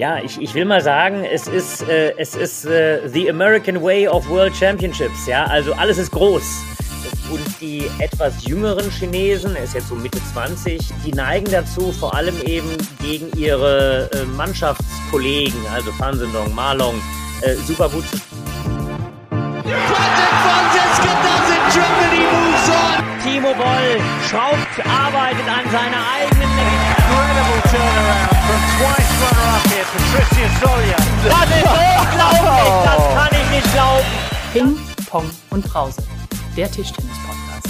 Ja, 0.00 0.16
ich, 0.16 0.40
ich 0.40 0.54
will 0.54 0.64
mal 0.64 0.80
sagen, 0.80 1.24
es 1.24 1.46
ist, 1.46 1.86
äh, 1.86 2.14
es 2.16 2.34
ist 2.34 2.64
äh, 2.64 3.06
the 3.06 3.28
American 3.28 3.82
Way 3.82 4.08
of 4.08 4.26
World 4.30 4.56
Championships. 4.56 5.26
Ja, 5.26 5.44
also 5.44 5.74
alles 5.74 5.98
ist 5.98 6.10
groß. 6.12 6.42
Und 7.30 7.60
die 7.60 7.84
etwas 7.98 8.46
jüngeren 8.46 8.90
Chinesen, 8.90 9.54
er 9.56 9.64
ist 9.64 9.74
jetzt 9.74 9.88
so 9.88 9.94
Mitte 9.94 10.18
20, 10.32 10.80
die 11.04 11.12
neigen 11.12 11.50
dazu, 11.50 11.92
vor 11.92 12.14
allem 12.14 12.34
eben 12.46 12.70
gegen 13.02 13.30
ihre 13.38 14.08
äh, 14.14 14.24
Mannschaftskollegen, 14.38 15.60
also 15.70 15.92
Fan 15.92 16.18
Zhendong, 16.18 16.54
Ma 16.54 16.72
Long, 16.72 16.94
äh, 17.42 17.52
super 17.56 17.90
gut 17.90 18.06
zu 18.06 18.16
Timo 23.22 23.52
Boll 23.52 24.00
schraubt, 24.30 24.80
arbeitet 24.88 25.46
an 25.46 25.70
seiner 25.70 26.02
eigenen 26.16 26.39
Incredible 27.30 27.62
turnaround 27.70 28.28
from 28.42 28.60
twice 28.74 29.10
runner-up 29.22 29.62
here, 29.70 29.86
Patricia 29.92 30.48
Solia. 30.58 30.96
Das 31.22 31.46
ist 31.46 31.70
unglaublich, 32.02 32.70
das 32.84 33.02
kann 33.14 33.30
ich 33.40 33.50
nicht 33.50 33.72
glauben. 33.72 34.06
Ping, 34.52 34.70
Pong 35.08 35.30
und 35.50 35.64
Brause, 35.64 36.02
der 36.56 36.68
Tischtennis-Podcast. 36.68 37.68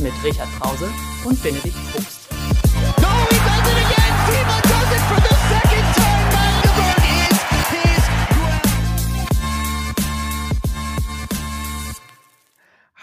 Mit 0.00 0.14
Richard 0.24 0.48
Brause 0.58 0.88
und 1.24 1.42
Benedikt 1.42 1.76
Probst. 1.92 2.15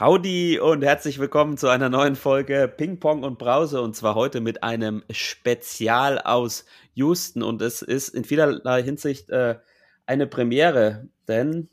Howdy 0.03 0.59
und 0.59 0.84
herzlich 0.84 1.17
willkommen 1.17 1.55
zu 1.55 1.70
einer 1.70 1.88
neuen 1.88 2.17
Folge 2.17 2.67
Ping 2.67 2.99
Pong 2.99 3.23
und 3.23 3.39
Brause 3.39 3.81
und 3.81 3.95
zwar 3.95 4.16
heute 4.16 4.41
mit 4.41 4.61
einem 4.61 5.02
Spezial 5.09 6.20
aus 6.20 6.66
Houston 6.95 7.41
und 7.41 7.61
es 7.61 7.81
ist 7.81 8.09
in 8.09 8.25
vielerlei 8.25 8.84
Hinsicht 8.84 9.30
äh, 9.30 9.59
eine 10.05 10.27
Premiere, 10.27 11.08
denn 11.30 11.70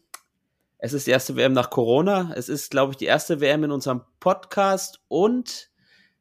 es 0.78 0.92
ist 0.92 1.08
die 1.08 1.10
erste 1.10 1.34
WM 1.34 1.54
nach 1.54 1.70
Corona, 1.70 2.30
es 2.36 2.48
ist 2.48 2.70
glaube 2.70 2.92
ich 2.92 2.98
die 2.98 3.06
erste 3.06 3.40
WM 3.40 3.64
in 3.64 3.72
unserem 3.72 4.02
Podcast 4.20 5.00
und 5.08 5.68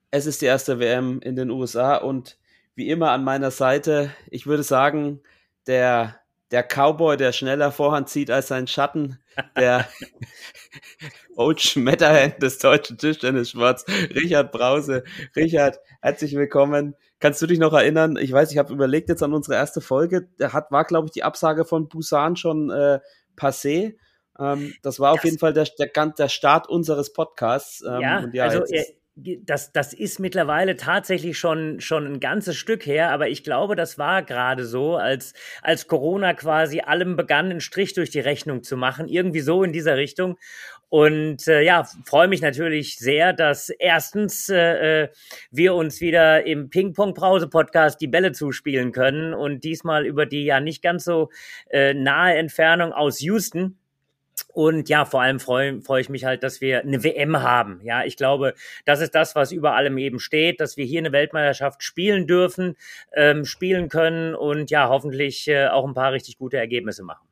es 0.09 0.25
ist 0.25 0.41
die 0.41 0.47
erste 0.47 0.79
WM 0.79 1.19
in 1.21 1.35
den 1.35 1.51
USA 1.51 1.97
und 1.97 2.39
wie 2.73 2.89
immer 2.89 3.11
an 3.11 3.23
meiner 3.23 3.51
Seite, 3.51 4.09
ich 4.31 4.47
würde 4.47 4.63
sagen, 4.63 5.21
der 5.67 6.19
der 6.49 6.63
Cowboy, 6.63 7.17
der 7.17 7.33
schneller 7.33 7.71
Vorhand 7.71 8.09
zieht 8.09 8.31
als 8.31 8.47
sein 8.47 8.65
Schatten, 8.65 9.19
der 9.57 9.87
Old 11.35 11.61
Schmetterhand 11.61 12.41
des 12.41 12.57
deutschen 12.59 12.97
Tischtennis-Sports, 12.97 13.85
Richard 14.15 14.51
Brause. 14.51 15.03
Richard, 15.35 15.79
herzlich 16.01 16.35
willkommen. 16.35 16.95
Kannst 17.19 17.41
du 17.41 17.47
dich 17.47 17.59
noch 17.59 17.73
erinnern? 17.73 18.17
Ich 18.17 18.31
weiß, 18.31 18.51
ich 18.51 18.57
habe 18.57 18.73
überlegt 18.73 19.09
jetzt 19.09 19.23
an 19.23 19.33
unsere 19.33 19.55
erste 19.55 19.81
Folge. 19.81 20.29
Da 20.37 20.53
hat, 20.53 20.71
war, 20.71 20.85
glaube 20.85 21.07
ich, 21.07 21.11
die 21.11 21.23
Absage 21.23 21.65
von 21.65 21.89
Busan 21.89 22.35
schon 22.35 22.69
äh, 22.69 22.99
passé. 23.37 23.95
Ähm, 24.39 24.73
das 24.81 24.99
war 24.99 25.11
das, 25.11 25.19
auf 25.19 25.25
jeden 25.25 25.37
Fall 25.37 25.53
der, 25.53 25.67
der, 25.77 25.87
der 25.87 26.29
Start 26.29 26.69
unseres 26.69 27.11
Podcasts. 27.11 27.83
Ähm, 27.85 28.01
ja, 28.01 28.25
ja, 28.31 28.43
also 28.45 28.63
das, 29.45 29.71
das 29.71 29.93
ist 29.93 30.19
mittlerweile 30.19 30.75
tatsächlich 30.75 31.37
schon, 31.37 31.79
schon 31.79 32.05
ein 32.05 32.19
ganzes 32.19 32.55
Stück 32.55 32.85
her, 32.85 33.11
aber 33.11 33.29
ich 33.29 33.43
glaube, 33.43 33.75
das 33.75 33.97
war 33.97 34.23
gerade 34.23 34.65
so, 34.65 34.95
als, 34.95 35.33
als 35.61 35.87
Corona 35.87 36.33
quasi 36.33 36.81
allem 36.81 37.15
begann, 37.15 37.49
einen 37.49 37.61
Strich 37.61 37.93
durch 37.93 38.09
die 38.09 38.19
Rechnung 38.19 38.63
zu 38.63 38.77
machen, 38.77 39.07
irgendwie 39.07 39.41
so 39.41 39.63
in 39.63 39.73
dieser 39.73 39.97
Richtung. 39.97 40.37
Und 40.89 41.47
äh, 41.47 41.61
ja, 41.61 41.87
freue 42.05 42.27
mich 42.27 42.41
natürlich 42.41 42.97
sehr, 42.97 43.31
dass 43.31 43.69
erstens 43.69 44.49
äh, 44.49 45.03
äh, 45.03 45.09
wir 45.51 45.75
uns 45.75 46.01
wieder 46.01 46.45
im 46.47 46.71
Ping-Pong-Brause-Podcast 46.71 48.01
die 48.01 48.07
Bälle 48.07 48.31
zuspielen 48.31 48.91
können 48.91 49.35
und 49.35 49.63
diesmal 49.63 50.07
über 50.07 50.25
die 50.25 50.45
ja 50.45 50.59
nicht 50.59 50.81
ganz 50.81 51.03
so 51.03 51.29
äh, 51.69 51.93
nahe 51.93 52.35
Entfernung 52.35 52.91
aus 52.91 53.21
Houston. 53.21 53.77
Und 54.51 54.89
ja, 54.89 55.05
vor 55.05 55.21
allem 55.21 55.39
freue 55.39 55.81
freu 55.81 55.99
ich 55.99 56.09
mich 56.09 56.25
halt, 56.25 56.43
dass 56.43 56.59
wir 56.59 56.81
eine 56.81 57.03
WM 57.03 57.41
haben. 57.41 57.79
Ja, 57.83 58.03
ich 58.03 58.17
glaube, 58.17 58.55
das 58.85 58.99
ist 58.99 59.13
das, 59.13 59.35
was 59.35 59.51
über 59.51 59.75
allem 59.75 59.97
eben 59.97 60.19
steht, 60.19 60.59
dass 60.59 60.75
wir 60.75 60.85
hier 60.85 60.99
eine 60.99 61.11
Weltmeisterschaft 61.11 61.83
spielen 61.83 62.25
dürfen, 62.27 62.75
ähm, 63.13 63.45
spielen 63.45 63.89
können 63.89 64.33
und 64.33 64.71
ja, 64.71 64.89
hoffentlich 64.89 65.47
äh, 65.47 65.67
auch 65.67 65.87
ein 65.87 65.93
paar 65.93 66.13
richtig 66.13 66.37
gute 66.37 66.57
Ergebnisse 66.57 67.03
machen. 67.03 67.27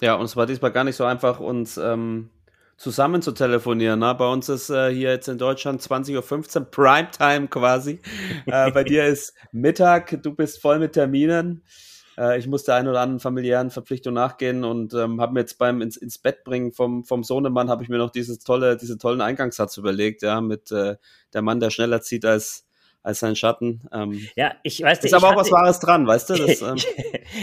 Ja, 0.00 0.14
und 0.14 0.24
es 0.24 0.36
war 0.36 0.46
diesmal 0.46 0.72
gar 0.72 0.84
nicht 0.84 0.96
so 0.96 1.04
einfach, 1.04 1.40
uns 1.40 1.76
ähm, 1.76 2.30
zusammen 2.76 3.22
zu 3.22 3.32
telefonieren. 3.32 4.00
Ne? 4.00 4.14
Bei 4.14 4.28
uns 4.28 4.48
ist 4.48 4.70
äh, 4.70 4.92
hier 4.92 5.10
jetzt 5.10 5.28
in 5.28 5.38
Deutschland 5.38 5.80
20.15 5.80 6.56
Uhr 6.56 6.70
Primetime 6.70 7.48
quasi. 7.48 8.00
äh, 8.46 8.70
bei 8.70 8.84
dir 8.84 9.06
ist 9.06 9.34
Mittag, 9.52 10.22
du 10.22 10.34
bist 10.34 10.60
voll 10.60 10.78
mit 10.78 10.92
Terminen. 10.92 11.62
Äh, 12.18 12.38
ich 12.38 12.46
musste 12.46 12.74
ein 12.74 12.88
oder 12.88 13.00
anderen 13.00 13.20
familiären 13.20 13.70
Verpflichtungen 13.70 14.14
nachgehen 14.14 14.64
und 14.64 14.94
ähm, 14.94 15.20
habe 15.20 15.34
mir 15.34 15.40
jetzt 15.40 15.58
beim 15.58 15.80
ins, 15.80 15.96
ins 15.96 16.18
Bett 16.18 16.44
bringen 16.44 16.72
vom, 16.72 17.04
vom 17.04 17.24
Sohnemann 17.24 17.70
habe 17.70 17.82
ich 17.82 17.88
mir 17.88 17.98
noch 17.98 18.10
dieses 18.10 18.38
tolle, 18.40 18.76
diese 18.76 18.98
tollen 18.98 19.20
Eingangssatz 19.20 19.76
überlegt, 19.76 20.22
ja, 20.22 20.40
mit 20.40 20.70
äh, 20.72 20.96
der 21.32 21.42
Mann, 21.42 21.60
der 21.60 21.70
schneller 21.70 22.00
zieht 22.02 22.24
als 22.24 22.63
als 23.04 23.20
sein 23.20 23.36
Schatten. 23.36 23.82
Ähm, 23.92 24.26
ja, 24.34 24.54
ich 24.62 24.82
weiß 24.82 25.02
nicht. 25.02 25.12
Ist 25.12 25.14
aber 25.14 25.28
auch 25.28 25.36
was 25.36 25.52
Wahres 25.52 25.78
dran, 25.78 26.06
weißt 26.06 26.30
du? 26.30 26.34
Das, 26.44 26.62
ähm, 26.62 26.76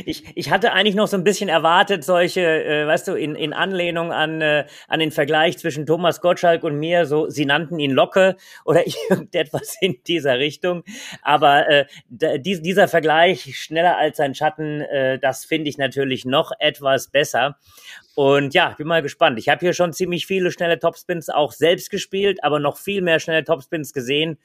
ich, 0.06 0.24
ich 0.36 0.52
hatte 0.52 0.74
eigentlich 0.74 0.96
noch 0.96 1.08
so 1.08 1.18
ein 1.18 1.24
bisschen 1.24 1.50
erwartet, 1.50 2.04
solche, 2.04 2.42
äh, 2.42 2.88
weißt 2.88 3.08
du, 3.08 3.14
in, 3.14 3.36
in 3.36 3.54
Anlehnung 3.54 4.12
an, 4.12 4.42
äh, 4.42 4.66
an 4.88 5.00
den 5.00 5.12
Vergleich 5.12 5.58
zwischen 5.58 5.86
Thomas 5.86 6.22
Gottschalk 6.22 6.64
und 6.64 6.78
mir, 6.78 7.06
so, 7.06 7.30
sie 7.30 7.46
nannten 7.46 7.80
ihn 7.80 7.92
Locke 7.92 8.36
oder 8.66 8.86
irgendetwas 8.86 9.78
in 9.82 9.98
dieser 10.08 10.40
Richtung. 10.40 10.84
Aber 11.22 11.70
äh, 11.70 11.86
dies, 12.10 12.62
dieser 12.62 12.88
Vergleich, 12.88 13.56
schneller 13.58 13.98
als 13.98 14.18
sein 14.18 14.34
Schatten, 14.34 14.82
äh, 14.82 15.20
das 15.20 15.46
finde 15.46 15.70
ich 15.70 15.78
natürlich 15.78 16.26
noch 16.26 16.52
etwas 16.60 17.08
besser. 17.08 17.58
Und 18.14 18.54
ja, 18.54 18.76
bin 18.78 18.88
mal 18.88 19.02
gespannt. 19.02 19.40
Ich 19.40 19.48
habe 19.48 19.62
hier 19.62 19.74
schon 19.74 19.94
ziemlich 19.94 20.28
viele 20.28 20.52
schnelle 20.52 20.80
Topspins 20.80 21.30
auch 21.30 21.54
selbst 21.54 21.90
gespielt, 21.90 22.44
aber 22.44 22.60
noch 22.60 22.78
viel 22.78 23.02
mehr 23.02 23.20
schnelle 23.20 23.46
Topspins 23.46 23.94
gesehen, 23.94 24.38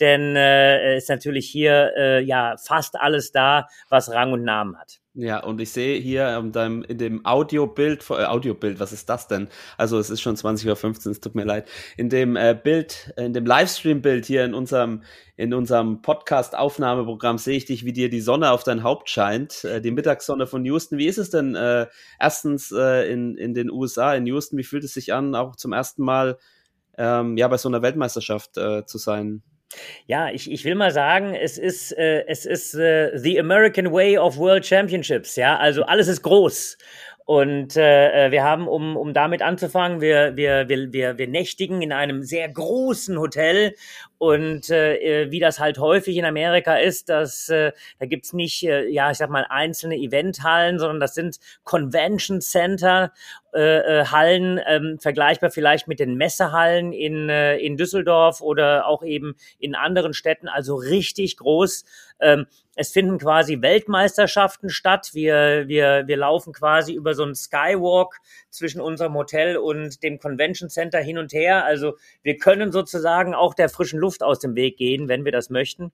denn 0.00 0.34
äh, 0.34 0.61
ist 0.96 1.08
natürlich 1.08 1.48
hier 1.48 1.92
äh, 1.96 2.22
ja 2.22 2.56
fast 2.56 3.00
alles 3.00 3.32
da, 3.32 3.66
was 3.88 4.10
Rang 4.10 4.32
und 4.32 4.44
Namen 4.44 4.78
hat. 4.78 5.02
Ja, 5.14 5.44
und 5.44 5.60
ich 5.60 5.70
sehe 5.70 6.00
hier 6.00 6.38
in, 6.38 6.52
deinem, 6.52 6.82
in 6.84 6.96
dem 6.96 7.26
Audiobild, 7.26 8.08
äh, 8.08 8.24
Audiobild, 8.24 8.80
was 8.80 8.92
ist 8.92 9.10
das 9.10 9.28
denn? 9.28 9.48
Also 9.76 9.98
es 9.98 10.08
ist 10.08 10.22
schon 10.22 10.36
20.15 10.36 11.06
Uhr, 11.06 11.12
es 11.12 11.20
tut 11.20 11.34
mir 11.34 11.44
leid. 11.44 11.68
In 11.98 12.08
dem 12.08 12.34
äh, 12.34 12.58
Bild, 12.60 13.12
in 13.18 13.34
dem 13.34 13.44
Livestream-Bild 13.44 14.24
hier 14.24 14.42
in 14.46 14.54
unserem, 14.54 15.02
in 15.36 15.52
unserem 15.52 16.00
Podcast-Aufnahmeprogramm 16.00 17.36
sehe 17.36 17.58
ich 17.58 17.66
dich, 17.66 17.84
wie 17.84 17.92
dir 17.92 18.08
die 18.08 18.22
Sonne 18.22 18.52
auf 18.52 18.64
dein 18.64 18.82
Haupt 18.84 19.10
scheint, 19.10 19.64
äh, 19.64 19.82
die 19.82 19.90
Mittagssonne 19.90 20.46
von 20.46 20.64
Houston. 20.64 20.96
Wie 20.96 21.08
ist 21.08 21.18
es 21.18 21.28
denn 21.28 21.56
äh, 21.56 21.88
erstens 22.18 22.72
äh, 22.72 23.12
in, 23.12 23.36
in 23.36 23.52
den 23.52 23.70
USA, 23.70 24.14
in 24.14 24.24
Houston, 24.24 24.56
wie 24.56 24.64
fühlt 24.64 24.84
es 24.84 24.94
sich 24.94 25.12
an, 25.12 25.34
auch 25.34 25.56
zum 25.56 25.74
ersten 25.74 26.04
Mal 26.04 26.38
ähm, 26.96 27.36
ja, 27.36 27.48
bei 27.48 27.58
so 27.58 27.68
einer 27.68 27.82
Weltmeisterschaft 27.82 28.56
äh, 28.56 28.86
zu 28.86 28.96
sein? 28.96 29.42
Ja, 30.06 30.30
ich, 30.30 30.50
ich 30.50 30.64
will 30.64 30.74
mal 30.74 30.90
sagen, 30.90 31.34
es 31.34 31.58
ist, 31.58 31.96
äh, 31.96 32.24
es 32.26 32.46
ist 32.46 32.74
äh, 32.74 33.16
the 33.18 33.38
American 33.38 33.92
Way 33.92 34.18
of 34.18 34.36
World 34.38 34.66
Championships. 34.66 35.36
Ja, 35.36 35.56
also 35.56 35.82
alles 35.84 36.08
ist 36.08 36.22
groß. 36.22 36.76
Und 37.24 37.76
äh, 37.76 38.26
äh, 38.26 38.30
wir 38.30 38.42
haben, 38.42 38.66
um, 38.66 38.96
um 38.96 39.14
damit 39.14 39.42
anzufangen, 39.42 40.00
wir, 40.00 40.36
wir, 40.36 40.68
wir, 40.68 40.92
wir, 40.92 41.18
wir 41.18 41.28
nächtigen 41.28 41.80
in 41.80 41.92
einem 41.92 42.22
sehr 42.22 42.48
großen 42.48 43.18
Hotel. 43.18 43.74
Und 44.22 44.70
äh, 44.70 45.32
wie 45.32 45.40
das 45.40 45.58
halt 45.58 45.78
häufig 45.78 46.16
in 46.16 46.24
Amerika 46.24 46.76
ist, 46.76 47.08
dass 47.08 47.48
äh, 47.48 47.72
da 47.98 48.06
gibt's 48.06 48.32
nicht, 48.32 48.62
äh, 48.62 48.86
ja, 48.86 49.10
ich 49.10 49.18
sag 49.18 49.30
mal, 49.30 49.44
einzelne 49.48 49.96
Eventhallen, 49.96 50.78
sondern 50.78 51.00
das 51.00 51.16
sind 51.16 51.40
Convention 51.64 52.40
Center 52.40 53.12
äh, 53.52 54.00
äh, 54.00 54.04
Hallen, 54.06 54.60
ähm, 54.64 54.98
vergleichbar 55.00 55.50
vielleicht 55.50 55.88
mit 55.88 55.98
den 55.98 56.14
Messehallen 56.14 56.92
in, 56.92 57.28
äh, 57.28 57.56
in 57.56 57.76
Düsseldorf 57.76 58.40
oder 58.40 58.86
auch 58.86 59.02
eben 59.02 59.34
in 59.58 59.74
anderen 59.74 60.14
Städten, 60.14 60.46
also 60.46 60.76
richtig 60.76 61.36
groß. 61.38 61.84
Ähm, 62.20 62.46
es 62.74 62.92
finden 62.92 63.18
quasi 63.18 63.60
Weltmeisterschaften 63.60 64.70
statt. 64.70 65.10
Wir, 65.12 65.64
wir, 65.68 66.04
wir 66.06 66.16
laufen 66.16 66.54
quasi 66.54 66.94
über 66.94 67.14
so 67.14 67.22
einen 67.22 67.34
Skywalk 67.34 68.16
zwischen 68.48 68.80
unserem 68.80 69.14
Hotel 69.14 69.58
und 69.58 70.02
dem 70.02 70.18
Convention 70.18 70.70
Center 70.70 71.00
hin 71.00 71.18
und 71.18 71.34
her. 71.34 71.66
Also 71.66 71.98
wir 72.22 72.38
können 72.38 72.72
sozusagen 72.72 73.34
auch 73.34 73.52
der 73.52 73.68
frischen 73.68 73.98
Luft 73.98 74.11
aus 74.20 74.40
dem 74.40 74.56
Weg 74.56 74.76
gehen, 74.76 75.08
wenn 75.08 75.24
wir 75.24 75.32
das 75.32 75.48
möchten. 75.48 75.92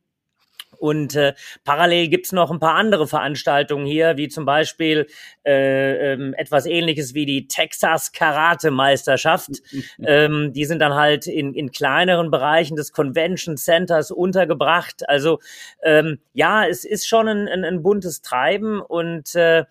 Und 0.76 1.16
äh, 1.16 1.34
parallel 1.64 2.08
gibt's 2.08 2.32
noch 2.32 2.50
ein 2.50 2.60
paar 2.60 2.74
andere 2.74 3.06
Veranstaltungen 3.06 3.86
hier, 3.86 4.16
wie 4.16 4.28
zum 4.28 4.44
Beispiel 4.44 5.06
äh, 5.44 6.12
ähm, 6.12 6.34
etwas 6.34 6.66
ähnliches 6.66 7.14
wie 7.14 7.26
die 7.26 7.48
Texas 7.48 8.12
Karate 8.12 8.70
Meisterschaft. 8.70 9.50
ähm, 10.04 10.52
die 10.52 10.64
sind 10.66 10.80
dann 10.80 10.94
halt 10.94 11.26
in, 11.26 11.54
in 11.54 11.72
kleineren 11.72 12.30
Bereichen 12.30 12.76
des 12.76 12.92
Convention 12.92 13.56
Centers 13.56 14.10
untergebracht. 14.10 15.08
Also 15.08 15.40
ähm, 15.82 16.18
ja, 16.34 16.66
es 16.66 16.84
ist 16.84 17.08
schon 17.08 17.28
ein, 17.28 17.48
ein, 17.48 17.64
ein 17.64 17.82
buntes 17.82 18.22
Treiben 18.22 18.80
und 18.80 19.34
äh, 19.34 19.64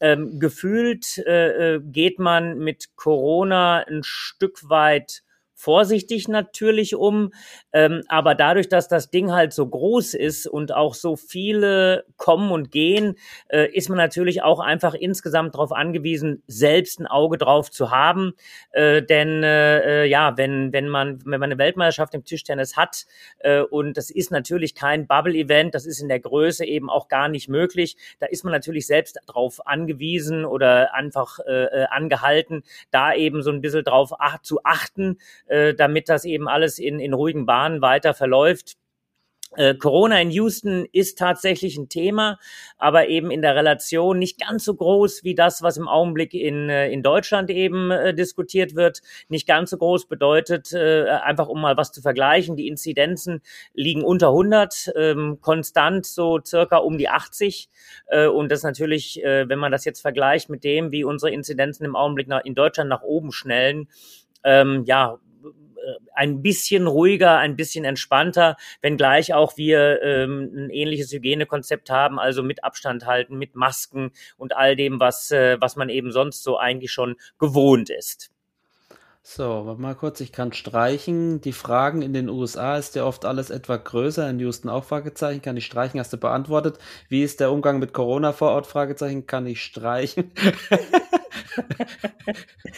ähm, 0.00 0.38
gefühlt 0.38 1.18
äh, 1.26 1.76
äh 1.76 1.80
geht 1.80 2.18
man 2.18 2.58
mit 2.58 2.96
Corona 2.96 3.84
ein 3.88 4.02
Stück 4.02 4.68
weit 4.68 5.22
vorsichtig 5.62 6.26
natürlich 6.28 6.96
um. 6.96 7.32
Ähm, 7.72 8.02
aber 8.08 8.34
dadurch, 8.34 8.68
dass 8.68 8.88
das 8.88 9.10
Ding 9.10 9.32
halt 9.32 9.52
so 9.52 9.66
groß 9.66 10.14
ist 10.14 10.46
und 10.46 10.74
auch 10.74 10.94
so 10.94 11.14
viele 11.16 12.04
kommen 12.16 12.50
und 12.50 12.72
gehen, 12.72 13.16
äh, 13.48 13.68
ist 13.72 13.88
man 13.88 13.98
natürlich 13.98 14.42
auch 14.42 14.58
einfach 14.58 14.94
insgesamt 14.94 15.54
darauf 15.54 15.72
angewiesen, 15.72 16.42
selbst 16.48 16.98
ein 16.98 17.06
Auge 17.06 17.38
drauf 17.38 17.70
zu 17.70 17.90
haben. 17.90 18.32
Äh, 18.72 19.02
denn 19.02 19.44
äh, 19.44 20.04
ja, 20.06 20.36
wenn, 20.36 20.72
wenn, 20.72 20.88
man, 20.88 21.20
wenn 21.24 21.38
man 21.38 21.52
eine 21.52 21.58
Weltmeisterschaft 21.58 22.14
im 22.14 22.24
Tischtennis 22.24 22.76
hat 22.76 23.06
äh, 23.38 23.60
und 23.60 23.96
das 23.96 24.10
ist 24.10 24.32
natürlich 24.32 24.74
kein 24.74 25.06
Bubble-Event, 25.06 25.74
das 25.74 25.86
ist 25.86 26.00
in 26.00 26.08
der 26.08 26.20
Größe 26.20 26.64
eben 26.64 26.90
auch 26.90 27.08
gar 27.08 27.28
nicht 27.28 27.48
möglich, 27.48 27.96
da 28.18 28.26
ist 28.26 28.44
man 28.44 28.52
natürlich 28.52 28.86
selbst 28.86 29.20
darauf 29.26 29.64
angewiesen 29.66 30.44
oder 30.44 30.92
einfach 30.94 31.38
äh, 31.46 31.64
äh, 31.64 31.86
angehalten, 31.88 32.64
da 32.90 33.14
eben 33.14 33.42
so 33.42 33.50
ein 33.50 33.60
bisschen 33.60 33.84
drauf 33.84 34.10
ach, 34.18 34.40
zu 34.42 34.64
achten, 34.64 35.18
äh, 35.52 35.74
damit 35.74 36.08
das 36.08 36.24
eben 36.24 36.48
alles 36.48 36.78
in, 36.78 36.98
in 36.98 37.12
ruhigen 37.12 37.44
Bahnen 37.44 37.82
weiter 37.82 38.14
verläuft. 38.14 38.76
Äh, 39.56 39.74
Corona 39.74 40.18
in 40.20 40.30
Houston 40.30 40.86
ist 40.92 41.18
tatsächlich 41.18 41.76
ein 41.76 41.90
Thema, 41.90 42.38
aber 42.78 43.08
eben 43.08 43.30
in 43.30 43.42
der 43.42 43.54
Relation 43.54 44.18
nicht 44.18 44.40
ganz 44.40 44.64
so 44.64 44.74
groß 44.74 45.24
wie 45.24 45.34
das, 45.34 45.62
was 45.62 45.76
im 45.76 45.88
Augenblick 45.88 46.32
in, 46.32 46.70
äh, 46.70 46.90
in 46.90 47.02
Deutschland 47.02 47.50
eben 47.50 47.90
äh, 47.90 48.14
diskutiert 48.14 48.74
wird. 48.76 49.02
Nicht 49.28 49.46
ganz 49.46 49.70
so 49.70 49.76
groß 49.76 50.08
bedeutet, 50.08 50.72
äh, 50.72 51.04
einfach 51.08 51.48
um 51.48 51.60
mal 51.60 51.76
was 51.76 51.92
zu 51.92 52.00
vergleichen, 52.00 52.56
die 52.56 52.66
Inzidenzen 52.66 53.42
liegen 53.74 54.02
unter 54.02 54.28
100, 54.28 54.92
ähm, 54.96 55.38
konstant 55.42 56.06
so 56.06 56.40
circa 56.42 56.78
um 56.78 56.96
die 56.96 57.10
80. 57.10 57.68
Äh, 58.06 58.28
und 58.28 58.50
das 58.50 58.62
natürlich, 58.62 59.22
äh, 59.22 59.48
wenn 59.50 59.58
man 59.58 59.72
das 59.72 59.84
jetzt 59.84 60.00
vergleicht 60.00 60.48
mit 60.48 60.64
dem, 60.64 60.92
wie 60.92 61.04
unsere 61.04 61.30
Inzidenzen 61.30 61.84
im 61.84 61.94
Augenblick 61.94 62.28
nach, 62.28 62.42
in 62.44 62.54
Deutschland 62.54 62.88
nach 62.88 63.02
oben 63.02 63.32
schnellen, 63.32 63.88
ähm, 64.44 64.84
ja, 64.86 65.18
ein 66.14 66.42
bisschen 66.42 66.86
ruhiger, 66.86 67.38
ein 67.38 67.56
bisschen 67.56 67.84
entspannter, 67.84 68.56
wenngleich 68.80 69.34
auch 69.34 69.56
wir 69.56 70.02
ähm, 70.02 70.50
ein 70.54 70.70
ähnliches 70.70 71.12
Hygienekonzept 71.12 71.90
haben, 71.90 72.18
also 72.18 72.42
mit 72.42 72.64
Abstand 72.64 73.06
halten, 73.06 73.38
mit 73.38 73.54
Masken 73.54 74.12
und 74.36 74.56
all 74.56 74.76
dem, 74.76 75.00
was, 75.00 75.30
äh, 75.30 75.60
was 75.60 75.76
man 75.76 75.88
eben 75.88 76.12
sonst 76.12 76.42
so 76.42 76.58
eigentlich 76.58 76.92
schon 76.92 77.16
gewohnt 77.38 77.90
ist. 77.90 78.31
So, 79.24 79.66
warte 79.66 79.80
mal 79.80 79.94
kurz, 79.94 80.20
ich 80.20 80.32
kann 80.32 80.52
streichen. 80.52 81.40
Die 81.40 81.52
Fragen 81.52 82.02
in 82.02 82.12
den 82.12 82.28
USA 82.28 82.76
ist 82.76 82.96
ja 82.96 83.04
oft 83.04 83.24
alles 83.24 83.50
etwa 83.50 83.76
größer. 83.76 84.28
In 84.28 84.40
Houston 84.40 84.68
auch 84.68 84.82
Fragezeichen. 84.82 85.40
Kann 85.40 85.56
ich 85.56 85.64
streichen? 85.64 86.00
Hast 86.00 86.12
du 86.12 86.16
beantwortet. 86.16 86.78
Wie 87.08 87.22
ist 87.22 87.38
der 87.38 87.52
Umgang 87.52 87.78
mit 87.78 87.92
Corona 87.92 88.32
vor 88.32 88.50
Ort? 88.50 88.66
Fragezeichen. 88.66 89.26
Kann 89.26 89.46
ich 89.46 89.62
streichen? 89.62 90.32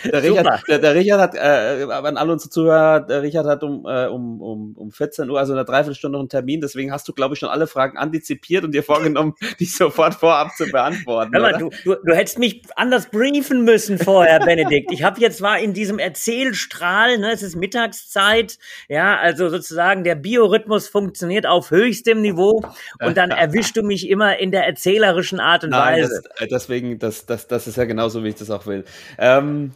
der, 0.05 0.23
Richard, 0.23 0.63
der, 0.69 0.79
der, 0.79 0.95
Richard 0.95 1.21
hat, 1.21 1.35
äh, 1.35 1.87
an 1.91 2.17
alle 2.17 2.33
unsere 2.33 2.51
Zuhörer, 2.51 3.01
der 3.01 3.23
Richard 3.23 3.47
hat 3.47 3.63
um, 3.63 3.85
äh, 3.87 4.07
um, 4.07 4.41
um, 4.41 4.75
um 4.77 4.91
14 4.91 5.29
Uhr, 5.31 5.39
also 5.39 5.53
in 5.53 5.59
einer 5.59 5.65
Dreiviertelstunde 5.65 6.17
noch 6.17 6.21
einen 6.21 6.29
Termin, 6.29 6.61
deswegen 6.61 6.93
hast 6.93 7.07
du, 7.09 7.13
glaube 7.13 7.35
ich, 7.35 7.41
schon 7.41 7.49
alle 7.49 7.67
Fragen 7.67 7.99
antizipiert 7.99 8.65
und 8.65 8.73
dir 8.73 8.83
vorgenommen, 8.83 9.35
die 9.61 9.67
sofort 9.67 10.15
vorab 10.15 10.51
zu 10.57 10.67
beantworten. 10.67 11.33
Hör 11.35 11.41
mal, 11.41 11.59
du, 11.59 11.71
du, 11.85 11.97
du 12.05 12.15
hättest 12.15 12.39
mich 12.39 12.63
anders 12.77 13.11
briefen 13.11 13.65
müssen 13.65 13.99
vorher, 13.99 14.41
Benedikt. 14.41 14.93
Ich 14.93 15.03
habe 15.03 15.21
jetzt 15.21 15.43
war 15.43 15.59
in 15.59 15.73
diesem 15.73 15.99
Erzählstrahl, 16.35 17.19
ne, 17.19 17.33
es 17.33 17.43
ist 17.43 17.57
Mittagszeit, 17.57 18.59
ja, 18.89 19.17
also 19.17 19.49
sozusagen 19.49 20.05
der 20.05 20.15
Biorhythmus 20.15 20.89
funktioniert 20.89 21.47
auf 21.47 21.71
höchstem 21.71 22.21
Niveau 22.23 22.63
und 23.01 23.17
dann 23.17 23.31
erwischst 23.31 23.77
du 23.77 23.83
mich 23.83 24.09
immer 24.09 24.39
in 24.39 24.51
der 24.51 24.67
erzählerischen 24.67 25.41
Art 25.41 25.65
und 25.65 25.71
Nein, 25.71 26.03
Weise. 26.03 26.23
Das, 26.23 26.41
äh, 26.41 26.49
deswegen, 26.49 26.99
das, 26.99 27.27
das, 27.27 27.47
das 27.47 27.67
ist 27.67 27.77
ja 27.77 27.85
genauso, 27.85 28.25
wie 28.25 28.29
ich 28.29 28.35
das 28.35 28.51
auch 28.51 28.67
will. 28.67 28.85
Ähm, 29.19 29.73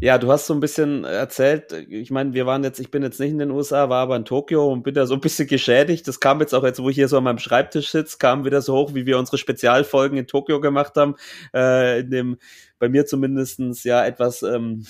ja, 0.00 0.16
du 0.18 0.30
hast 0.30 0.46
so 0.46 0.54
ein 0.54 0.60
bisschen 0.60 1.04
erzählt, 1.04 1.72
ich 1.72 2.10
meine, 2.12 2.32
wir 2.32 2.46
waren 2.46 2.62
jetzt, 2.62 2.78
ich 2.78 2.90
bin 2.90 3.02
jetzt 3.02 3.18
nicht 3.18 3.30
in 3.30 3.38
den 3.38 3.50
USA, 3.50 3.88
war 3.88 4.02
aber 4.02 4.14
in 4.14 4.24
Tokio 4.24 4.70
und 4.70 4.84
bin 4.84 4.94
da 4.94 5.06
so 5.06 5.14
ein 5.14 5.20
bisschen 5.20 5.48
geschädigt. 5.48 6.06
Das 6.06 6.20
kam 6.20 6.40
jetzt 6.40 6.54
auch 6.54 6.62
jetzt, 6.62 6.80
wo 6.80 6.88
ich 6.88 6.94
hier 6.94 7.08
so 7.08 7.18
an 7.18 7.24
meinem 7.24 7.38
Schreibtisch 7.38 7.90
sitze, 7.90 8.18
kam 8.18 8.44
wieder 8.44 8.62
so 8.62 8.74
hoch, 8.74 8.94
wie 8.94 9.06
wir 9.06 9.18
unsere 9.18 9.38
Spezialfolgen 9.38 10.16
in 10.16 10.28
Tokio 10.28 10.60
gemacht 10.60 10.94
haben, 10.96 11.16
äh, 11.52 12.00
in 12.00 12.10
dem, 12.10 12.36
bei 12.78 12.88
mir 12.88 13.06
zumindestens 13.06 13.82
ja, 13.82 14.06
etwas 14.06 14.42
ähm, 14.42 14.84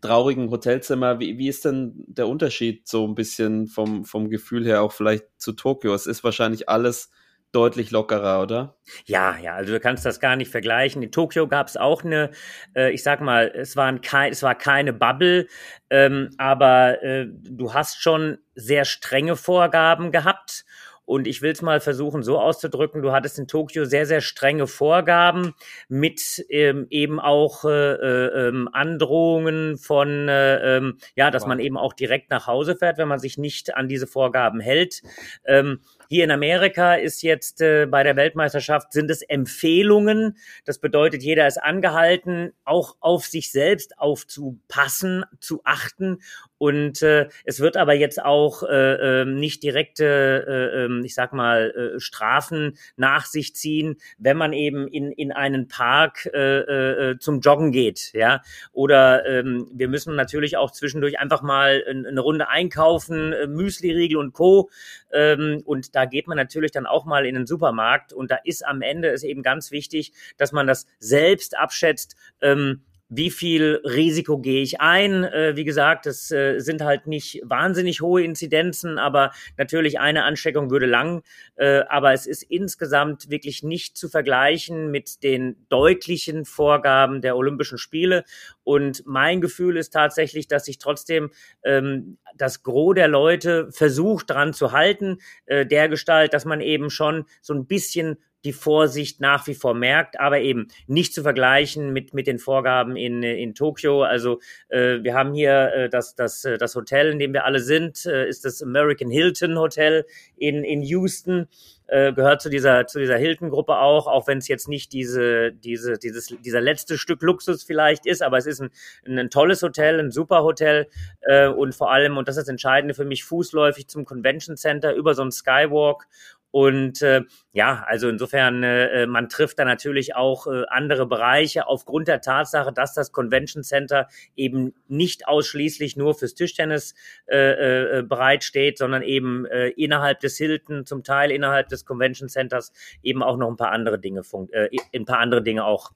traurigen 0.00 0.50
Hotelzimmer. 0.50 1.18
Wie, 1.18 1.38
wie 1.38 1.48
ist 1.48 1.64
denn 1.64 2.04
der 2.06 2.28
Unterschied 2.28 2.86
so 2.86 3.06
ein 3.06 3.14
bisschen 3.14 3.66
vom, 3.66 4.04
vom 4.04 4.28
Gefühl 4.30 4.66
her 4.66 4.82
auch 4.82 4.92
vielleicht 4.92 5.24
zu 5.38 5.52
Tokio? 5.52 5.94
Es 5.94 6.06
ist 6.06 6.24
wahrscheinlich 6.24 6.68
alles 6.68 7.10
deutlich 7.52 7.90
lockerer, 7.90 8.42
oder? 8.42 8.76
Ja, 9.06 9.36
ja, 9.38 9.54
also 9.54 9.72
du 9.72 9.80
kannst 9.80 10.04
das 10.04 10.20
gar 10.20 10.36
nicht 10.36 10.50
vergleichen. 10.50 11.02
In 11.02 11.10
Tokio 11.10 11.48
gab 11.48 11.68
es 11.68 11.76
auch 11.76 12.04
eine, 12.04 12.30
äh, 12.76 12.92
ich 12.92 13.02
sag 13.02 13.20
mal, 13.22 13.50
es, 13.54 13.74
waren 13.74 14.00
kein, 14.02 14.32
es 14.32 14.42
war 14.42 14.54
keine 14.54 14.92
Bubble, 14.92 15.46
ähm, 15.88 16.30
aber 16.36 17.02
äh, 17.02 17.26
du 17.26 17.72
hast 17.72 18.02
schon 18.02 18.38
sehr 18.54 18.84
strenge 18.84 19.36
Vorgaben 19.36 20.12
gehabt. 20.12 20.66
Und 21.08 21.26
ich 21.26 21.40
will 21.40 21.52
es 21.52 21.62
mal 21.62 21.80
versuchen 21.80 22.22
so 22.22 22.38
auszudrücken, 22.38 23.00
du 23.00 23.12
hattest 23.12 23.38
in 23.38 23.46
Tokio 23.48 23.86
sehr, 23.86 24.04
sehr 24.04 24.20
strenge 24.20 24.66
Vorgaben 24.66 25.54
mit 25.88 26.44
ähm, 26.50 26.86
eben 26.90 27.18
auch 27.18 27.64
äh, 27.64 27.94
äh, 27.94 28.48
ähm, 28.48 28.68
Androhungen 28.70 29.78
von, 29.78 30.28
äh, 30.28 30.76
ähm, 30.76 30.98
ja, 31.16 31.30
dass 31.30 31.44
wow. 31.44 31.48
man 31.48 31.60
eben 31.60 31.78
auch 31.78 31.94
direkt 31.94 32.28
nach 32.28 32.46
Hause 32.46 32.76
fährt, 32.76 32.98
wenn 32.98 33.08
man 33.08 33.20
sich 33.20 33.38
nicht 33.38 33.74
an 33.74 33.88
diese 33.88 34.06
Vorgaben 34.06 34.60
hält. 34.60 35.00
Ähm, 35.46 35.80
hier 36.10 36.24
in 36.24 36.30
Amerika 36.30 36.94
ist 36.94 37.22
jetzt 37.22 37.60
äh, 37.60 37.86
bei 37.86 38.02
der 38.02 38.16
Weltmeisterschaft 38.16 38.94
sind 38.94 39.10
es 39.10 39.20
Empfehlungen. 39.20 40.38
Das 40.64 40.78
bedeutet, 40.78 41.22
jeder 41.22 41.46
ist 41.46 41.58
angehalten, 41.58 42.54
auch 42.64 42.96
auf 43.00 43.26
sich 43.26 43.52
selbst 43.52 43.98
aufzupassen, 43.98 45.26
zu 45.38 45.60
achten. 45.64 46.22
Und 46.56 47.02
äh, 47.02 47.28
es 47.44 47.60
wird 47.60 47.76
aber 47.76 47.92
jetzt 47.92 48.24
auch 48.24 48.62
äh, 48.62 49.20
äh, 49.20 49.24
nicht 49.26 49.62
direkte, 49.62 50.46
äh, 50.48 50.84
ähm, 50.84 51.02
ich 51.04 51.14
sag 51.14 51.34
mal, 51.34 51.70
äh, 51.70 52.00
Strafen 52.00 52.78
nach 52.96 53.26
sich 53.26 53.54
ziehen, 53.54 53.96
wenn 54.16 54.38
man 54.38 54.54
eben 54.54 54.88
in, 54.88 55.12
in 55.12 55.30
einen 55.30 55.68
Park 55.68 56.26
äh, 56.32 57.10
äh, 57.10 57.18
zum 57.18 57.40
Joggen 57.40 57.70
geht. 57.70 58.12
Ja? 58.14 58.42
Oder 58.72 59.26
ähm, 59.26 59.68
wir 59.72 59.88
müssen 59.88 60.16
natürlich 60.16 60.56
auch 60.56 60.72
zwischendurch 60.72 61.18
einfach 61.18 61.42
mal 61.42 61.84
eine 61.86 62.20
Runde 62.20 62.48
einkaufen, 62.48 63.34
äh, 63.34 63.46
Müsli-Riegel 63.46 64.16
und 64.16 64.32
Co. 64.32 64.70
Ähm, 65.12 65.62
und 65.64 65.94
da 65.98 66.04
geht 66.04 66.28
man 66.28 66.36
natürlich 66.36 66.70
dann 66.70 66.86
auch 66.86 67.06
mal 67.06 67.26
in 67.26 67.34
den 67.34 67.44
Supermarkt 67.44 68.12
und 68.12 68.30
da 68.30 68.36
ist 68.44 68.64
am 68.64 68.82
Ende 68.82 69.08
ist 69.08 69.24
eben 69.24 69.42
ganz 69.42 69.72
wichtig, 69.72 70.12
dass 70.36 70.52
man 70.52 70.68
das 70.68 70.86
selbst 71.00 71.58
abschätzt. 71.58 72.14
Ähm, 72.40 72.84
wie 73.08 73.30
viel 73.30 73.80
Risiko 73.84 74.38
gehe 74.38 74.62
ich 74.62 74.80
ein? 74.80 75.24
Äh, 75.24 75.56
wie 75.56 75.64
gesagt, 75.64 76.06
es 76.06 76.30
äh, 76.30 76.58
sind 76.58 76.82
halt 76.82 77.06
nicht 77.06 77.40
wahnsinnig 77.42 78.00
hohe 78.02 78.22
Inzidenzen, 78.22 78.98
aber 78.98 79.32
natürlich 79.56 79.98
eine 79.98 80.24
Ansteckung 80.24 80.70
würde 80.70 80.86
lang. 80.86 81.22
Äh, 81.56 81.84
aber 81.88 82.12
es 82.12 82.26
ist 82.26 82.42
insgesamt 82.42 83.30
wirklich 83.30 83.62
nicht 83.62 83.96
zu 83.96 84.08
vergleichen 84.08 84.90
mit 84.90 85.22
den 85.22 85.56
deutlichen 85.68 86.44
Vorgaben 86.44 87.22
der 87.22 87.36
Olympischen 87.36 87.78
Spiele. 87.78 88.24
Und 88.62 89.04
mein 89.06 89.40
Gefühl 89.40 89.78
ist 89.78 89.90
tatsächlich, 89.90 90.46
dass 90.46 90.66
sich 90.66 90.78
trotzdem 90.78 91.30
ähm, 91.64 92.18
das 92.36 92.62
Gros 92.62 92.94
der 92.94 93.08
Leute 93.08 93.68
versucht 93.72 94.30
dran 94.30 94.52
zu 94.52 94.72
halten, 94.72 95.18
äh, 95.46 95.64
der 95.64 95.88
Gestalt, 95.88 96.34
dass 96.34 96.44
man 96.44 96.60
eben 96.60 96.90
schon 96.90 97.24
so 97.40 97.54
ein 97.54 97.66
bisschen 97.66 98.18
die 98.44 98.52
Vorsicht 98.52 99.20
nach 99.20 99.46
wie 99.46 99.54
vor 99.54 99.74
merkt, 99.74 100.20
aber 100.20 100.40
eben 100.40 100.68
nicht 100.86 101.14
zu 101.14 101.22
vergleichen 101.22 101.92
mit, 101.92 102.14
mit 102.14 102.26
den 102.26 102.38
Vorgaben 102.38 102.96
in, 102.96 103.22
in 103.22 103.54
Tokio. 103.54 104.02
Also 104.02 104.40
äh, 104.68 105.02
wir 105.02 105.14
haben 105.14 105.34
hier 105.34 105.72
äh, 105.74 105.88
das, 105.88 106.14
das, 106.14 106.44
äh, 106.44 106.58
das 106.58 106.74
Hotel, 106.74 107.10
in 107.10 107.18
dem 107.18 107.32
wir 107.32 107.44
alle 107.44 107.60
sind, 107.60 108.06
äh, 108.06 108.28
ist 108.28 108.44
das 108.44 108.62
American 108.62 109.10
Hilton 109.10 109.58
Hotel 109.58 110.04
in, 110.36 110.64
in 110.64 110.82
Houston. 110.82 111.48
Äh, 111.90 112.12
gehört 112.12 112.42
zu 112.42 112.50
dieser 112.50 112.86
zu 112.86 112.98
dieser 112.98 113.16
Hilton-Gruppe 113.16 113.78
auch, 113.78 114.08
auch 114.08 114.26
wenn 114.26 114.36
es 114.36 114.46
jetzt 114.46 114.68
nicht 114.68 114.92
diese 114.92 115.52
diese 115.52 115.96
dieses 115.96 116.36
dieser 116.44 116.60
letzte 116.60 116.98
Stück 116.98 117.22
Luxus 117.22 117.62
vielleicht 117.62 118.04
ist, 118.04 118.22
aber 118.22 118.36
es 118.36 118.44
ist 118.44 118.60
ein, 118.60 118.70
ein 119.06 119.30
tolles 119.30 119.62
Hotel, 119.62 119.98
ein 119.98 120.10
super 120.10 120.42
Hotel 120.42 120.88
äh, 121.22 121.48
und 121.48 121.74
vor 121.74 121.90
allem 121.90 122.18
und 122.18 122.28
das 122.28 122.36
ist 122.36 122.42
das 122.42 122.50
Entscheidende 122.50 122.92
für 122.92 123.06
mich 123.06 123.24
fußläufig 123.24 123.88
zum 123.88 124.04
Convention 124.04 124.58
Center 124.58 124.92
über 124.92 125.14
so 125.14 125.22
einen 125.22 125.32
Skywalk 125.32 126.06
und 126.50 127.02
äh, 127.02 127.22
ja, 127.52 127.84
also 127.86 128.08
insofern, 128.08 128.62
äh, 128.62 129.06
man 129.06 129.28
trifft 129.28 129.58
da 129.58 129.64
natürlich 129.64 130.16
auch 130.16 130.46
äh, 130.46 130.64
andere 130.68 131.06
Bereiche 131.06 131.66
aufgrund 131.66 132.08
der 132.08 132.20
Tatsache, 132.20 132.72
dass 132.72 132.94
das 132.94 133.12
Convention 133.12 133.62
Center 133.62 134.08
eben 134.34 134.74
nicht 134.88 135.28
ausschließlich 135.28 135.96
nur 135.96 136.14
fürs 136.14 136.34
Tischtennis 136.34 136.94
äh, 137.26 137.98
äh, 137.98 138.02
bereitsteht, 138.02 138.78
sondern 138.78 139.02
eben 139.02 139.44
äh, 139.46 139.68
innerhalb 139.68 140.20
des 140.20 140.38
Hilton, 140.38 140.86
zum 140.86 141.04
Teil 141.04 141.30
innerhalb 141.30 141.68
des 141.68 141.84
Convention 141.84 142.28
Centers 142.28 142.72
eben 143.02 143.22
auch 143.22 143.36
noch 143.36 143.48
ein 143.48 143.56
paar 143.56 143.72
andere 143.72 143.98
Dinge, 143.98 144.22
äh, 144.52 144.68
ein 144.94 145.04
paar 145.04 145.18
andere 145.18 145.42
Dinge 145.42 145.64
auch 145.64 145.90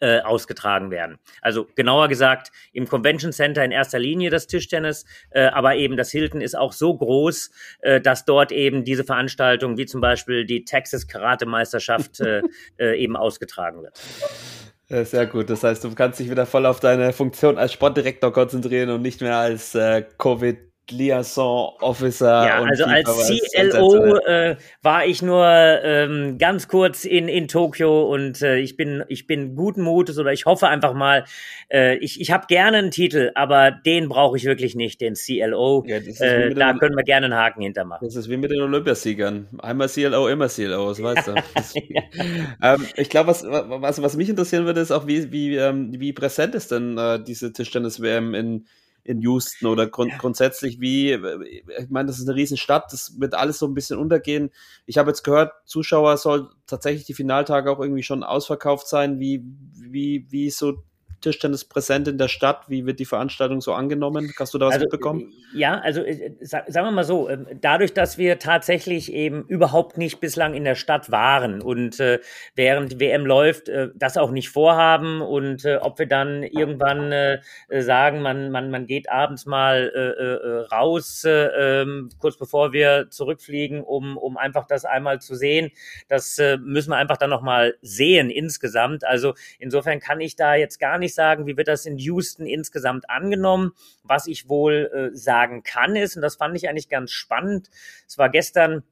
äh, 0.00 0.20
ausgetragen 0.20 0.90
werden. 0.90 1.18
Also 1.42 1.66
genauer 1.74 2.08
gesagt 2.08 2.52
im 2.72 2.88
Convention 2.88 3.32
Center 3.32 3.64
in 3.64 3.72
erster 3.72 3.98
Linie 3.98 4.30
das 4.30 4.46
Tischtennis, 4.46 5.04
äh, 5.30 5.46
aber 5.46 5.76
eben 5.76 5.96
das 5.96 6.10
Hilton 6.10 6.40
ist 6.40 6.56
auch 6.56 6.72
so 6.72 6.96
groß, 6.96 7.50
äh, 7.80 8.00
dass 8.00 8.24
dort 8.24 8.52
eben 8.52 8.84
diese 8.84 9.04
Veranstaltung 9.04 9.76
wie 9.76 9.86
zum 9.86 10.00
Beispiel 10.00 10.44
die 10.44 10.64
Texas 10.64 11.06
Karate 11.08 11.46
Meisterschaft 11.46 12.20
äh, 12.20 12.42
äh, 12.78 13.02
eben 13.02 13.16
ausgetragen 13.16 13.82
wird. 13.82 14.00
Sehr 15.06 15.26
gut. 15.26 15.48
Das 15.48 15.62
heißt, 15.62 15.84
du 15.84 15.94
kannst 15.94 16.18
dich 16.18 16.30
wieder 16.30 16.46
voll 16.46 16.66
auf 16.66 16.80
deine 16.80 17.12
Funktion 17.12 17.58
als 17.58 17.72
Sportdirektor 17.72 18.32
konzentrieren 18.32 18.90
und 18.90 19.02
nicht 19.02 19.20
mehr 19.20 19.36
als 19.36 19.76
äh, 19.76 20.02
Covid 20.18 20.69
Liaison 20.90 21.72
Officer. 21.80 22.46
Ja, 22.46 22.62
also 22.62 22.84
als 22.84 23.08
CLO 23.52 24.16
äh, 24.26 24.56
war 24.82 25.06
ich 25.06 25.22
nur 25.22 25.46
ähm, 25.46 26.38
ganz 26.38 26.68
kurz 26.68 27.04
in, 27.04 27.28
in 27.28 27.48
Tokio 27.48 28.12
und 28.12 28.42
äh, 28.42 28.58
ich 28.58 28.76
bin 28.76 29.04
ich 29.08 29.26
bin 29.26 29.54
guten 29.54 29.82
Mutes 29.82 30.18
oder 30.18 30.32
ich 30.32 30.46
hoffe 30.46 30.68
einfach 30.68 30.94
mal, 30.94 31.24
äh, 31.72 31.96
ich, 31.98 32.20
ich 32.20 32.30
habe 32.30 32.46
gerne 32.48 32.78
einen 32.78 32.90
Titel, 32.90 33.30
aber 33.34 33.70
den 33.70 34.08
brauche 34.08 34.36
ich 34.36 34.44
wirklich 34.44 34.74
nicht, 34.74 35.00
den 35.00 35.14
CLO. 35.14 35.84
Ja, 35.86 35.96
äh, 35.96 36.54
da 36.54 36.74
können 36.74 36.96
wir 36.96 37.04
gerne 37.04 37.26
einen 37.26 37.34
Haken 37.34 37.62
hintermachen. 37.62 38.06
Das 38.06 38.16
ist 38.16 38.28
wie 38.28 38.36
mit 38.36 38.50
den 38.50 38.60
Olympiasiegern. 38.60 39.48
Einmal 39.58 39.88
CLO, 39.88 40.28
immer 40.28 40.48
CLO, 40.48 40.88
das 40.88 41.02
weißt 41.02 41.28
du. 41.28 41.34
ähm, 42.62 42.86
ich 42.96 43.08
glaube, 43.08 43.28
was, 43.28 43.44
was, 43.46 44.02
was 44.02 44.16
mich 44.16 44.28
interessieren 44.28 44.64
würde, 44.64 44.80
ist 44.80 44.90
auch, 44.90 45.06
wie, 45.06 45.30
wie, 45.32 45.56
ähm, 45.56 45.92
wie 45.98 46.12
präsent 46.12 46.54
ist 46.54 46.72
denn 46.72 46.98
äh, 46.98 47.22
diese 47.22 47.52
Tischtennis-WM 47.52 48.34
in 48.34 48.66
in 49.04 49.20
Houston 49.22 49.66
oder 49.66 49.86
grund 49.86 50.16
grundsätzlich 50.18 50.80
wie, 50.80 51.12
ich 51.12 51.90
meine, 51.90 52.06
das 52.06 52.18
ist 52.18 52.28
eine 52.28 52.36
Riesenstadt, 52.36 52.92
das 52.92 53.18
wird 53.18 53.34
alles 53.34 53.58
so 53.58 53.66
ein 53.66 53.74
bisschen 53.74 53.98
untergehen. 53.98 54.50
Ich 54.86 54.98
habe 54.98 55.10
jetzt 55.10 55.22
gehört, 55.22 55.52
Zuschauer 55.64 56.16
soll 56.16 56.50
tatsächlich 56.66 57.04
die 57.04 57.14
Finaltage 57.14 57.70
auch 57.70 57.80
irgendwie 57.80 58.02
schon 58.02 58.22
ausverkauft 58.22 58.88
sein. 58.88 59.18
Wie, 59.18 59.44
wie, 59.72 60.26
wie 60.30 60.50
so 60.50 60.82
Tischtennis 61.20 61.64
präsent 61.64 62.08
in 62.08 62.18
der 62.18 62.28
Stadt? 62.28 62.68
Wie 62.68 62.86
wird 62.86 62.98
die 62.98 63.04
Veranstaltung 63.04 63.60
so 63.60 63.72
angenommen? 63.72 64.32
Hast 64.38 64.54
du 64.54 64.58
da 64.58 64.66
was 64.66 64.74
also, 64.74 64.84
mitbekommen? 64.84 65.32
Ja, 65.54 65.78
also 65.78 66.02
äh, 66.02 66.32
sagen 66.40 66.72
wir 66.72 66.90
mal 66.90 67.04
so, 67.04 67.28
ähm, 67.28 67.46
dadurch, 67.60 67.92
dass 67.92 68.18
wir 68.18 68.38
tatsächlich 68.38 69.12
eben 69.12 69.44
überhaupt 69.46 69.98
nicht 69.98 70.20
bislang 70.20 70.54
in 70.54 70.64
der 70.64 70.74
Stadt 70.74 71.10
waren 71.10 71.60
und 71.60 72.00
äh, 72.00 72.20
während 72.54 73.00
WM 73.00 73.26
läuft, 73.26 73.68
äh, 73.68 73.88
das 73.94 74.16
auch 74.16 74.30
nicht 74.30 74.50
vorhaben 74.50 75.20
und 75.20 75.64
äh, 75.64 75.76
ob 75.76 75.98
wir 75.98 76.06
dann 76.06 76.42
irgendwann 76.42 77.12
äh, 77.12 77.40
sagen, 77.68 78.22
man, 78.22 78.50
man, 78.50 78.70
man 78.70 78.86
geht 78.86 79.10
abends 79.10 79.46
mal 79.46 79.90
äh, 79.90 80.74
raus, 80.74 81.24
ähm, 81.26 82.10
kurz 82.18 82.36
bevor 82.36 82.72
wir 82.72 83.08
zurückfliegen, 83.10 83.82
um, 83.82 84.16
um 84.16 84.36
einfach 84.36 84.66
das 84.66 84.84
einmal 84.84 85.20
zu 85.20 85.34
sehen, 85.34 85.70
das 86.08 86.40
müssen 86.60 86.90
wir 86.90 86.96
einfach 86.96 87.16
dann 87.16 87.30
nochmal 87.30 87.74
sehen 87.82 88.30
insgesamt. 88.30 89.04
Also 89.04 89.34
insofern 89.58 90.00
kann 90.00 90.20
ich 90.20 90.36
da 90.36 90.54
jetzt 90.54 90.78
gar 90.78 90.98
nicht 90.98 91.09
nicht 91.10 91.16
sagen, 91.16 91.46
wie 91.46 91.56
wird 91.56 91.68
das 91.68 91.86
in 91.86 91.98
Houston 91.98 92.46
insgesamt 92.46 93.10
angenommen. 93.10 93.72
Was 94.04 94.26
ich 94.28 94.48
wohl 94.48 95.10
äh, 95.12 95.16
sagen 95.16 95.62
kann 95.64 95.96
ist, 95.96 96.14
und 96.16 96.22
das 96.22 96.36
fand 96.36 96.56
ich 96.56 96.68
eigentlich 96.68 96.88
ganz 96.88 97.10
spannend, 97.10 97.68
es 98.06 98.16
war 98.16 98.28
gestern 98.28 98.84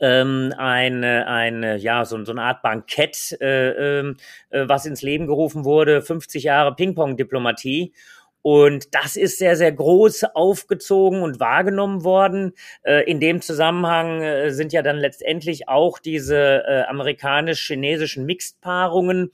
ähm, 0.00 0.52
eine, 0.56 1.26
eine, 1.26 1.76
ja, 1.76 2.04
so, 2.04 2.24
so 2.24 2.32
eine 2.32 2.42
Art 2.42 2.62
Bankett, 2.62 3.36
äh, 3.40 3.98
ähm, 4.00 4.16
äh, 4.50 4.64
was 4.68 4.86
ins 4.86 5.02
Leben 5.02 5.26
gerufen 5.26 5.64
wurde, 5.64 6.02
50 6.02 6.44
Jahre 6.44 6.74
Ping-Pong-Diplomatie. 6.74 7.92
Und 8.42 8.94
das 8.94 9.16
ist 9.16 9.38
sehr, 9.38 9.56
sehr 9.56 9.72
groß 9.72 10.24
aufgezogen 10.34 11.22
und 11.22 11.40
wahrgenommen 11.40 12.04
worden. 12.04 12.52
Äh, 12.84 13.10
in 13.10 13.18
dem 13.18 13.40
Zusammenhang 13.42 14.22
äh, 14.22 14.50
sind 14.52 14.72
ja 14.72 14.82
dann 14.82 14.98
letztendlich 14.98 15.68
auch 15.68 15.98
diese 15.98 16.64
äh, 16.64 16.82
amerikanisch-chinesischen 16.84 18.24
Mixed-Paarungen 18.24 19.32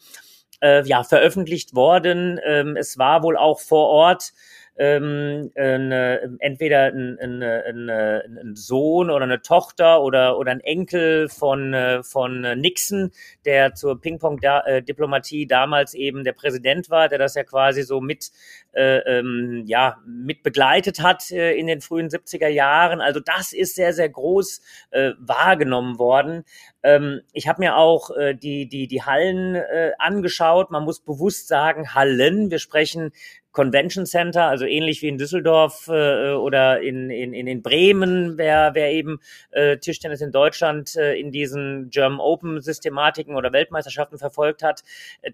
äh, 0.62 0.82
ja, 0.86 1.04
veröffentlicht 1.04 1.74
worden. 1.74 2.40
Ähm, 2.44 2.76
es 2.76 2.98
war 2.98 3.22
wohl 3.22 3.36
auch 3.36 3.60
vor 3.60 3.88
Ort 3.88 4.32
ähm, 4.76 5.50
eine, 5.54 6.36
entweder 6.40 6.84
ein, 6.84 7.18
ein, 7.20 7.42
ein, 7.42 7.90
ein, 7.90 8.56
Sohn 8.56 9.10
oder 9.10 9.24
eine 9.24 9.42
Tochter 9.42 10.02
oder, 10.02 10.38
oder 10.38 10.50
ein 10.52 10.60
Enkel 10.60 11.28
von, 11.28 11.74
äh, 11.74 12.02
von 12.02 12.40
Nixon, 12.58 13.10
der 13.44 13.74
zur 13.74 14.00
Ping-Pong-Diplomatie 14.00 15.46
damals 15.46 15.94
eben 15.94 16.24
der 16.24 16.32
Präsident 16.32 16.88
war, 16.90 17.08
der 17.08 17.18
das 17.18 17.34
ja 17.34 17.44
quasi 17.44 17.82
so 17.82 18.00
mit, 18.00 18.30
äh, 18.72 18.98
ähm, 18.98 19.64
ja, 19.66 19.98
mit 20.06 20.42
begleitet 20.42 21.02
hat 21.02 21.30
äh, 21.30 21.52
in 21.52 21.66
den 21.66 21.80
frühen 21.80 22.08
70er 22.08 22.48
Jahren. 22.48 23.00
Also 23.00 23.20
das 23.20 23.52
ist 23.52 23.74
sehr, 23.74 23.92
sehr 23.92 24.08
groß 24.08 24.60
äh, 24.90 25.12
wahrgenommen 25.18 25.98
worden. 25.98 26.44
Ähm, 26.82 27.20
ich 27.32 27.46
habe 27.46 27.60
mir 27.60 27.76
auch 27.76 28.10
äh, 28.16 28.34
die, 28.34 28.68
die, 28.68 28.86
die 28.86 29.02
Hallen 29.02 29.54
äh, 29.54 29.92
angeschaut. 29.98 30.70
Man 30.70 30.84
muss 30.84 31.00
bewusst 31.00 31.48
sagen, 31.48 31.94
Hallen. 31.94 32.50
Wir 32.50 32.58
sprechen 32.58 33.12
Convention 33.52 34.06
Center, 34.06 34.46
also 34.46 34.64
ähnlich 34.64 35.02
wie 35.02 35.08
in 35.08 35.18
Düsseldorf 35.18 35.88
äh, 35.88 36.32
oder 36.32 36.80
in, 36.80 37.10
in, 37.10 37.34
in 37.34 37.62
Bremen, 37.62 38.38
wer, 38.38 38.70
wer 38.74 38.90
eben 38.90 39.20
äh, 39.50 39.76
Tischtennis 39.76 40.20
in 40.20 40.32
Deutschland 40.32 40.96
äh, 40.96 41.14
in 41.14 41.30
diesen 41.30 41.90
German 41.90 42.20
Open 42.20 42.60
Systematiken 42.60 43.36
oder 43.36 43.52
Weltmeisterschaften 43.52 44.18
verfolgt 44.18 44.62
hat. 44.62 44.82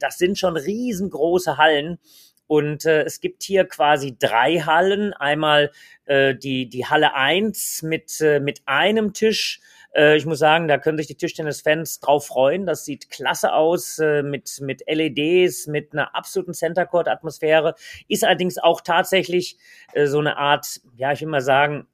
Das 0.00 0.18
sind 0.18 0.38
schon 0.38 0.56
riesengroße 0.56 1.56
Hallen. 1.56 1.98
Und 2.46 2.86
äh, 2.86 3.02
es 3.02 3.20
gibt 3.20 3.42
hier 3.42 3.66
quasi 3.66 4.16
drei 4.18 4.60
Hallen. 4.60 5.12
Einmal 5.12 5.70
äh, 6.06 6.34
die, 6.34 6.68
die 6.68 6.86
Halle 6.86 7.14
eins 7.14 7.82
mit, 7.82 8.20
äh, 8.22 8.40
mit 8.40 8.62
einem 8.64 9.12
Tisch 9.12 9.60
äh, 9.60 9.77
ich 10.16 10.26
muss 10.26 10.38
sagen, 10.38 10.68
da 10.68 10.78
können 10.78 10.98
sich 10.98 11.06
die 11.06 11.16
Tischtennis-Fans 11.16 12.00
drauf 12.00 12.26
freuen. 12.26 12.66
Das 12.66 12.84
sieht 12.84 13.10
klasse 13.10 13.52
aus 13.52 13.98
äh, 13.98 14.22
mit, 14.22 14.60
mit 14.60 14.82
LEDs, 14.86 15.66
mit 15.66 15.92
einer 15.92 16.14
absoluten 16.14 16.54
Center 16.54 16.86
Court-Atmosphäre. 16.86 17.74
Ist 18.08 18.24
allerdings 18.24 18.58
auch 18.58 18.80
tatsächlich 18.80 19.58
äh, 19.92 20.06
so 20.06 20.18
eine 20.18 20.36
Art, 20.36 20.80
ja, 20.96 21.12
ich 21.12 21.20
will 21.20 21.28
mal 21.28 21.40
sagen, 21.40 21.86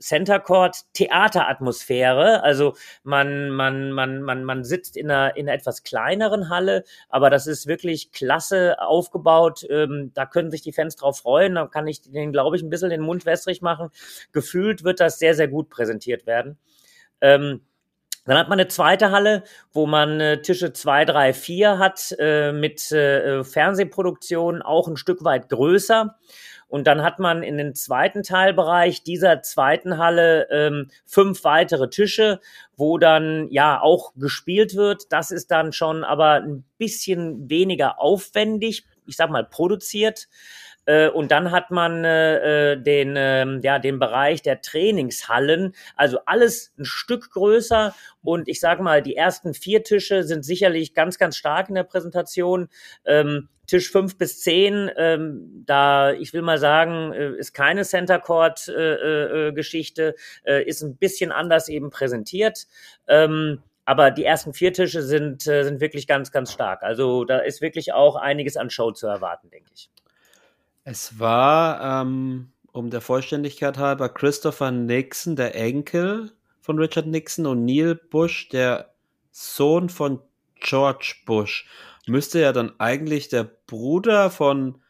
Center 0.00 0.40
Court 0.40 0.76
Theateratmosphäre. 0.94 2.42
Also 2.42 2.74
man, 3.02 3.50
man, 3.50 3.92
man, 3.92 4.22
man, 4.22 4.44
man 4.44 4.64
sitzt 4.64 4.96
in 4.96 5.10
einer, 5.10 5.36
in 5.36 5.46
einer 5.46 5.56
etwas 5.56 5.82
kleineren 5.82 6.48
Halle, 6.48 6.84
aber 7.10 7.28
das 7.30 7.46
ist 7.46 7.66
wirklich 7.66 8.10
klasse 8.10 8.80
aufgebaut. 8.80 9.66
Ähm, 9.68 10.10
da 10.14 10.24
können 10.24 10.50
sich 10.50 10.62
die 10.62 10.72
Fans 10.72 10.96
drauf 10.96 11.18
freuen. 11.18 11.54
Da 11.56 11.66
kann 11.66 11.86
ich 11.86 12.00
denen, 12.00 12.32
glaube 12.32 12.56
ich, 12.56 12.62
ein 12.62 12.70
bisschen 12.70 12.90
den 12.90 13.02
Mund 13.02 13.26
wässrig 13.26 13.60
machen. 13.60 13.90
Gefühlt 14.32 14.84
wird 14.84 15.00
das 15.00 15.18
sehr, 15.18 15.34
sehr 15.34 15.48
gut 15.48 15.68
präsentiert 15.68 16.26
werden. 16.26 16.58
Ähm, 17.20 17.60
dann 18.26 18.38
hat 18.38 18.48
man 18.48 18.60
eine 18.60 18.68
zweite 18.68 19.10
Halle, 19.10 19.44
wo 19.72 19.86
man 19.86 20.20
äh, 20.20 20.42
Tische 20.42 20.72
2, 20.72 21.06
3, 21.06 21.32
4 21.32 21.78
hat, 21.78 22.14
äh, 22.18 22.52
mit 22.52 22.92
äh, 22.92 23.42
Fernsehproduktion 23.44 24.62
auch 24.62 24.88
ein 24.88 24.96
Stück 24.96 25.24
weit 25.24 25.48
größer. 25.48 26.16
Und 26.68 26.86
dann 26.86 27.02
hat 27.02 27.18
man 27.18 27.42
in 27.42 27.56
den 27.56 27.74
zweiten 27.74 28.22
Teilbereich 28.22 29.02
dieser 29.02 29.42
zweiten 29.42 29.98
Halle 29.98 30.46
ähm, 30.50 30.88
fünf 31.04 31.42
weitere 31.42 31.90
Tische, 31.90 32.40
wo 32.76 32.96
dann 32.96 33.48
ja 33.50 33.80
auch 33.80 34.12
gespielt 34.14 34.76
wird. 34.76 35.12
Das 35.12 35.32
ist 35.32 35.50
dann 35.50 35.72
schon 35.72 36.04
aber 36.04 36.34
ein 36.34 36.64
bisschen 36.78 37.50
weniger 37.50 38.00
aufwendig, 38.00 38.84
ich 39.06 39.16
sag 39.16 39.30
mal 39.30 39.44
produziert. 39.44 40.28
Äh, 40.90 41.08
und 41.08 41.30
dann 41.30 41.52
hat 41.52 41.70
man 41.70 42.04
äh, 42.04 42.72
äh, 42.72 42.76
den, 42.76 43.14
äh, 43.16 43.46
ja, 43.62 43.78
den 43.78 44.00
Bereich 44.00 44.42
der 44.42 44.60
Trainingshallen, 44.60 45.72
also 45.94 46.18
alles 46.26 46.72
ein 46.78 46.84
Stück 46.84 47.30
größer. 47.30 47.94
Und 48.22 48.48
ich 48.48 48.58
sage 48.58 48.82
mal, 48.82 49.00
die 49.00 49.14
ersten 49.14 49.54
vier 49.54 49.84
Tische 49.84 50.24
sind 50.24 50.44
sicherlich 50.44 50.92
ganz, 50.92 51.16
ganz 51.18 51.36
stark 51.36 51.68
in 51.68 51.76
der 51.76 51.84
Präsentation. 51.84 52.68
Ähm, 53.04 53.48
Tisch 53.68 53.92
fünf 53.92 54.18
bis 54.18 54.40
zehn, 54.40 54.90
ähm, 54.96 55.62
da 55.64 56.12
ich 56.12 56.32
will 56.32 56.42
mal 56.42 56.58
sagen, 56.58 57.12
äh, 57.12 57.36
ist 57.36 57.52
keine 57.52 57.84
Center 57.84 58.18
Court 58.18 58.66
äh, 58.66 59.48
äh, 59.48 59.52
Geschichte, 59.52 60.16
äh, 60.42 60.64
ist 60.64 60.82
ein 60.82 60.96
bisschen 60.96 61.30
anders 61.30 61.68
eben 61.68 61.90
präsentiert. 61.90 62.66
Ähm, 63.06 63.62
aber 63.84 64.10
die 64.10 64.24
ersten 64.24 64.54
vier 64.54 64.72
Tische 64.72 65.02
sind, 65.02 65.42
sind 65.42 65.80
wirklich 65.80 66.08
ganz, 66.08 66.32
ganz 66.32 66.52
stark. 66.52 66.82
Also 66.82 67.24
da 67.24 67.38
ist 67.38 67.60
wirklich 67.60 67.92
auch 67.92 68.16
einiges 68.16 68.56
an 68.56 68.70
Show 68.70 68.90
zu 68.90 69.06
erwarten, 69.06 69.50
denke 69.50 69.70
ich. 69.74 69.88
Es 70.84 71.18
war, 71.18 72.02
ähm, 72.02 72.52
um 72.72 72.90
der 72.90 73.00
Vollständigkeit 73.00 73.78
halber, 73.78 74.08
Christopher 74.08 74.70
Nixon, 74.70 75.36
der 75.36 75.54
Enkel 75.54 76.32
von 76.60 76.78
Richard 76.78 77.06
Nixon, 77.06 77.46
und 77.46 77.64
Neil 77.64 77.94
Bush, 77.94 78.48
der 78.48 78.94
Sohn 79.30 79.88
von 79.88 80.20
George 80.56 81.14
Bush. 81.26 81.66
Müsste 82.06 82.40
ja 82.40 82.52
dann 82.52 82.72
eigentlich 82.78 83.28
der 83.28 83.44
Bruder 83.44 84.30
von 84.30 84.82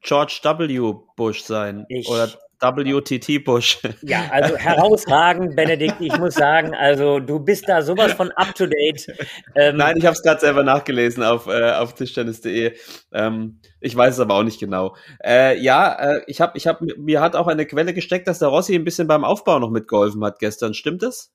George 0.00 0.40
W. 0.42 0.94
Bush 1.16 1.42
sein. 1.42 1.86
Ich, 1.88 2.08
oder 2.08 2.30
WTT 2.60 3.44
Bush. 3.44 3.78
Ja, 4.02 4.28
also 4.30 4.56
herausragend, 4.56 5.56
Benedikt. 5.56 5.96
Ich 6.00 6.16
muss 6.18 6.34
sagen, 6.34 6.74
also 6.74 7.18
du 7.20 7.38
bist 7.38 7.68
da 7.68 7.82
sowas 7.82 8.12
von 8.12 8.30
up 8.32 8.54
to 8.54 8.66
date. 8.66 9.06
Ähm, 9.54 9.76
Nein, 9.76 9.96
ich 9.96 10.04
habe 10.04 10.14
es 10.14 10.22
gerade 10.22 10.40
selber 10.40 10.62
nachgelesen 10.62 11.22
auf, 11.22 11.46
äh, 11.46 11.72
auf 11.72 11.94
tischtennis.de. 11.94 12.74
Ähm, 13.12 13.60
ich 13.80 13.94
weiß 13.96 14.14
es 14.14 14.20
aber 14.20 14.34
auch 14.34 14.42
nicht 14.42 14.60
genau. 14.60 14.96
Äh, 15.24 15.58
ja, 15.60 15.92
äh, 15.92 16.22
ich 16.26 16.40
habe, 16.40 16.56
ich 16.56 16.66
habe, 16.66 16.86
mir 16.96 17.20
hat 17.20 17.36
auch 17.36 17.46
eine 17.46 17.66
Quelle 17.66 17.94
gesteckt, 17.94 18.28
dass 18.28 18.38
der 18.38 18.48
Rossi 18.48 18.74
ein 18.74 18.84
bisschen 18.84 19.08
beim 19.08 19.24
Aufbau 19.24 19.58
noch 19.58 19.70
mitgeholfen 19.70 20.24
hat 20.24 20.38
gestern. 20.38 20.74
Stimmt 20.74 21.02
das? 21.02 21.32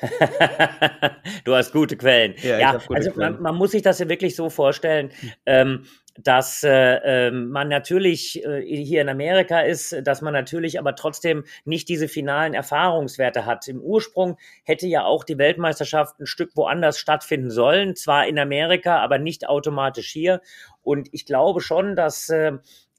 du 1.44 1.54
hast 1.54 1.72
gute 1.72 1.96
Quellen. 1.96 2.34
Ja, 2.42 2.58
ja 2.58 2.72
gute 2.72 2.94
also 2.94 3.10
Quellen. 3.10 3.32
Man, 3.34 3.42
man, 3.42 3.54
muss 3.56 3.72
sich 3.72 3.82
das 3.82 3.98
ja 3.98 4.08
wirklich 4.08 4.36
so 4.36 4.50
vorstellen. 4.50 5.10
Ähm, 5.46 5.84
dass 6.18 6.64
äh, 6.64 6.96
ähm, 7.04 7.50
man 7.50 7.68
natürlich 7.68 8.44
äh, 8.44 8.60
hier 8.62 9.02
in 9.02 9.08
Amerika 9.08 9.60
ist, 9.60 9.96
dass 10.02 10.20
man 10.20 10.32
natürlich 10.32 10.78
aber 10.78 10.96
trotzdem 10.96 11.44
nicht 11.64 11.88
diese 11.88 12.08
finalen 12.08 12.54
Erfahrungswerte 12.54 13.46
hat. 13.46 13.68
Im 13.68 13.80
Ursprung 13.80 14.36
hätte 14.64 14.86
ja 14.86 15.04
auch 15.04 15.22
die 15.22 15.38
Weltmeisterschaft 15.38 16.18
ein 16.18 16.26
Stück 16.26 16.56
woanders 16.56 16.98
stattfinden 16.98 17.50
sollen, 17.50 17.94
zwar 17.94 18.26
in 18.26 18.38
Amerika, 18.38 18.98
aber 18.98 19.18
nicht 19.18 19.48
automatisch 19.48 20.10
hier. 20.10 20.40
Und 20.82 21.08
ich 21.12 21.24
glaube 21.24 21.60
schon, 21.60 21.94
dass 21.94 22.28
äh, 22.30 22.52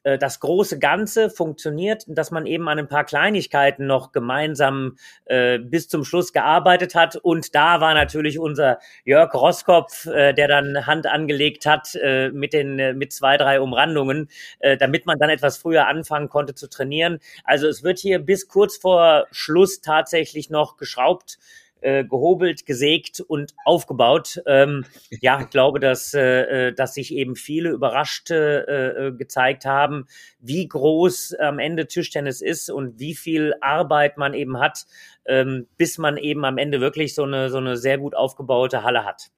äh, 0.10 0.18
das 0.18 0.40
große 0.40 0.80
Ganze 0.80 1.30
funktioniert, 1.30 2.04
dass 2.08 2.32
man 2.32 2.46
eben 2.46 2.68
an 2.68 2.80
ein 2.80 2.88
paar 2.88 3.04
Kleinigkeiten 3.04 3.86
noch 3.86 4.12
gemeinsam 4.12 4.98
äh, 5.26 5.60
bis 5.60 5.88
zum 5.88 6.04
Schluss 6.04 6.34
gearbeitet 6.34 6.96
hat. 6.96 7.16
Und 7.16 7.56
da 7.56 7.82
war 7.82 7.94
natürlich 7.94 8.40
unser 8.40 8.80
Jörg 9.06 9.34
Roskopf, 9.34 10.06
äh, 10.08 10.34
der 10.34 10.48
dann 10.48 10.88
Hand 10.88 11.08
angelegt 11.08 11.66
hat 11.66 11.96
äh, 11.96 12.30
mit 12.32 12.54
den 12.54 12.80
äh, 12.80 12.94
mit 12.94 13.14
zwei 13.14 13.38
drei 13.38 13.62
Umrandungen, 13.62 14.30
äh, 14.60 14.78
damit 14.78 15.06
man 15.06 15.20
dann 15.20 15.30
etwas 15.30 15.58
früher 15.58 15.88
anfangen 15.88 16.30
konnte 16.30 16.56
zu 16.56 16.70
trainieren. 16.70 17.20
Also 17.44 17.68
es 17.68 17.84
wird 17.84 18.00
hier 18.00 18.20
bis 18.20 18.48
kurz 18.48 18.78
vor 18.78 19.28
Schluss 19.32 19.82
tatsächlich 19.82 20.50
noch 20.50 20.78
geschraubt 20.78 21.38
äh, 21.82 22.04
gehobelt, 22.04 22.66
gesägt 22.66 23.22
und 23.22 23.54
aufgebaut. 23.66 24.42
Ähm, 24.46 24.86
ja, 25.22 25.42
ich 25.42 25.50
glaube, 25.50 25.80
dass, 25.80 26.14
äh, 26.14 26.68
äh, 26.68 26.74
dass 26.74 26.94
sich 26.94 27.14
eben 27.14 27.36
viele 27.36 27.70
überrascht 27.70 28.32
äh, 28.32 29.08
äh, 29.08 29.12
gezeigt 29.12 29.66
haben, 29.66 30.06
wie 30.40 30.68
groß 30.68 31.36
am 31.40 31.60
Ende 31.60 31.88
Tischtennis 31.88 32.42
ist 32.42 32.70
und 32.70 33.00
wie 33.00 33.16
viel 33.16 33.54
Arbeit 33.62 34.18
man 34.18 34.34
eben 34.34 34.60
hat, 34.60 34.86
ähm, 35.26 35.68
bis 35.78 35.98
man 35.98 36.18
eben 36.18 36.46
am 36.46 36.58
Ende 36.58 36.82
wirklich 36.82 37.16
so 37.16 37.24
eine, 37.24 37.50
so 37.50 37.58
eine 37.58 37.78
sehr 37.78 37.98
gut 37.98 38.16
aufgebaute 38.16 38.84
Halle 38.84 39.06
hat. 39.06 39.30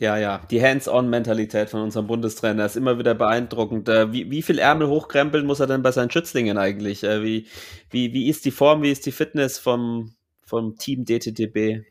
Ja, 0.00 0.16
ja, 0.16 0.40
die 0.48 0.62
Hands-on-Mentalität 0.62 1.70
von 1.70 1.80
unserem 1.80 2.06
Bundestrainer 2.06 2.64
ist 2.66 2.76
immer 2.76 3.00
wieder 3.00 3.16
beeindruckend. 3.16 3.88
Wie, 3.88 4.30
wie 4.30 4.42
viel 4.42 4.60
Ärmel 4.60 4.86
hochkrempeln 4.86 5.44
muss 5.44 5.58
er 5.58 5.66
denn 5.66 5.82
bei 5.82 5.90
seinen 5.90 6.12
Schützlingen 6.12 6.56
eigentlich? 6.56 7.02
Wie, 7.02 7.48
wie, 7.90 8.12
wie 8.12 8.28
ist 8.28 8.44
die 8.44 8.52
Form, 8.52 8.82
wie 8.82 8.92
ist 8.92 9.06
die 9.06 9.12
Fitness 9.12 9.58
vom, 9.58 10.14
vom 10.48 10.76
Team 10.76 11.04
DTDB? 11.04 11.84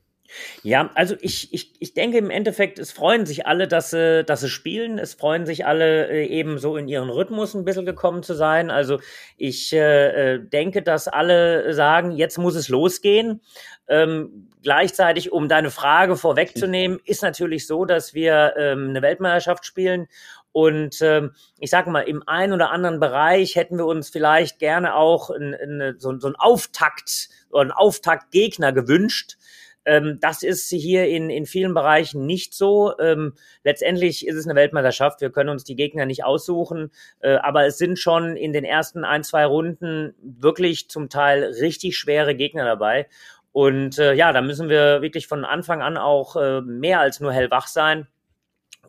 Ja, 0.61 0.89
also 0.95 1.15
ich, 1.21 1.53
ich, 1.53 1.73
ich 1.79 1.93
denke 1.93 2.17
im 2.17 2.29
Endeffekt, 2.29 2.79
es 2.79 2.91
freuen 2.91 3.25
sich 3.25 3.47
alle, 3.47 3.67
dass 3.67 3.91
sie, 3.91 4.23
dass 4.25 4.41
sie 4.41 4.49
spielen. 4.49 4.99
Es 4.99 5.13
freuen 5.13 5.45
sich 5.45 5.65
alle, 5.65 6.09
äh, 6.09 6.25
eben 6.25 6.57
so 6.57 6.75
in 6.75 6.87
ihren 6.87 7.09
Rhythmus 7.09 7.53
ein 7.53 7.63
bisschen 7.63 7.85
gekommen 7.85 8.23
zu 8.23 8.33
sein. 8.33 8.69
Also 8.69 8.99
ich 9.37 9.71
äh, 9.73 10.35
äh, 10.35 10.39
denke, 10.39 10.81
dass 10.81 11.07
alle 11.07 11.73
sagen, 11.73 12.11
jetzt 12.11 12.37
muss 12.37 12.55
es 12.55 12.67
losgehen. 12.67 13.41
Ähm, 13.87 14.49
gleichzeitig, 14.63 15.31
um 15.31 15.47
deine 15.47 15.71
Frage 15.71 16.17
vorwegzunehmen, 16.17 16.99
ist 17.05 17.23
natürlich 17.23 17.65
so, 17.65 17.85
dass 17.85 18.13
wir 18.13 18.53
ähm, 18.57 18.89
eine 18.89 19.01
Weltmeisterschaft 19.01 19.65
spielen 19.65 20.07
und 20.57 21.03
ähm, 21.03 21.33
ich 21.59 21.69
sage 21.69 21.91
mal, 21.91 22.01
im 22.01 22.27
einen 22.27 22.51
oder 22.51 22.71
anderen 22.71 22.99
Bereich 22.99 23.55
hätten 23.55 23.77
wir 23.77 23.85
uns 23.85 24.09
vielleicht 24.09 24.57
gerne 24.57 24.95
auch 24.95 25.29
in, 25.29 25.53
in, 25.53 25.99
so, 25.99 26.17
so 26.17 26.25
einen 26.25 26.35
Auftakt 26.35 27.29
oder 27.51 27.61
einen 27.61 27.71
Auftaktgegner 27.71 28.73
gewünscht. 28.73 29.37
Ähm, 29.85 30.17
das 30.19 30.41
ist 30.41 30.67
hier 30.69 31.09
in, 31.09 31.29
in 31.29 31.45
vielen 31.45 31.75
Bereichen 31.75 32.25
nicht 32.25 32.55
so. 32.55 32.97
Ähm, 32.97 33.35
letztendlich 33.63 34.25
ist 34.25 34.33
es 34.33 34.47
eine 34.47 34.55
Weltmeisterschaft. 34.55 35.21
Wir 35.21 35.29
können 35.29 35.51
uns 35.51 35.63
die 35.63 35.75
Gegner 35.75 36.07
nicht 36.07 36.23
aussuchen. 36.23 36.89
Äh, 37.19 37.35
aber 37.35 37.67
es 37.67 37.77
sind 37.77 37.99
schon 37.99 38.35
in 38.35 38.51
den 38.51 38.63
ersten 38.63 39.05
ein, 39.05 39.23
zwei 39.23 39.45
Runden 39.45 40.15
wirklich 40.23 40.89
zum 40.89 41.09
Teil 41.09 41.43
richtig 41.43 41.99
schwere 41.99 42.33
Gegner 42.33 42.65
dabei. 42.65 43.05
Und 43.51 43.99
äh, 43.99 44.15
ja, 44.15 44.33
da 44.33 44.41
müssen 44.41 44.69
wir 44.69 45.03
wirklich 45.03 45.27
von 45.27 45.45
Anfang 45.45 45.83
an 45.83 45.97
auch 45.97 46.35
äh, 46.35 46.61
mehr 46.61 46.99
als 46.99 47.19
nur 47.19 47.31
hellwach 47.31 47.67
sein 47.67 48.07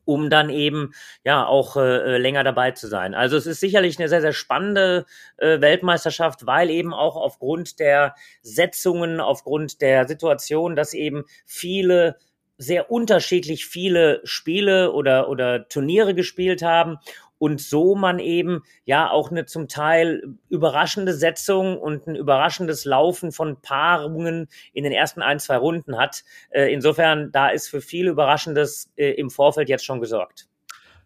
um 0.09 0.31
dann 0.31 0.49
eben 0.49 0.95
ja 1.23 1.45
auch 1.45 1.77
äh, 1.77 1.81
äh, 2.15 2.17
länger 2.17 2.43
dabei 2.43 2.71
zu 2.71 2.89
sein. 2.89 3.13
Also 3.13 3.37
es 3.37 3.45
ist 3.45 3.61
sicherlich 3.61 3.99
eine 3.99 4.09
sehr, 4.09 4.23
sehr 4.23 4.33
spannende 4.33 5.05
äh, 5.37 5.61
Weltmeisterschaft, 5.61 6.47
weil 6.47 6.71
eben 6.71 6.95
auch 6.95 7.15
aufgrund 7.15 7.79
der 7.79 8.15
Setzungen, 8.41 9.21
aufgrund 9.21 9.83
der 9.83 10.09
Situation, 10.09 10.77
dass 10.77 10.95
eben 10.95 11.25
viele 11.45 12.17
sehr 12.57 12.91
unterschiedlich 12.91 13.67
viele 13.67 14.23
Spiele 14.25 14.93
oder, 14.93 15.29
oder 15.29 15.69
Turniere 15.69 16.15
gespielt 16.15 16.63
haben 16.63 16.97
und 17.39 17.61
so 17.61 17.95
man 17.95 18.19
eben 18.19 18.63
ja 18.85 19.11
auch 19.11 19.31
eine 19.31 19.47
zum 19.47 19.69
Teil 19.69 20.35
überraschende 20.49 21.15
Setzung 21.15 21.79
und 21.79 22.07
ein 22.07 22.17
überraschendes 22.17 22.85
Laufen 22.85 23.33
von 23.33 23.61
Paarungen 23.61 24.49
in 24.73 24.85
den 24.85 24.93
ersten 24.93 25.23
ein, 25.23 25.39
zwei 25.39 25.57
Runden 25.57 25.99
hat. 25.99 26.25
Äh, 26.51 26.73
insofern, 26.73 27.33
da 27.33 27.49
ist 27.49 27.69
für 27.69 27.81
viel 27.81 28.09
Überraschendes 28.09 28.91
äh, 28.97 29.13
im 29.13 29.31
Vorfeld 29.31 29.69
jetzt 29.69 29.85
schon 29.85 30.01
gesorgt. 30.01 30.49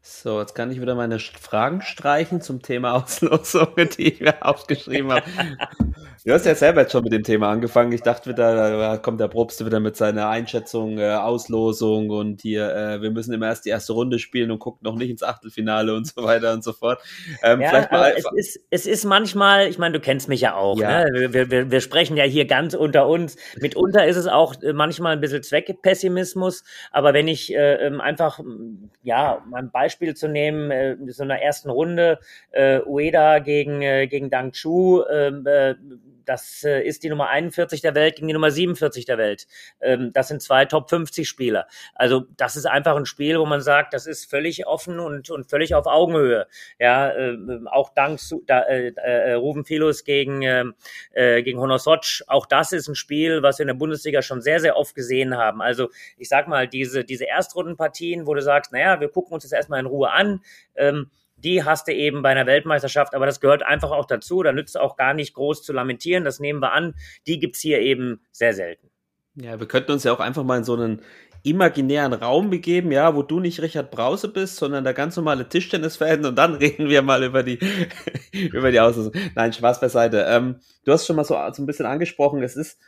So, 0.05 0.41
jetzt 0.41 0.55
kann 0.55 0.73
ich 0.73 0.81
wieder 0.81 0.97
meine 0.97 1.21
Fragen 1.21 1.81
streichen 1.81 2.41
zum 2.41 2.61
Thema 2.61 2.95
Auslosungen, 2.95 3.89
die 3.97 4.15
ich 4.15 4.21
mir 4.21 4.45
aufgeschrieben 4.45 5.13
habe. 5.13 5.25
Du 6.25 6.33
hast 6.33 6.47
ja 6.47 6.55
selber 6.55 6.83
jetzt 6.83 6.93
schon 6.93 7.03
mit 7.03 7.13
dem 7.13 7.25
Thema 7.25 7.51
angefangen. 7.51 7.91
Ich 7.91 8.03
dachte 8.03 8.31
wieder, 8.31 8.55
da 8.55 8.97
kommt 8.97 9.19
der 9.19 9.27
Probst 9.27 9.67
wieder 9.67 9.81
mit 9.81 9.97
seiner 9.97 10.29
Einschätzung, 10.29 10.99
äh, 10.99 11.15
Auslosung 11.15 12.11
und 12.11 12.43
hier, 12.43 12.73
äh, 12.73 13.03
wir 13.03 13.11
müssen 13.11 13.33
immer 13.33 13.47
erst 13.47 13.65
die 13.65 13.71
erste 13.71 13.93
Runde 13.93 14.21
spielen 14.21 14.53
und 14.53 14.61
gucken 14.61 14.85
noch 14.85 14.95
nicht 14.95 15.11
ins 15.11 15.25
Achtelfinale 15.25 15.93
und 15.97 16.07
so 16.07 16.23
weiter 16.23 16.53
und 16.53 16.63
so 16.63 16.73
fort. 16.75 17.03
Ähm, 17.43 17.61
ja, 17.61 17.71
vielleicht 17.71 17.91
mal 17.91 18.15
es, 18.17 18.25
ist, 18.37 18.61
es 18.71 18.87
ist 18.87 19.05
manchmal, 19.05 19.67
ich 19.67 19.79
meine, 19.79 19.95
du 19.95 20.01
kennst 20.01 20.29
mich 20.29 20.41
ja 20.41 20.55
auch, 20.55 20.79
ja. 20.79 21.05
Ne? 21.05 21.33
wir, 21.33 21.51
wir, 21.51 21.73
wir 21.73 21.81
sprechen 21.81 22.17
ja 22.17 22.23
hier 22.23 22.45
ganz 22.45 22.75
unter 22.75 23.09
uns. 23.09 23.35
Mitunter 23.61 24.07
ist 24.07 24.17
es 24.17 24.29
auch 24.29 24.55
äh, 24.63 24.73
manchmal 24.73 25.15
ein 25.15 25.21
bisschen 25.21 25.43
Zweckpessimismus, 25.43 26.63
aber 26.93 27.15
wenn 27.15 27.27
ich 27.27 27.53
äh, 27.53 27.85
ähm, 27.85 28.01
einfach, 28.01 28.39
ja, 29.03 29.43
mal 29.51 29.59
ein 29.59 29.73
Beispiel 29.73 30.15
zu 30.15 30.29
nehmen, 30.29 30.71
äh, 30.71 30.97
so 31.09 31.25
einer 31.25 31.41
ersten 31.41 31.69
Runde, 31.69 32.21
äh, 32.53 32.79
Ueda 32.87 33.41
gegen, 33.41 33.83
äh, 33.83 34.07
gegen 34.07 34.31
Dang 34.31 34.53
Chu, 34.53 35.03
ähm, 35.11 35.45
äh, 35.49 35.75
das 36.25 36.65
äh, 36.65 36.83
ist 36.83 37.03
die 37.03 37.09
Nummer 37.09 37.29
41 37.29 37.81
der 37.81 37.95
Welt 37.95 38.17
gegen 38.17 38.29
die 38.29 38.35
Nummer 38.35 38.51
47 38.51 39.05
der 39.05 39.19
Welt. 39.19 39.47
Ähm, 39.81 40.13
das 40.13 40.29
sind 40.29 40.43
zwei 40.43 40.65
Top 40.65 40.89
50 40.91 41.29
Spieler. 41.29 41.67
Also 41.95 42.25
das 42.37 42.57
ist 42.57 42.67
einfach 42.67 42.97
ein 42.97 43.07
Spiel, 43.07 43.39
wo 43.39 43.47
man 43.47 43.61
sagt, 43.61 43.95
das 43.95 44.07
ist 44.07 44.29
völlig 44.29 44.67
offen 44.67 44.99
und, 45.01 45.31
und 45.31 45.49
völlig 45.49 45.75
auf 45.75 45.87
Augenhöhe. 45.87 46.47
Ja, 46.79 47.11
äh, 47.11 47.37
auch 47.67 47.91
dank 47.95 48.21
da, 48.47 48.63
äh, 48.63 48.93
äh, 48.97 49.33
Ruben 49.35 49.65
Filus 49.65 50.05
gegen, 50.05 50.43
ähm, 50.43 50.75
äh, 51.13 51.43
gegen 51.43 51.59
Honosoc. 51.59 52.23
Auch 52.27 52.47
das 52.47 52.73
ist 52.73 52.89
ein 52.89 52.95
Spiel, 52.95 53.43
was 53.43 53.59
wir 53.59 53.65
in 53.65 53.69
der 53.69 53.75
Bundesliga 53.75 54.23
schon 54.23 54.41
sehr, 54.41 54.61
sehr 54.61 54.77
oft 54.77 54.95
gesehen 54.95 55.37
haben. 55.37 55.63
Also 55.63 55.91
ich 56.17 56.29
sag 56.29 56.49
mal, 56.49 56.69
diese, 56.69 57.05
diese 57.05 57.27
Erstrundenpartien, 57.27 58.27
wo 58.27 58.35
du 58.35 58.43
sagst, 58.43 58.73
naja, 58.73 59.01
wir 59.01 59.09
gucken 59.09 59.35
uns 59.35 59.45
das 59.45 59.53
erstmal 59.53 59.81
in 59.81 59.87
Ruhe 59.87 60.11
an. 60.11 60.41
Ähm, 60.75 61.11
die 61.45 61.65
hast 61.65 61.89
du 61.89 61.93
eben 61.93 62.23
bei 62.23 62.31
einer 62.31 62.47
Weltmeisterschaft, 62.47 63.15
aber 63.15 63.27
das 63.27 63.41
gehört 63.41 63.63
einfach 63.63 63.91
auch 63.91 64.07
dazu. 64.07 64.43
Da 64.43 64.53
nützt 64.53 64.79
auch 64.79 64.97
gar 64.97 65.15
nicht 65.15 65.35
groß 65.35 65.63
zu 65.63 65.73
lamentieren. 65.73 66.25
Das 66.25 66.41
nehmen 66.41 66.61
wir 66.61 66.73
an. 66.73 66.95
Die 67.27 67.39
gibt's 67.39 67.61
hier 67.61 67.81
eben 67.81 68.21
sehr 68.31 68.55
selten. 68.55 68.91
Ja, 69.35 69.59
wir 69.59 69.67
könnten 69.67 69.93
uns 69.93 70.05
ja 70.05 70.13
auch 70.13 70.21
einfach 70.21 70.45
mal 70.45 70.59
in 70.59 70.65
so 70.65 70.75
einen 70.75 71.03
imaginären 71.43 72.13
Raum 72.13 72.51
begeben, 72.51 72.93
ja, 72.93 73.17
wo 73.17 73.23
du 73.23 73.41
nicht 73.41 73.61
Richard 73.61 73.91
Brause 73.91 74.29
bist, 74.29 74.57
sondern 74.57 74.85
der 74.85 74.95
ganz 74.95 75.17
normale 75.17 75.49
Tischtennisfan 75.49 76.25
und 76.25 76.37
dann 76.37 76.55
reden 76.57 76.89
wir 76.89 77.03
mal 77.03 77.25
über 77.25 77.43
die 77.43 77.59
über 78.33 78.71
die 78.71 78.81
Auslösung. 78.81 79.13
Nein, 79.35 79.53
Spaß 79.53 79.81
beiseite. 79.81 80.25
Ähm, 80.29 80.61
du 80.85 80.93
hast 80.93 81.07
schon 81.07 81.17
mal 81.17 81.25
so, 81.25 81.35
so 81.53 81.63
ein 81.63 81.67
bisschen 81.67 81.87
angesprochen, 81.87 82.43
es 82.43 82.57
ist 82.57 82.79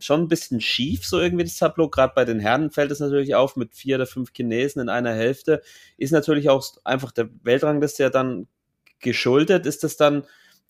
schon 0.00 0.22
ein 0.22 0.28
bisschen 0.28 0.60
schief, 0.60 1.06
so 1.06 1.20
irgendwie 1.20 1.44
das 1.44 1.56
Tableau. 1.56 1.88
Gerade 1.88 2.12
bei 2.14 2.24
den 2.24 2.40
Herren 2.40 2.70
fällt 2.70 2.90
es 2.90 3.00
natürlich 3.00 3.34
auf 3.34 3.56
mit 3.56 3.74
vier 3.74 3.96
oder 3.96 4.06
fünf 4.06 4.32
Chinesen 4.34 4.80
in 4.82 4.88
einer 4.88 5.12
Hälfte. 5.12 5.62
Ist 5.96 6.12
natürlich 6.12 6.48
auch 6.48 6.64
einfach 6.84 7.12
der 7.12 7.28
Weltrangliste 7.42 8.04
ja 8.04 8.10
dann 8.10 8.48
geschuldet. 9.00 9.66
Ist 9.66 9.84
das 9.84 9.96
dann 9.96 10.24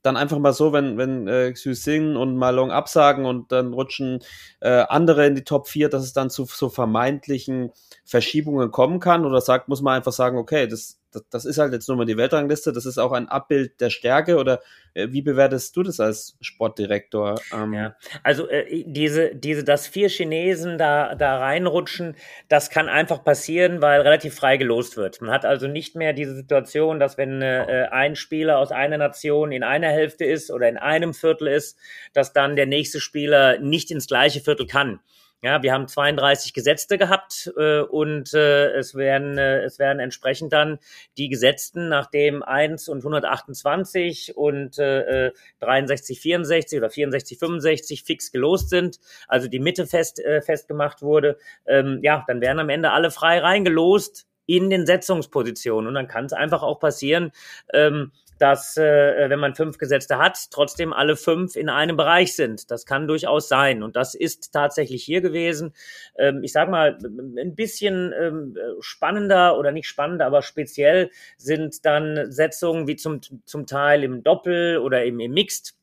dann 0.07 0.17
einfach 0.17 0.39
mal 0.39 0.53
so, 0.53 0.73
wenn, 0.73 0.97
wenn 0.99 1.27
äh, 1.27 1.53
Xu 1.53 1.73
Xing 1.73 2.17
und 2.17 2.37
Malong 2.37 2.71
absagen 2.71 3.27
und 3.27 3.51
dann 3.51 3.73
rutschen 3.73 4.21
äh, 4.61 4.85
andere 4.89 5.27
in 5.27 5.35
die 5.35 5.43
Top 5.43 5.69
4, 5.69 5.89
dass 5.89 6.05
es 6.05 6.13
dann 6.13 6.31
zu 6.31 6.45
so 6.45 6.69
vermeintlichen 6.69 7.73
Verschiebungen 8.05 8.71
kommen 8.71 9.01
kann? 9.01 9.27
Oder 9.27 9.41
sagt, 9.41 9.69
muss 9.69 9.83
man 9.83 9.97
einfach 9.97 10.13
sagen, 10.13 10.39
okay, 10.39 10.69
das, 10.69 11.01
das, 11.17 11.29
das 11.31 11.45
ist 11.45 11.59
halt 11.59 11.73
jetzt 11.73 11.89
nur 11.89 11.97
mal 11.97 12.07
die 12.07 12.17
Weltrangliste, 12.17 12.73
das 12.73 12.87
ist 12.87 12.99
auch 12.99 13.13
ein 13.13 13.29
Abbild 13.29 13.81
der 13.81 13.91
Stärke 13.91 14.37
oder 14.37 14.61
äh, 14.95 15.09
wie 15.11 15.23
bewertest 15.23 15.77
du 15.77 15.83
das 15.83 16.01
als 16.01 16.37
Sportdirektor? 16.41 17.41
Ähm, 17.53 17.73
ja, 17.73 17.97
also 18.23 18.49
äh, 18.49 18.85
diese, 18.87 19.35
diese, 19.35 19.65
dass 19.65 19.87
vier 19.87 20.09
Chinesen 20.09 20.79
da, 20.79 21.15
da 21.15 21.39
reinrutschen, 21.39 22.17
das 22.49 22.71
kann 22.71 22.89
einfach 22.89 23.25
passieren, 23.25 23.81
weil 23.83 24.03
relativ 24.03 24.35
frei 24.35 24.57
gelost 24.57 24.97
wird. 24.97 25.21
Man 25.21 25.31
hat 25.31 25.45
also 25.45 25.67
nicht 25.67 25.97
mehr 25.97 26.13
diese 26.13 26.35
Situation, 26.35 27.01
dass 27.01 27.19
wenn 27.19 27.43
äh, 27.43 27.89
ein 27.91 28.17
Spieler 28.17 28.59
aus 28.59 28.73
einer 28.73 28.99
Nation 28.99 29.53
in 29.53 29.63
einer 29.63 29.89
Hälfte 29.89 30.25
ist 30.25 30.51
oder 30.51 30.69
in 30.69 30.77
einem 30.77 31.15
Viertel 31.15 31.49
ist, 31.49 31.79
dass 32.13 32.33
dann 32.33 32.57
der 32.57 32.67
nächste 32.67 33.01
Spieler 33.01 33.59
nicht 33.59 33.91
ins 33.91 34.07
gleiche 34.07 34.41
Viertel 34.41 34.67
kann. 34.67 35.01
Ja, 35.43 35.63
wir 35.63 35.73
haben 35.73 35.87
32 35.87 36.55
Gesetzte 36.55 36.97
gehabt 36.97 37.53
äh, 37.59 37.81
und 37.81 38.33
äh, 38.33 38.71
es 38.73 38.95
werden 38.95 39.37
äh, 39.37 39.63
es 39.65 39.79
werden 39.79 40.01
entsprechend 40.01 40.53
dann 40.53 40.79
die 41.19 41.29
Gesetzten, 41.29 41.89
nachdem 41.89 42.43
1 42.43 42.89
und 42.89 42.99
128 42.99 44.37
und 44.37 44.79
äh, 44.79 45.33
63 45.61 46.21
64 46.21 46.79
oder 46.79 46.89
64 46.91 47.39
65 47.39 48.03
fix 48.03 48.33
gelost 48.33 48.71
sind, 48.71 48.99
also 49.29 49.47
die 49.47 49.59
Mitte 49.59 49.87
fest 49.87 50.21
äh, 50.21 50.41
festgemacht 50.41 51.03
wurde, 51.03 51.37
ähm, 51.67 52.01
ja, 52.03 52.25
dann 52.27 52.41
werden 52.41 52.59
am 52.59 52.71
Ende 52.71 52.93
alle 52.93 53.11
frei 53.11 53.39
reingelost 53.41 54.27
in 54.47 54.71
den 54.71 54.87
Setzungspositionen. 54.87 55.89
Und 55.89 55.95
dann 55.95 56.09
kann 56.09 56.25
es 56.25 56.33
einfach 56.33 56.63
auch 56.63 56.81
passieren, 56.81 57.33
ähm, 57.73 58.13
dass, 58.39 58.77
äh, 58.77 59.29
wenn 59.29 59.39
man 59.39 59.55
fünf 59.55 59.79
Gesetzte 59.79 60.19
hat, 60.19 60.51
trotzdem 60.51 60.93
alle 60.93 61.17
fünf 61.17 61.57
in 61.57 61.69
einem 61.69 61.97
Bereich 61.97 62.35
sind. 62.37 62.71
Das 62.71 62.87
kann 62.87 63.07
durchaus 63.07 63.49
sein. 63.49 63.83
Und 63.83 63.97
das 63.97 64.15
ist 64.15 64.53
tatsächlich 64.53 65.05
hier 65.05 65.21
gewesen. 65.21 65.73
Ähm, 66.19 66.43
ich 66.43 66.53
sage 66.53 66.71
mal, 66.71 66.99
ein 67.03 67.55
bisschen 67.55 68.13
ähm, 68.19 68.57
spannender 68.81 69.59
oder 69.59 69.73
nicht 69.73 69.89
spannender, 69.89 70.27
aber 70.27 70.43
speziell 70.43 71.11
sind 71.37 71.85
dann 71.85 72.31
Setzungen 72.31 72.87
wie 72.87 72.97
zum, 72.97 73.21
zum 73.45 73.67
Teil 73.67 74.05
im 74.05 74.23
Doppel 74.23 74.79
oder 74.79 75.05
im, 75.05 75.21
im 75.21 75.33
Mixed 75.33 75.75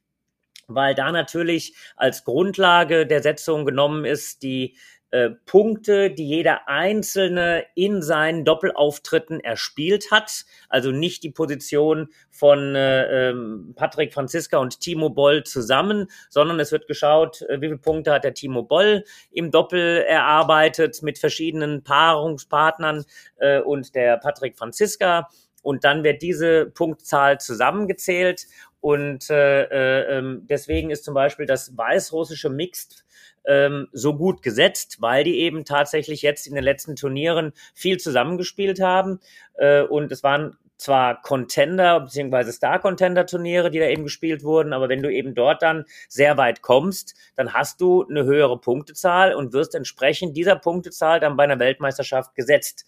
weil 0.68 0.96
da 0.96 1.12
natürlich 1.12 1.76
als 1.96 2.24
Grundlage 2.24 3.06
der 3.06 3.22
Setzung 3.22 3.66
genommen 3.66 4.06
ist 4.06 4.44
die 4.44 4.78
äh, 5.14 5.30
Punkte, 5.46 6.10
die 6.10 6.28
jeder 6.28 6.68
Einzelne 6.68 7.66
in 7.76 8.02
seinen 8.02 8.46
Doppelauftritten 8.46 9.40
erspielt 9.42 10.10
hat. 10.10 10.44
Also 10.70 10.90
nicht 10.90 11.22
die 11.22 11.30
Position 11.30 12.10
von 12.32 12.74
äh, 12.74 13.30
ähm, 13.30 13.74
Patrick 13.76 14.12
Franziska 14.12 14.58
und 14.58 14.80
Timo 14.80 15.12
Boll 15.12 15.44
zusammen, 15.44 16.08
sondern 16.32 16.60
es 16.60 16.72
wird 16.72 16.88
geschaut, 16.88 17.44
äh, 17.44 17.62
wie 17.62 17.68
viele 17.68 17.78
Punkte 17.78 18.12
hat 18.12 18.24
der 18.24 18.34
Timo 18.34 18.64
Boll 18.64 19.04
im 19.30 19.52
Doppel 19.52 20.02
erarbeitet 20.02 21.04
mit 21.04 21.20
verschiedenen 21.20 21.84
Paarungspartnern 21.84 23.06
äh, 23.38 23.60
und 23.62 23.94
der 23.94 24.18
Patrick 24.18 24.58
Franziska. 24.58 25.30
Und 25.62 25.84
dann 25.84 26.04
wird 26.04 26.24
diese 26.24 26.66
Punktzahl 26.66 27.40
zusammengezählt 27.40 28.48
und 28.84 29.30
äh, 29.30 29.64
äh, 29.64 30.18
ähm, 30.18 30.46
deswegen 30.50 30.90
ist 30.90 31.06
zum 31.06 31.14
Beispiel 31.14 31.46
das 31.46 31.78
weißrussische 31.78 32.50
Mixed 32.50 33.06
ähm, 33.46 33.88
so 33.94 34.14
gut 34.14 34.42
gesetzt, 34.42 34.98
weil 35.00 35.24
die 35.24 35.40
eben 35.40 35.64
tatsächlich 35.64 36.22
jetzt 36.22 36.48
in 36.48 36.54
den 36.54 36.66
letzten 36.66 36.98
Turnieren 36.98 37.54
viel 37.74 37.98
zusammengespielt 37.98 38.82
haben. 38.82 39.22
Äh, 39.54 39.84
und 39.84 40.12
es 40.12 40.22
waren 40.22 40.58
zwar 40.76 41.22
Contender 41.22 42.02
bzw. 42.02 42.52
Star-Contender-Turniere, 42.52 43.72
die 43.72 43.80
da 43.80 43.86
eben 43.86 44.04
gespielt 44.04 44.44
wurden, 44.44 44.74
aber 44.74 44.90
wenn 44.90 45.02
du 45.02 45.10
eben 45.10 45.34
dort 45.34 45.62
dann 45.62 45.86
sehr 46.10 46.36
weit 46.36 46.62
kommst, 46.62 47.16
dann 47.38 47.54
hast 47.54 47.80
du 47.80 48.06
eine 48.06 48.26
höhere 48.26 48.60
Punktezahl 48.60 49.34
und 49.34 49.54
wirst 49.54 49.76
entsprechend 49.76 50.36
dieser 50.36 50.58
Punktezahl 50.58 51.22
dann 51.22 51.38
bei 51.38 51.46
einer 51.46 51.60
Weltmeisterschaft 51.60 52.36
gesetzt. 52.36 52.86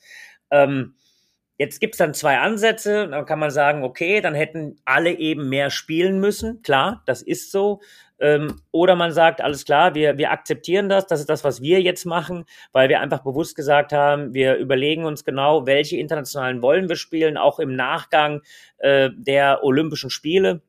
Ähm, 0.51 0.95
Jetzt 1.57 1.79
gibt's 1.79 1.97
dann 1.97 2.13
zwei 2.13 2.39
Ansätze. 2.39 3.07
Dann 3.07 3.25
kann 3.25 3.39
man 3.39 3.49
sagen, 3.49 3.83
okay, 3.83 4.21
dann 4.21 4.33
hätten 4.33 4.77
alle 4.85 5.11
eben 5.11 5.49
mehr 5.49 5.69
spielen 5.69 6.19
müssen. 6.19 6.61
Klar, 6.61 7.01
das 7.05 7.21
ist 7.21 7.51
so. 7.51 7.79
Ähm, 8.19 8.61
oder 8.71 8.95
man 8.95 9.11
sagt, 9.11 9.41
alles 9.41 9.65
klar, 9.65 9.93
wir, 9.93 10.17
wir 10.17 10.31
akzeptieren 10.31 10.87
das, 10.87 11.05
das 11.07 11.19
ist 11.19 11.29
das, 11.29 11.43
was 11.43 11.61
wir 11.61 11.81
jetzt 11.81 12.05
machen, 12.05 12.45
weil 12.71 12.87
wir 12.87 13.01
einfach 13.01 13.23
bewusst 13.23 13.55
gesagt 13.55 13.91
haben, 13.91 14.33
wir 14.33 14.55
überlegen 14.55 15.03
uns 15.05 15.25
genau, 15.25 15.65
welche 15.65 15.97
internationalen 15.97 16.61
wollen 16.61 16.87
wir 16.87 16.95
spielen, 16.95 17.37
auch 17.37 17.59
im 17.59 17.75
Nachgang 17.75 18.41
äh, 18.77 19.09
der 19.15 19.63
Olympischen 19.63 20.09
Spiele. 20.09 20.61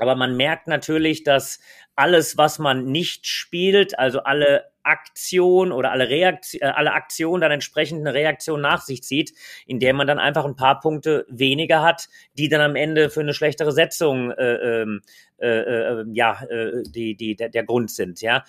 Aber 0.00 0.16
man 0.16 0.36
merkt 0.36 0.66
natürlich, 0.66 1.22
dass 1.22 1.60
alles, 1.96 2.36
was 2.36 2.58
man 2.58 2.86
nicht 2.86 3.26
spielt, 3.26 3.98
also 3.98 4.20
alle 4.20 4.64
Aktion 4.82 5.72
oder 5.72 5.90
alle, 5.92 6.08
Reaktion, 6.08 6.62
äh, 6.62 6.72
alle 6.72 6.92
Aktionen 6.92 7.40
dann 7.42 7.52
entsprechend 7.52 8.00
eine 8.00 8.14
Reaktion 8.14 8.60
nach 8.60 8.80
sich 8.80 9.02
zieht, 9.02 9.32
in 9.66 9.78
der 9.78 9.92
man 9.92 10.06
dann 10.06 10.18
einfach 10.18 10.44
ein 10.44 10.56
paar 10.56 10.80
Punkte 10.80 11.26
weniger 11.28 11.82
hat, 11.82 12.08
die 12.34 12.48
dann 12.48 12.62
am 12.62 12.76
Ende 12.76 13.10
für 13.10 13.20
eine 13.20 13.34
schlechtere 13.34 13.72
Setzung 13.72 14.30
äh, 14.32 14.82
ähm, 14.82 15.02
äh, 15.38 15.48
äh, 15.48 16.04
ja 16.12 16.42
äh, 16.44 16.82
die, 16.86 17.14
die, 17.16 17.36
der, 17.36 17.50
der 17.50 17.64
Grund 17.64 17.90
sind. 17.90 18.20
Ja, 18.20 18.44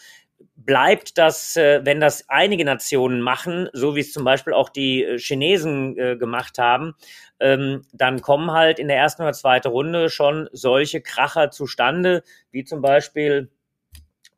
bleibt 0.56 1.17
das, 1.17 1.56
äh, 1.58 1.82
wenn 1.84 1.99
das 1.99 2.30
einige 2.30 2.65
Nationen 2.65 3.21
machen, 3.21 3.69
so 3.73 3.95
wie 3.95 4.01
es 4.01 4.13
zum 4.13 4.23
Beispiel 4.23 4.54
auch 4.54 4.69
die 4.69 5.04
äh, 5.04 5.17
Chinesen 5.17 5.97
äh, 5.97 6.17
gemacht 6.17 6.58
haben, 6.58 6.93
ähm, 7.39 7.84
dann 7.93 8.21
kommen 8.21 8.51
halt 8.51 8.80
in 8.80 8.88
der 8.88 8.97
ersten 8.97 9.23
oder 9.23 9.34
zweiten 9.34 9.69
Runde 9.69 10.10
schon 10.10 10.49
solche 10.51 11.01
Kracher 11.01 11.51
zustande, 11.51 12.23
wie 12.51 12.63
zum 12.63 12.82
Beispiel 12.82 13.49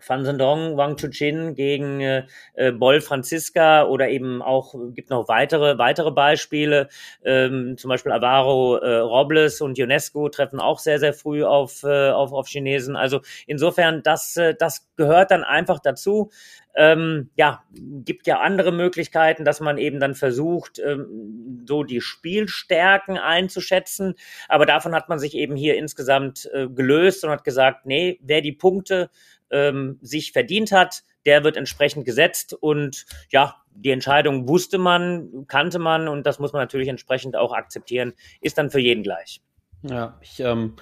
Fan 0.04 0.26
Zhendong, 0.26 0.78
Wang 0.78 0.98
Chuchin 0.98 1.56
gegen 1.56 2.02
äh, 2.02 2.26
äh, 2.56 2.72
Boll 2.72 3.02
Franziska 3.02 3.84
oder 3.86 4.10
eben 4.10 4.42
auch, 4.42 4.76
gibt 4.94 5.10
noch 5.10 5.28
weitere, 5.28 5.78
weitere 5.78 6.12
Beispiele, 6.12 6.90
ähm, 7.24 7.78
zum 7.78 7.90
Beispiel 7.90 8.12
Avaro 8.12 8.78
äh, 8.78 8.98
Robles 8.98 9.62
und 9.62 9.80
UNESCO 9.80 10.30
treffen 10.30 10.60
auch 10.60 10.80
sehr, 10.80 11.00
sehr 11.00 11.14
früh 11.14 11.44
auf, 11.44 11.84
äh, 11.84 12.10
auf, 12.10 12.34
auf 12.34 12.48
Chinesen. 12.48 12.96
Also 12.96 13.22
insofern, 13.48 14.04
das, 14.04 14.36
äh, 14.38 14.56
das 14.56 14.90
gehört 14.96 15.32
dann 15.32 15.44
einfach 15.44 15.80
dazu. 15.80 16.30
Ähm, 16.76 17.30
ja, 17.36 17.64
gibt 17.72 18.26
ja 18.26 18.40
andere 18.40 18.72
Möglichkeiten, 18.72 19.46
dass 19.46 19.60
man 19.60 19.78
eben 19.78 20.00
dann 20.00 20.16
versucht, 20.16 20.80
ähm, 20.80 21.64
so 21.68 21.84
die 21.84 22.02
Spielstärken 22.02 23.18
einzuschätzen. 23.18 24.16
Aber 24.50 24.66
davon 24.66 24.96
hat 24.96 25.08
man 25.08 25.20
sich 25.20 25.36
eben 25.36 25.56
hier 25.56 25.78
insgesamt 25.78 26.50
äh, 26.52 26.68
gelöst 26.68 27.24
und 27.24 27.30
hat 27.30 27.44
gesagt, 27.44 27.86
nee, 27.86 28.20
wer 28.24 28.42
die 28.42 28.54
Punkte 28.54 29.12
ähm, 29.54 30.00
sich 30.02 30.34
verdient 30.34 30.72
hat, 30.72 31.04
der 31.26 31.44
wird 31.44 31.56
entsprechend 31.56 32.06
gesetzt 32.06 32.54
und 32.54 33.06
ja, 33.30 33.56
die 33.76 33.92
Entscheidung 33.92 34.48
wusste 34.48 34.78
man, 34.78 35.46
kannte 35.48 35.80
man 35.80 36.08
und 36.08 36.26
das 36.26 36.40
muss 36.40 36.52
man 36.52 36.62
natürlich 36.62 36.90
entsprechend 36.90 37.36
auch 37.36 37.54
akzeptieren, 37.54 38.14
ist 38.42 38.58
dann 38.58 38.70
für 38.70 38.80
jeden 38.80 39.04
gleich. 39.04 39.42
Ja, 39.84 40.18
ich 40.22 40.40
ähm, 40.40 40.76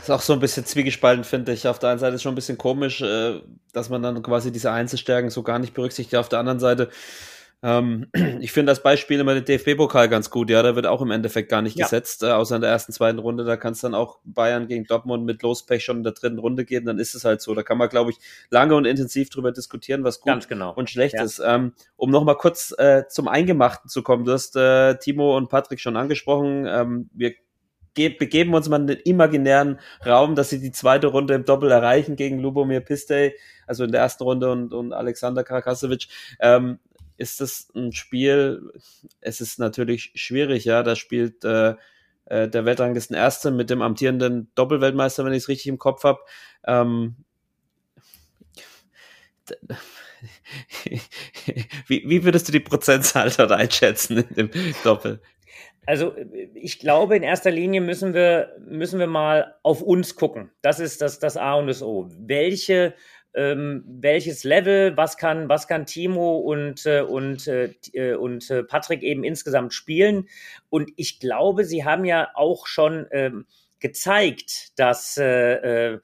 ist 0.00 0.10
auch 0.10 0.20
so 0.20 0.32
ein 0.32 0.40
bisschen 0.40 0.64
zwiegespalten, 0.64 1.24
finde 1.24 1.52
ich. 1.52 1.68
Auf 1.68 1.78
der 1.78 1.90
einen 1.90 1.98
Seite 1.98 2.16
ist 2.16 2.22
schon 2.22 2.32
ein 2.32 2.36
bisschen 2.36 2.58
komisch, 2.58 3.00
äh, 3.00 3.40
dass 3.72 3.90
man 3.90 4.02
dann 4.02 4.22
quasi 4.22 4.50
diese 4.50 4.70
Einzelstärken 4.70 5.30
so 5.30 5.42
gar 5.42 5.58
nicht 5.58 5.74
berücksichtigt. 5.74 6.16
Auf 6.16 6.28
der 6.28 6.40
anderen 6.40 6.60
Seite 6.60 6.90
ähm, 7.64 8.08
ich 8.40 8.52
finde 8.52 8.70
das 8.70 8.82
Beispiel 8.82 9.18
immer 9.18 9.34
den 9.34 9.46
DFB-Pokal 9.46 10.10
ganz 10.10 10.28
gut, 10.28 10.50
ja, 10.50 10.62
da 10.62 10.76
wird 10.76 10.86
auch 10.86 11.00
im 11.00 11.10
Endeffekt 11.10 11.48
gar 11.48 11.62
nicht 11.62 11.78
ja. 11.78 11.86
gesetzt, 11.86 12.22
äh, 12.22 12.30
außer 12.30 12.56
in 12.56 12.60
der 12.60 12.70
ersten, 12.70 12.92
zweiten 12.92 13.18
Runde, 13.18 13.44
da 13.44 13.56
kann 13.56 13.72
es 13.72 13.80
dann 13.80 13.94
auch 13.94 14.18
Bayern 14.24 14.68
gegen 14.68 14.84
Dortmund 14.84 15.24
mit 15.24 15.42
Lospech 15.42 15.82
schon 15.82 15.98
in 15.98 16.02
der 16.02 16.12
dritten 16.12 16.38
Runde 16.38 16.66
geben, 16.66 16.84
dann 16.84 16.98
ist 16.98 17.14
es 17.14 17.24
halt 17.24 17.40
so, 17.40 17.54
da 17.54 17.62
kann 17.62 17.78
man, 17.78 17.88
glaube 17.88 18.10
ich, 18.10 18.18
lange 18.50 18.74
und 18.74 18.84
intensiv 18.84 19.30
drüber 19.30 19.50
diskutieren, 19.50 20.04
was 20.04 20.20
gut 20.20 20.46
genau. 20.46 20.74
und 20.74 20.90
schlecht 20.90 21.14
ja. 21.14 21.24
ist. 21.24 21.40
Ähm, 21.44 21.72
um 21.96 22.10
nochmal 22.10 22.36
kurz 22.36 22.74
äh, 22.76 23.04
zum 23.08 23.28
Eingemachten 23.28 23.88
zu 23.88 24.02
kommen, 24.02 24.26
du 24.26 24.32
hast 24.32 24.56
äh, 24.56 24.98
Timo 24.98 25.34
und 25.34 25.48
Patrick 25.48 25.80
schon 25.80 25.96
angesprochen, 25.96 26.66
ähm, 26.68 27.08
wir 27.14 27.34
begeben 27.94 28.54
uns 28.54 28.68
mal 28.68 28.80
in 28.80 28.88
den 28.88 28.98
imaginären 29.04 29.78
Raum, 30.04 30.34
dass 30.34 30.50
sie 30.50 30.60
die 30.60 30.72
zweite 30.72 31.06
Runde 31.06 31.34
im 31.34 31.44
Doppel 31.44 31.70
erreichen 31.70 32.16
gegen 32.16 32.40
Lubomir 32.40 32.80
Pistey, 32.80 33.34
also 33.66 33.84
in 33.84 33.92
der 33.92 34.00
ersten 34.00 34.24
Runde 34.24 34.50
und, 34.50 34.74
und 34.74 34.92
Alexander 34.92 35.44
Karakasevic. 35.44 36.08
Ähm, 36.40 36.78
ist 37.16 37.40
es 37.40 37.70
ein 37.74 37.92
Spiel, 37.92 38.72
es 39.20 39.40
ist 39.40 39.58
natürlich 39.58 40.12
schwierig, 40.14 40.64
ja, 40.64 40.82
da 40.82 40.96
spielt 40.96 41.44
äh, 41.44 41.74
äh, 42.26 42.48
der 42.48 42.64
Weltranglisten 42.64 43.16
Erste 43.16 43.50
mit 43.50 43.70
dem 43.70 43.82
amtierenden 43.82 44.50
Doppelweltmeister, 44.54 45.24
wenn 45.24 45.32
ich 45.32 45.44
es 45.44 45.48
richtig 45.48 45.68
im 45.68 45.78
Kopf 45.78 46.04
habe. 46.04 46.20
Ähm, 46.66 47.16
wie, 51.86 52.02
wie 52.06 52.24
würdest 52.24 52.48
du 52.48 52.52
die 52.52 52.60
Prozentzahl 52.60 53.30
dort 53.36 53.52
einschätzen 53.52 54.18
in 54.18 54.34
dem 54.34 54.50
Doppel? 54.82 55.20
Also 55.86 56.14
ich 56.54 56.78
glaube, 56.78 57.16
in 57.16 57.22
erster 57.22 57.50
Linie 57.50 57.82
müssen 57.82 58.14
wir, 58.14 58.56
müssen 58.66 58.98
wir 58.98 59.06
mal 59.06 59.56
auf 59.62 59.82
uns 59.82 60.16
gucken. 60.16 60.50
Das 60.62 60.80
ist 60.80 61.02
das, 61.02 61.18
das 61.18 61.36
A 61.36 61.54
und 61.54 61.66
das 61.66 61.82
O. 61.82 62.08
Welche 62.16 62.94
ähm, 63.34 63.84
welches 63.86 64.44
Level, 64.44 64.96
was 64.96 65.16
kann, 65.16 65.48
was 65.48 65.68
kann 65.68 65.86
Timo 65.86 66.38
und, 66.38 66.86
äh, 66.86 67.00
und, 67.02 67.46
äh, 67.46 67.74
äh, 67.92 68.14
und 68.14 68.50
äh, 68.50 68.62
Patrick 68.62 69.02
eben 69.02 69.24
insgesamt 69.24 69.74
spielen. 69.74 70.28
Und 70.70 70.90
ich 70.96 71.20
glaube, 71.20 71.64
sie 71.64 71.84
haben 71.84 72.04
ja 72.04 72.28
auch 72.34 72.66
schon 72.66 73.06
ähm, 73.10 73.46
gezeigt, 73.80 74.78
dass 74.78 75.16
äh, 75.16 75.98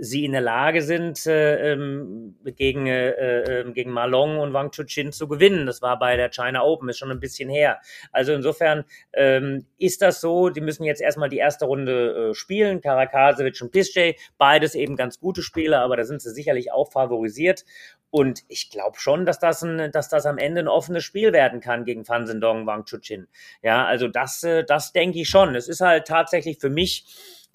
sie 0.00 0.24
in 0.24 0.32
der 0.32 0.40
Lage 0.40 0.82
sind, 0.82 1.24
äh, 1.26 1.72
ähm, 1.72 2.34
gegen, 2.44 2.88
äh, 2.88 3.60
äh, 3.60 3.72
gegen 3.72 3.92
Malong 3.92 4.38
und 4.38 4.52
Wang 4.52 4.72
Chuchin 4.72 5.12
zu 5.12 5.28
gewinnen. 5.28 5.66
Das 5.66 5.82
war 5.82 5.98
bei 5.98 6.16
der 6.16 6.30
China 6.30 6.62
Open, 6.62 6.88
ist 6.88 6.98
schon 6.98 7.12
ein 7.12 7.20
bisschen 7.20 7.48
her. 7.48 7.80
Also 8.10 8.32
insofern 8.32 8.84
ähm, 9.12 9.66
ist 9.78 10.02
das 10.02 10.20
so, 10.20 10.48
die 10.48 10.60
müssen 10.60 10.82
jetzt 10.82 11.00
erstmal 11.00 11.28
die 11.28 11.38
erste 11.38 11.66
Runde 11.66 12.30
äh, 12.30 12.34
spielen, 12.34 12.80
Karakasevic 12.80 13.60
und 13.62 13.70
Piszczek, 13.70 14.18
beides 14.36 14.74
eben 14.74 14.96
ganz 14.96 15.20
gute 15.20 15.42
Spieler, 15.42 15.80
aber 15.80 15.96
da 15.96 16.04
sind 16.04 16.22
sie 16.22 16.30
sicherlich 16.30 16.72
auch 16.72 16.90
favorisiert. 16.90 17.64
Und 18.10 18.44
ich 18.48 18.70
glaube 18.70 18.98
schon, 18.98 19.26
dass 19.26 19.38
das, 19.38 19.62
ein, 19.62 19.90
dass 19.92 20.08
das 20.08 20.26
am 20.26 20.38
Ende 20.38 20.62
ein 20.62 20.68
offenes 20.68 21.04
Spiel 21.04 21.32
werden 21.32 21.60
kann 21.60 21.84
gegen 21.84 22.04
Fan 22.04 22.26
Zhendong, 22.26 22.66
Wang 22.66 22.84
Chuchin. 22.84 23.28
Ja, 23.62 23.84
also 23.84 24.08
das, 24.08 24.42
äh, 24.42 24.64
das 24.64 24.92
denke 24.92 25.20
ich 25.20 25.28
schon. 25.28 25.54
Es 25.54 25.68
ist 25.68 25.80
halt 25.80 26.06
tatsächlich 26.06 26.58
für 26.58 26.70
mich 26.70 27.04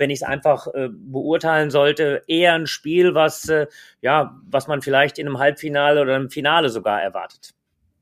wenn 0.01 0.09
ich 0.09 0.21
es 0.21 0.23
einfach 0.23 0.67
äh, 0.73 0.89
beurteilen 0.91 1.69
sollte, 1.69 2.23
eher 2.27 2.53
ein 2.53 2.65
Spiel, 2.65 3.13
was, 3.13 3.47
äh, 3.47 3.67
ja, 4.01 4.41
was 4.49 4.67
man 4.67 4.81
vielleicht 4.81 5.19
in 5.19 5.27
einem 5.27 5.37
Halbfinale 5.37 6.01
oder 6.01 6.15
einem 6.15 6.31
Finale 6.31 6.69
sogar 6.69 7.01
erwartet. 7.01 7.53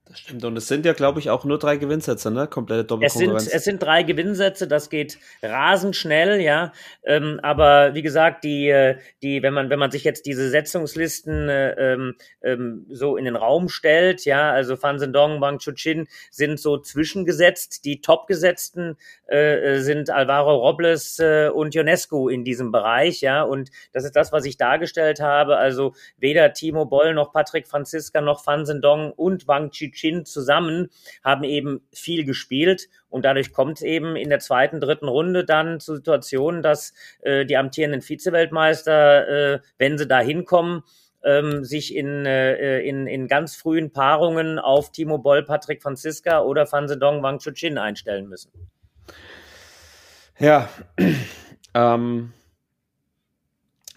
Das 0.09 0.21
stimmt. 0.21 0.43
Und 0.43 0.57
es 0.57 0.67
sind 0.67 0.87
ja, 0.87 0.93
glaube 0.93 1.19
ich, 1.19 1.29
auch 1.29 1.45
nur 1.45 1.59
drei 1.59 1.77
Gewinnsätze, 1.77 2.31
ne? 2.31 2.47
Komplette 2.47 2.83
Doppelkonkurrenz. 2.83 3.43
Es 3.43 3.45
sind, 3.45 3.55
es 3.55 3.63
sind 3.63 3.83
drei 3.83 4.01
Gewinnsätze, 4.01 4.67
das 4.67 4.89
geht 4.89 5.19
rasend 5.43 5.95
schnell, 5.95 6.41
ja. 6.41 6.73
Ähm, 7.03 7.39
aber 7.43 7.93
wie 7.93 8.01
gesagt, 8.01 8.43
die, 8.43 8.69
äh, 8.69 8.97
die, 9.21 9.43
wenn 9.43 9.53
man, 9.53 9.69
wenn 9.69 9.77
man 9.77 9.91
sich 9.91 10.03
jetzt 10.03 10.25
diese 10.25 10.49
Setzungslisten 10.49 11.47
äh, 11.47 11.93
ähm, 11.93 12.15
ähm, 12.41 12.87
so 12.89 13.17
in 13.17 13.25
den 13.25 13.35
Raum 13.35 13.69
stellt, 13.69 14.25
ja, 14.25 14.49
also 14.49 14.77
Fan 14.77 14.97
Sendong, 14.97 15.41
Wang 15.41 15.59
Chuchin 15.59 16.07
sind 16.31 16.59
so 16.59 16.79
zwischengesetzt. 16.79 17.85
Die 17.85 18.01
Topgesetzten 18.01 18.97
äh, 19.27 19.75
äh, 19.75 19.79
sind 19.81 20.09
Alvaro 20.09 20.55
Robles 20.55 21.19
äh, 21.19 21.49
und 21.53 21.75
Ionescu 21.75 22.29
in 22.29 22.43
diesem 22.43 22.71
Bereich, 22.71 23.21
ja. 23.21 23.43
Und 23.43 23.69
das 23.93 24.05
ist 24.05 24.15
das, 24.15 24.31
was 24.31 24.45
ich 24.45 24.57
dargestellt 24.57 25.19
habe. 25.19 25.57
Also 25.57 25.93
weder 26.17 26.51
Timo 26.53 26.85
Boll 26.85 27.13
noch 27.13 27.31
Patrick 27.31 27.67
Franziska 27.67 28.21
noch 28.21 28.43
Fan 28.43 28.65
Sendong 28.65 29.11
und 29.11 29.47
Wang 29.47 29.69
Chuchin 29.69 29.98
Chin 29.99 30.25
zusammen 30.25 30.89
haben 31.23 31.43
eben 31.43 31.81
viel 31.93 32.25
gespielt 32.25 32.87
und 33.09 33.25
dadurch 33.25 33.51
kommt 33.51 33.81
eben 33.81 34.15
in 34.15 34.29
der 34.29 34.39
zweiten, 34.39 34.79
dritten 34.79 35.07
Runde 35.07 35.45
dann 35.45 35.79
zu 35.79 35.95
Situationen, 35.95 36.61
dass 36.61 36.93
äh, 37.21 37.45
die 37.45 37.57
amtierenden 37.57 38.01
Vizeweltmeister, 38.01 39.55
äh, 39.55 39.59
wenn 39.77 39.97
sie 39.97 40.07
da 40.07 40.19
hinkommen, 40.19 40.83
ähm, 41.23 41.65
sich 41.65 41.95
in, 41.95 42.25
äh, 42.25 42.79
in, 42.81 43.07
in 43.07 43.27
ganz 43.27 43.55
frühen 43.55 43.91
Paarungen 43.91 44.59
auf 44.59 44.91
Timo 44.91 45.17
Boll, 45.17 45.43
Patrick 45.43 45.81
Franziska 45.81 46.41
oder 46.41 46.65
Fan 46.65 46.87
Zedong 46.87 47.21
Wang 47.23 47.39
Chuchin 47.39 47.77
einstellen 47.77 48.27
müssen. 48.27 48.51
Ja, 50.37 50.69
ähm, 51.73 52.33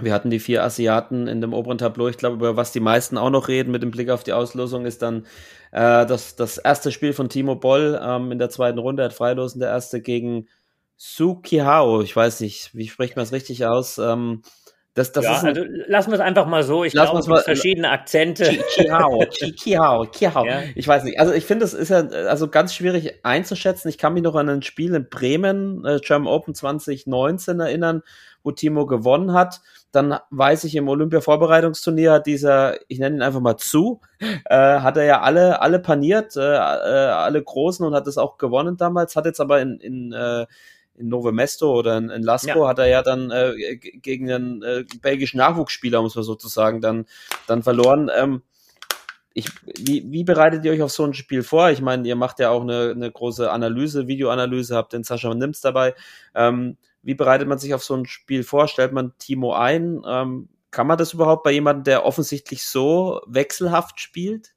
wir 0.04 0.12
hatten 0.12 0.30
die 0.30 0.40
vier 0.40 0.62
Asiaten 0.64 1.26
in 1.26 1.40
dem 1.40 1.52
oberen 1.52 1.78
Tableau. 1.78 2.08
Ich 2.08 2.18
glaube, 2.18 2.36
über 2.36 2.56
was 2.56 2.72
die 2.72 2.80
meisten 2.80 3.18
auch 3.18 3.30
noch 3.30 3.48
reden 3.48 3.70
mit 3.70 3.82
dem 3.82 3.90
Blick 3.90 4.10
auf 4.10 4.24
die 4.24 4.32
Auslosung 4.32 4.86
ist 4.86 5.02
dann 5.02 5.26
äh, 5.72 6.06
das, 6.06 6.36
das 6.36 6.58
erste 6.58 6.92
Spiel 6.92 7.12
von 7.12 7.28
Timo 7.28 7.56
Boll 7.56 8.00
ähm, 8.02 8.32
in 8.32 8.38
der 8.38 8.50
zweiten 8.50 8.78
Runde. 8.78 9.02
Er 9.02 9.06
hat 9.06 9.14
freilosen 9.14 9.60
der 9.60 9.70
erste 9.70 10.00
gegen 10.00 10.48
Su 10.96 11.36
Kihao. 11.36 12.02
Ich 12.02 12.14
weiß 12.14 12.40
nicht, 12.40 12.74
wie 12.74 12.88
spricht 12.88 13.16
man 13.16 13.24
es 13.24 13.32
richtig 13.32 13.66
aus? 13.66 13.98
Ähm, 13.98 14.42
das, 14.94 15.10
das 15.12 15.24
ja, 15.24 15.40
ein, 15.40 15.46
also 15.46 15.64
lassen 15.86 16.10
wir 16.10 16.16
es 16.16 16.20
einfach 16.20 16.46
mal 16.46 16.62
so. 16.62 16.84
Ich 16.84 16.92
glaube, 16.92 17.18
es 17.18 17.26
gibt 17.26 17.38
verschiedene 17.40 17.88
Akzente. 17.88 18.44
Kihao, 18.74 19.24
Kihao, 19.30 20.04
Kihao. 20.04 20.44
Ja. 20.44 20.62
Ich 20.74 20.86
weiß 20.86 21.04
nicht. 21.04 21.18
Also 21.18 21.32
ich 21.32 21.46
finde, 21.46 21.64
es 21.64 21.72
ist 21.72 21.88
ja 21.88 22.00
also 22.00 22.48
ganz 22.48 22.74
schwierig 22.74 23.24
einzuschätzen. 23.24 23.88
Ich 23.88 23.96
kann 23.96 24.12
mich 24.12 24.22
noch 24.22 24.34
an 24.34 24.50
ein 24.50 24.62
Spiel 24.62 24.94
in 24.94 25.08
Bremen, 25.08 25.82
äh, 25.86 25.98
German 26.04 26.28
Open 26.28 26.54
2019 26.54 27.60
erinnern, 27.60 28.02
wo 28.42 28.50
Timo 28.50 28.84
gewonnen 28.84 29.32
hat. 29.32 29.62
Dann 29.92 30.18
weiß 30.30 30.64
ich, 30.64 30.74
im 30.74 30.88
Olympia-Vorbereitungsturnier 30.88 32.12
hat 32.12 32.26
dieser, 32.26 32.78
ich 32.88 32.98
nenne 32.98 33.16
ihn 33.16 33.22
einfach 33.22 33.40
mal 33.40 33.56
zu, 33.56 34.02
äh, 34.20 34.80
hat 34.80 34.98
er 34.98 35.04
ja 35.04 35.22
alle, 35.22 35.62
alle 35.62 35.78
paniert, 35.78 36.36
äh, 36.36 36.40
äh, 36.40 36.58
alle 36.58 37.42
Großen 37.42 37.86
und 37.86 37.94
hat 37.94 38.06
es 38.06 38.18
auch 38.18 38.36
gewonnen 38.36 38.76
damals, 38.76 39.16
hat 39.16 39.24
jetzt 39.24 39.40
aber 39.40 39.62
in, 39.62 39.78
in 39.78 40.12
äh, 40.12 40.44
in 41.02 41.08
Nove 41.08 41.32
Mesto 41.32 41.72
oder 41.72 41.98
in, 41.98 42.08
in 42.08 42.22
Lasco 42.22 42.62
ja. 42.62 42.68
hat 42.68 42.78
er 42.78 42.86
ja 42.86 43.02
dann 43.02 43.30
äh, 43.30 43.76
gegen 43.76 44.30
einen 44.30 44.62
äh, 44.62 44.84
belgischen 45.00 45.38
Nachwuchsspieler, 45.38 46.00
muss 46.00 46.14
man 46.14 46.24
sozusagen, 46.24 46.80
dann, 46.80 47.06
dann 47.46 47.62
verloren. 47.62 48.10
Ähm, 48.14 48.42
ich, 49.34 49.48
wie, 49.64 50.10
wie 50.10 50.24
bereitet 50.24 50.64
ihr 50.64 50.72
euch 50.72 50.82
auf 50.82 50.92
so 50.92 51.04
ein 51.04 51.14
Spiel 51.14 51.42
vor? 51.42 51.70
Ich 51.70 51.80
meine, 51.80 52.06
ihr 52.06 52.16
macht 52.16 52.38
ja 52.38 52.50
auch 52.50 52.62
eine, 52.62 52.90
eine 52.90 53.10
große 53.10 53.50
Analyse, 53.50 54.06
Videoanalyse, 54.06 54.76
habt 54.76 54.92
den 54.92 55.04
Sascha 55.04 55.32
Nims 55.34 55.60
dabei. 55.60 55.94
Ähm, 56.34 56.76
wie 57.02 57.14
bereitet 57.14 57.48
man 57.48 57.58
sich 57.58 57.74
auf 57.74 57.82
so 57.82 57.94
ein 57.94 58.06
Spiel 58.06 58.44
vor? 58.44 58.68
Stellt 58.68 58.92
man 58.92 59.16
Timo 59.18 59.54
ein? 59.54 60.02
Ähm, 60.06 60.48
kann 60.70 60.86
man 60.86 60.98
das 60.98 61.12
überhaupt 61.12 61.42
bei 61.42 61.52
jemandem, 61.52 61.84
der 61.84 62.04
offensichtlich 62.04 62.64
so 62.64 63.20
wechselhaft 63.26 64.00
spielt? 64.00 64.54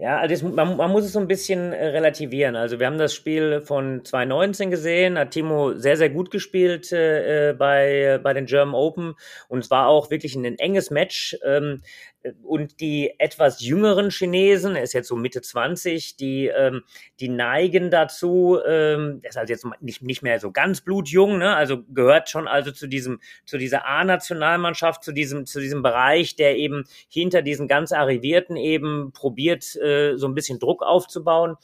Ja, 0.00 0.16
also 0.16 0.32
das, 0.32 0.54
man, 0.54 0.78
man, 0.78 0.90
muss 0.90 1.04
es 1.04 1.12
so 1.12 1.20
ein 1.20 1.28
bisschen 1.28 1.74
äh, 1.74 1.88
relativieren. 1.88 2.56
Also 2.56 2.80
wir 2.80 2.86
haben 2.86 2.96
das 2.96 3.12
Spiel 3.12 3.60
von 3.60 4.02
2019 4.02 4.70
gesehen, 4.70 5.18
hat 5.18 5.32
Timo 5.32 5.74
sehr, 5.74 5.98
sehr 5.98 6.08
gut 6.08 6.30
gespielt 6.30 6.90
äh, 6.90 7.50
äh 7.50 7.52
bei, 7.52 8.18
bei 8.22 8.32
den 8.32 8.46
German 8.46 8.74
Open 8.74 9.14
und 9.48 9.58
es 9.58 9.70
war 9.70 9.88
auch 9.88 10.10
wirklich 10.10 10.34
ein 10.36 10.58
enges 10.58 10.90
Match. 10.90 11.36
Ähm, 11.44 11.82
und 12.42 12.80
die 12.80 13.14
etwas 13.18 13.60
jüngeren 13.60 14.10
Chinesen, 14.10 14.76
er 14.76 14.82
ist 14.82 14.92
jetzt 14.92 15.08
so 15.08 15.16
Mitte 15.16 15.40
20, 15.40 16.16
die, 16.16 16.46
ähm, 16.48 16.82
die 17.18 17.28
neigen 17.28 17.90
dazu, 17.90 18.58
ähm, 18.66 19.20
ist 19.22 19.38
also 19.38 19.52
jetzt 19.52 19.66
nicht, 19.80 20.02
nicht 20.02 20.22
mehr 20.22 20.38
so 20.38 20.52
ganz 20.52 20.82
blutjung, 20.82 21.38
ne? 21.38 21.56
also 21.56 21.82
gehört 21.88 22.28
schon 22.28 22.46
also 22.46 22.72
zu 22.72 22.86
diesem, 22.86 23.20
zu 23.46 23.56
dieser 23.56 23.86
A-Nationalmannschaft, 23.86 25.02
zu 25.02 25.12
diesem, 25.12 25.46
zu 25.46 25.60
diesem 25.60 25.82
Bereich, 25.82 26.36
der 26.36 26.56
eben 26.56 26.84
hinter 27.08 27.42
diesen 27.42 27.68
ganz 27.68 27.92
Arrivierten 27.92 28.56
eben 28.56 29.12
probiert, 29.12 29.76
äh, 29.76 30.16
so 30.16 30.26
ein 30.26 30.34
bisschen 30.34 30.58
Druck 30.58 30.82
aufzubauen 30.82 31.56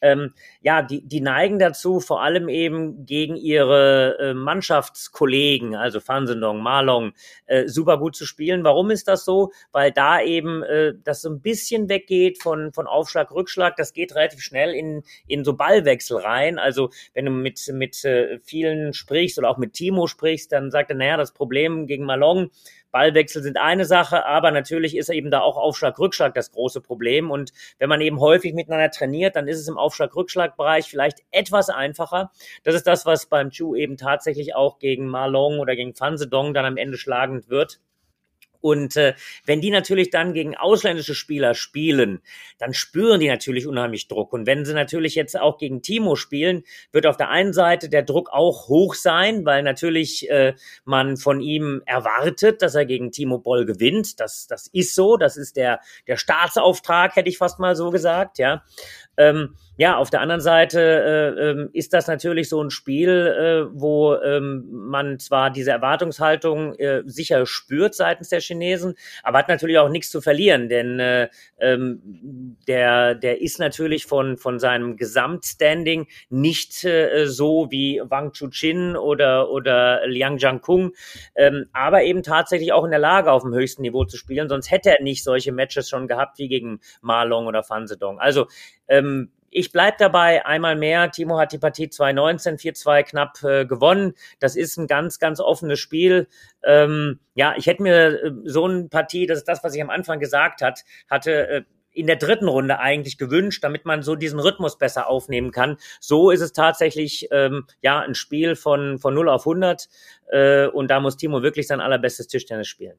ähm, 0.00 0.34
ja, 0.60 0.82
die, 0.82 1.06
die 1.06 1.20
neigen 1.20 1.58
dazu, 1.58 2.00
vor 2.00 2.22
allem 2.22 2.48
eben 2.48 3.04
gegen 3.06 3.36
ihre 3.36 4.18
äh, 4.18 4.34
Mannschaftskollegen, 4.34 5.74
also 5.74 6.00
Fansendong, 6.00 6.62
Malong, 6.62 7.12
äh, 7.46 7.66
super 7.68 7.98
gut 7.98 8.16
zu 8.16 8.26
spielen. 8.26 8.64
Warum 8.64 8.90
ist 8.90 9.08
das 9.08 9.24
so? 9.24 9.52
Weil 9.72 9.92
da 9.92 10.20
eben 10.20 10.62
äh, 10.62 10.94
das 11.02 11.22
so 11.22 11.30
ein 11.30 11.40
bisschen 11.40 11.88
weggeht 11.88 12.42
von, 12.42 12.72
von 12.72 12.86
Aufschlag, 12.86 13.32
Rückschlag. 13.32 13.76
Das 13.76 13.92
geht 13.92 14.14
relativ 14.14 14.40
schnell 14.40 14.74
in, 14.74 15.02
in 15.26 15.44
so 15.44 15.54
Ballwechsel 15.54 16.18
rein. 16.18 16.58
Also 16.58 16.90
wenn 17.14 17.24
du 17.24 17.30
mit, 17.30 17.60
mit 17.72 18.04
äh, 18.04 18.38
vielen 18.42 18.92
sprichst 18.92 19.38
oder 19.38 19.50
auch 19.50 19.58
mit 19.58 19.72
Timo 19.72 20.06
sprichst, 20.06 20.52
dann 20.52 20.70
sagt 20.70 20.90
er, 20.90 20.96
naja, 20.96 21.16
das 21.16 21.32
Problem 21.32 21.86
gegen 21.86 22.04
Malong, 22.04 22.50
Ballwechsel 22.90 23.42
sind 23.42 23.58
eine 23.58 23.84
Sache, 23.84 24.24
aber 24.24 24.50
natürlich 24.50 24.96
ist 24.96 25.10
eben 25.10 25.30
da 25.30 25.40
auch 25.40 25.56
Aufschlag-Rückschlag 25.56 26.34
das 26.34 26.52
große 26.52 26.80
Problem. 26.80 27.30
Und 27.30 27.52
wenn 27.78 27.88
man 27.88 28.00
eben 28.00 28.20
häufig 28.20 28.54
miteinander 28.54 28.90
trainiert, 28.90 29.36
dann 29.36 29.48
ist 29.48 29.58
es 29.58 29.68
im 29.68 29.78
Aufschlag-Rückschlag-Bereich 29.78 30.88
vielleicht 30.88 31.18
etwas 31.30 31.70
einfacher. 31.70 32.30
Das 32.64 32.74
ist 32.74 32.86
das, 32.86 33.06
was 33.06 33.26
beim 33.26 33.50
Chu 33.50 33.74
eben 33.74 33.96
tatsächlich 33.96 34.54
auch 34.54 34.78
gegen 34.78 35.08
Malong 35.08 35.58
oder 35.60 35.76
gegen 35.76 35.94
Fansedong 35.94 36.54
dann 36.54 36.64
am 36.64 36.76
Ende 36.76 36.96
schlagend 36.98 37.48
wird. 37.48 37.80
Und 38.60 38.96
äh, 38.96 39.14
wenn 39.44 39.60
die 39.60 39.70
natürlich 39.70 40.10
dann 40.10 40.32
gegen 40.32 40.56
ausländische 40.56 41.14
Spieler 41.14 41.54
spielen, 41.54 42.20
dann 42.58 42.74
spüren 42.74 43.20
die 43.20 43.28
natürlich 43.28 43.66
unheimlich 43.66 44.08
Druck. 44.08 44.32
Und 44.32 44.46
wenn 44.46 44.64
sie 44.64 44.74
natürlich 44.74 45.14
jetzt 45.14 45.38
auch 45.38 45.58
gegen 45.58 45.82
Timo 45.82 46.16
spielen, 46.16 46.64
wird 46.92 47.06
auf 47.06 47.16
der 47.16 47.30
einen 47.30 47.52
Seite 47.52 47.88
der 47.88 48.02
Druck 48.02 48.30
auch 48.30 48.68
hoch 48.68 48.94
sein, 48.94 49.44
weil 49.44 49.62
natürlich 49.62 50.28
äh, 50.30 50.54
man 50.84 51.16
von 51.16 51.40
ihm 51.40 51.82
erwartet, 51.86 52.62
dass 52.62 52.74
er 52.74 52.86
gegen 52.86 53.12
Timo 53.12 53.38
Boll 53.38 53.64
gewinnt. 53.64 54.20
Das, 54.20 54.46
das 54.46 54.66
ist 54.68 54.94
so, 54.94 55.16
das 55.16 55.36
ist 55.36 55.56
der, 55.56 55.80
der 56.06 56.16
Staatsauftrag, 56.16 57.16
hätte 57.16 57.28
ich 57.28 57.38
fast 57.38 57.58
mal 57.58 57.76
so 57.76 57.90
gesagt, 57.90 58.38
ja. 58.38 58.64
Ähm, 59.16 59.54
ja, 59.78 59.96
auf 59.96 60.10
der 60.10 60.20
anderen 60.20 60.40
Seite 60.40 60.80
äh, 60.80 61.50
äh, 61.50 61.68
ist 61.72 61.94
das 61.94 62.08
natürlich 62.08 62.48
so 62.48 62.60
ein 62.60 62.70
Spiel, 62.70 63.08
äh, 63.08 63.80
wo 63.80 64.16
ähm, 64.16 64.66
man 64.72 65.20
zwar 65.20 65.50
diese 65.50 65.70
Erwartungshaltung 65.70 66.74
äh, 66.74 67.04
sicher 67.06 67.46
spürt 67.46 67.94
seitens 67.94 68.28
der 68.30 68.40
Chinesen, 68.40 68.96
aber 69.22 69.38
hat 69.38 69.48
natürlich 69.48 69.78
auch 69.78 69.88
nichts 69.88 70.10
zu 70.10 70.20
verlieren, 70.20 70.68
denn 70.68 70.98
äh, 70.98 71.28
ähm, 71.60 72.56
der, 72.66 73.14
der 73.14 73.40
ist 73.40 73.60
natürlich 73.60 74.06
von, 74.06 74.36
von 74.36 74.58
seinem 74.58 74.96
Gesamtstanding 74.96 76.08
nicht 76.28 76.82
äh, 76.82 77.26
so 77.26 77.68
wie 77.70 78.02
Wang 78.04 78.32
Chuchin 78.32 78.96
oder, 78.96 79.48
oder 79.48 80.08
Liang 80.08 80.38
Jiankung, 80.38 80.90
ähm, 81.36 81.66
aber 81.72 82.02
eben 82.02 82.24
tatsächlich 82.24 82.72
auch 82.72 82.84
in 82.84 82.90
der 82.90 82.98
Lage, 82.98 83.30
auf 83.30 83.42
dem 83.42 83.54
höchsten 83.54 83.82
Niveau 83.82 84.04
zu 84.04 84.16
spielen, 84.16 84.48
sonst 84.48 84.72
hätte 84.72 84.90
er 84.90 85.04
nicht 85.04 85.22
solche 85.22 85.52
Matches 85.52 85.88
schon 85.88 86.08
gehabt 86.08 86.40
wie 86.40 86.48
gegen 86.48 86.80
Malong 87.00 87.46
oder 87.46 87.62
Fan 87.62 87.86
Zedong. 87.86 88.18
Also 88.18 88.48
ähm, 88.88 89.30
ich 89.50 89.72
bleib 89.72 89.98
dabei, 89.98 90.44
einmal 90.44 90.76
mehr. 90.76 91.10
Timo 91.10 91.38
hat 91.38 91.52
die 91.52 91.58
Partie 91.58 91.88
2019 91.88 92.56
4-2 92.58 93.02
knapp 93.02 93.42
äh, 93.42 93.66
gewonnen. 93.66 94.14
Das 94.40 94.56
ist 94.56 94.76
ein 94.76 94.86
ganz, 94.86 95.18
ganz 95.18 95.40
offenes 95.40 95.78
Spiel. 95.78 96.28
Ähm, 96.62 97.18
ja, 97.34 97.54
ich 97.56 97.66
hätte 97.66 97.82
mir 97.82 98.22
äh, 98.22 98.32
so 98.44 98.64
eine 98.64 98.88
Partie, 98.88 99.26
das 99.26 99.38
ist 99.38 99.48
das, 99.48 99.64
was 99.64 99.74
ich 99.74 99.82
am 99.82 99.90
Anfang 99.90 100.20
gesagt 100.20 100.62
hat, 100.62 100.84
hatte, 101.08 101.48
äh, 101.48 101.62
in 101.92 102.06
der 102.06 102.16
dritten 102.16 102.46
Runde 102.46 102.78
eigentlich 102.78 103.18
gewünscht, 103.18 103.64
damit 103.64 103.84
man 103.84 104.02
so 104.02 104.14
diesen 104.14 104.38
Rhythmus 104.38 104.78
besser 104.78 105.08
aufnehmen 105.08 105.50
kann. 105.50 105.78
So 106.00 106.30
ist 106.30 106.42
es 106.42 106.52
tatsächlich 106.52 107.28
ähm, 107.32 107.66
ja 107.82 107.98
ein 107.98 108.14
Spiel 108.14 108.54
von 108.54 108.98
von 108.98 109.14
0 109.14 109.28
auf 109.28 109.42
100 109.42 109.88
äh, 110.30 110.66
und 110.66 110.88
da 110.88 111.00
muss 111.00 111.16
Timo 111.16 111.42
wirklich 111.42 111.66
sein 111.66 111.80
allerbestes 111.80 112.28
Tischtennis 112.28 112.68
spielen. 112.68 112.98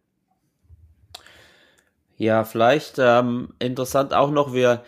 Ja, 2.17 2.43
vielleicht 2.43 2.97
ähm, 2.99 3.53
interessant 3.59 4.13
auch 4.13 4.31
noch, 4.31 4.53
wir 4.53 4.83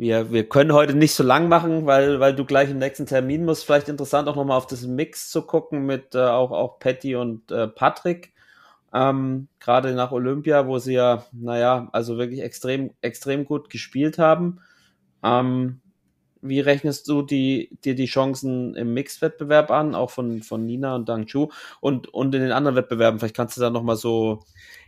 wir, 0.00 0.32
wir 0.32 0.48
können 0.48 0.72
heute 0.72 0.94
nicht 0.94 1.12
so 1.14 1.22
lang 1.22 1.48
machen, 1.48 1.84
weil, 1.84 2.20
weil 2.20 2.34
du 2.34 2.46
gleich 2.46 2.70
im 2.70 2.78
nächsten 2.78 3.04
Termin 3.04 3.44
musst. 3.44 3.66
Vielleicht 3.66 3.90
interessant 3.90 4.28
auch 4.28 4.36
nochmal 4.36 4.56
auf 4.56 4.66
das 4.66 4.86
Mix 4.86 5.30
zu 5.30 5.42
gucken 5.42 5.84
mit 5.84 6.14
äh, 6.14 6.20
auch, 6.20 6.52
auch 6.52 6.78
Patty 6.78 7.16
und 7.16 7.50
äh, 7.50 7.68
Patrick. 7.68 8.32
Ähm, 8.94 9.48
Gerade 9.58 9.92
nach 9.92 10.10
Olympia, 10.10 10.66
wo 10.66 10.78
sie 10.78 10.94
ja, 10.94 11.26
naja, 11.32 11.90
also 11.92 12.16
wirklich 12.16 12.40
extrem, 12.40 12.94
extrem 13.02 13.44
gut 13.44 13.68
gespielt 13.68 14.16
haben. 14.16 14.60
Ähm, 15.22 15.82
wie 16.42 16.60
rechnest 16.60 17.08
du 17.08 17.22
die, 17.22 17.70
dir 17.84 17.94
die 17.94 18.06
Chancen 18.06 18.74
im 18.74 18.94
Mixed-Wettbewerb 18.94 19.70
an, 19.70 19.94
auch 19.94 20.10
von, 20.10 20.42
von 20.42 20.64
Nina 20.64 20.94
und 20.94 21.08
Dang 21.08 21.26
Chu 21.26 21.48
und, 21.80 22.08
und 22.12 22.34
in 22.34 22.42
den 22.42 22.52
anderen 22.52 22.76
Wettbewerben? 22.76 23.18
Vielleicht 23.18 23.36
kannst 23.36 23.56
du 23.56 23.60
da 23.60 23.70
nochmal 23.70 23.96
so 23.96 24.40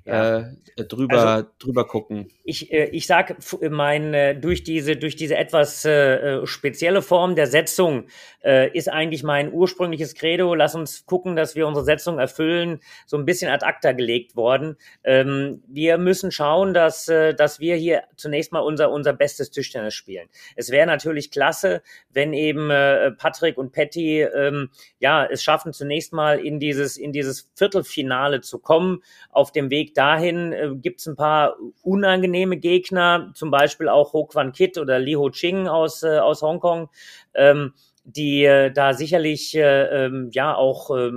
ja. 0.04 0.38
äh, 0.76 0.84
drüber, 0.84 1.26
also, 1.26 1.48
drüber 1.58 1.86
gucken. 1.86 2.28
Ich, 2.44 2.72
äh, 2.72 2.86
ich 2.86 3.06
sage, 3.06 3.36
mein, 3.70 4.14
äh, 4.14 4.34
durch, 4.38 4.64
diese, 4.64 4.96
durch 4.96 5.16
diese 5.16 5.36
etwas 5.36 5.84
äh, 5.84 6.40
äh, 6.40 6.46
spezielle 6.46 7.02
Form 7.02 7.36
der 7.36 7.46
Setzung 7.46 8.06
äh, 8.42 8.76
ist 8.76 8.88
eigentlich 8.88 9.22
mein 9.22 9.52
ursprüngliches 9.52 10.14
Credo. 10.14 10.54
Lass 10.54 10.74
uns 10.74 11.06
gucken, 11.06 11.36
dass 11.36 11.54
wir 11.54 11.66
unsere 11.66 11.84
Setzung 11.84 12.18
erfüllen, 12.18 12.80
so 13.06 13.16
ein 13.16 13.24
bisschen 13.24 13.50
ad 13.50 13.64
acta 13.64 13.92
gelegt 13.92 14.34
worden. 14.34 14.76
Ähm, 15.04 15.62
wir 15.68 15.98
müssen 15.98 16.32
schauen, 16.32 16.74
dass, 16.74 17.06
dass 17.06 17.60
wir 17.60 17.76
hier 17.76 18.04
zunächst 18.16 18.52
mal 18.52 18.60
unser, 18.60 18.90
unser 18.90 19.12
bestes 19.12 19.50
Tischtennis 19.50 19.94
spielen. 19.94 20.28
Es 20.56 20.70
wäre 20.70 20.86
natürlich 20.86 21.30
klasse, 21.42 21.82
wenn 22.10 22.32
eben 22.32 22.70
äh, 22.70 23.10
Patrick 23.10 23.58
und 23.58 23.72
Patty 23.72 24.20
ähm, 24.22 24.70
ja, 25.00 25.26
es 25.26 25.42
schaffen, 25.42 25.72
zunächst 25.72 26.12
mal 26.12 26.38
in 26.38 26.60
dieses, 26.60 26.96
in 26.96 27.12
dieses 27.12 27.50
Viertelfinale 27.56 28.42
zu 28.42 28.60
kommen, 28.60 29.02
auf 29.30 29.50
dem 29.50 29.68
Weg 29.68 29.94
dahin 29.94 30.52
äh, 30.52 30.70
gibt 30.76 31.00
es 31.00 31.08
ein 31.08 31.16
paar 31.16 31.56
unangenehme 31.82 32.58
Gegner, 32.58 33.32
zum 33.34 33.50
Beispiel 33.50 33.88
auch 33.88 34.12
Ho 34.12 34.26
Kwan 34.26 34.52
Kit 34.52 34.78
oder 34.78 35.00
Li 35.00 35.14
Ho 35.14 35.30
Ching 35.30 35.66
aus, 35.66 36.04
äh, 36.04 36.18
aus 36.18 36.42
Hongkong, 36.42 36.90
ähm, 37.34 37.72
die 38.04 38.44
äh, 38.44 38.70
da 38.70 38.94
sicherlich 38.94 39.56
äh, 39.56 40.04
ähm, 40.04 40.30
ja 40.32 40.54
auch 40.54 40.96
äh, 40.96 41.10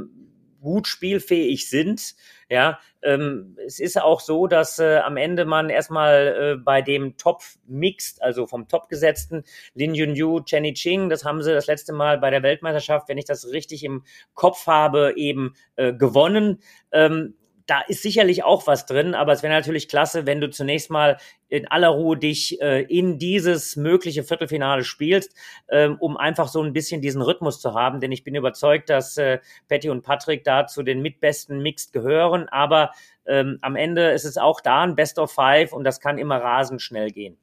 gut 0.66 0.88
spielfähig 0.88 1.70
sind. 1.70 2.16
Ja, 2.50 2.80
ähm, 3.04 3.56
es 3.66 3.80
ist 3.80 4.02
auch 4.02 4.20
so, 4.20 4.48
dass 4.48 4.80
äh, 4.80 4.98
am 4.98 5.16
Ende 5.16 5.46
man 5.46 5.70
erstmal 5.70 6.56
äh, 6.58 6.62
bei 6.62 6.82
dem 6.82 7.18
Top 7.18 7.44
Mixed, 7.68 8.22
also 8.22 8.48
vom 8.48 8.68
Top 8.68 8.90
gesetzten 8.90 9.44
Lin 9.76 9.94
Yunyu, 9.94 10.42
Chenny 10.42 10.74
Ching, 10.74 11.10
das 11.10 11.24
haben 11.24 11.42
sie 11.44 11.54
das 11.54 11.68
letzte 11.68 11.94
Mal 11.94 12.18
bei 12.18 12.32
der 12.32 12.44
Weltmeisterschaft, 12.44 13.08
wenn 13.08 13.20
ich 13.20 13.26
das 13.26 13.52
richtig 13.52 13.84
im 13.84 14.04
Kopf 14.34 14.66
habe, 14.66 15.14
eben 15.16 15.54
äh, 15.76 15.94
gewonnen. 15.94 16.60
Ähm, 16.92 17.36
da 17.66 17.82
ist 17.82 18.04
sicherlich 18.04 18.44
auch 18.44 18.68
was 18.68 18.86
drin, 18.86 19.16
aber 19.16 19.32
es 19.32 19.42
wäre 19.42 19.54
natürlich 19.54 19.88
klasse, 19.88 20.26
wenn 20.26 20.40
du 20.40 20.50
zunächst 20.50 20.92
mal 20.92 21.18
in 21.48 21.68
aller 21.68 21.90
Ruhe 21.90 22.18
dich 22.18 22.62
äh, 22.62 22.82
in 22.84 23.18
dieses 23.18 23.76
mögliche 23.76 24.24
Viertelfinale 24.24 24.84
spielst, 24.84 25.36
ähm, 25.70 25.98
um 26.00 26.18
einfach 26.18 26.48
so 26.48 26.62
ein 26.62 26.74
bisschen 26.74 27.02
diesen 27.02 27.22
Rhythmus 27.22 27.60
zu 27.60 27.74
haben. 27.74 28.00
Denn 28.00 28.12
ich 28.12 28.24
bin 28.24 28.36
überzeugt, 28.36 28.90
dass 28.90 29.18
äh, 29.18 29.40
Patty 29.68 29.90
und 29.90 30.04
Patrick 30.04 30.44
da 30.44 30.68
zu 30.68 30.84
den 30.84 31.02
mitbesten 31.02 31.62
Mixed 31.62 31.92
gehören. 31.94 32.48
Aber 32.50 32.92
ähm, 33.26 33.58
am 33.62 33.76
Ende 33.76 34.12
ist 34.12 34.26
es 34.26 34.38
auch 34.38 34.62
da 34.62 34.84
ein 34.84 34.96
Best 34.96 35.18
of 35.18 35.32
Five 35.32 35.74
und 35.74 35.84
das 35.84 36.00
kann 36.00 36.18
immer 36.18 36.38
rasend 36.38 36.82
schnell 36.82 37.10
gehen. 37.10 37.38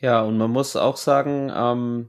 Ja, 0.00 0.22
und 0.22 0.36
man 0.36 0.50
muss 0.50 0.74
auch 0.74 0.96
sagen, 0.96 1.52
ähm, 1.54 2.08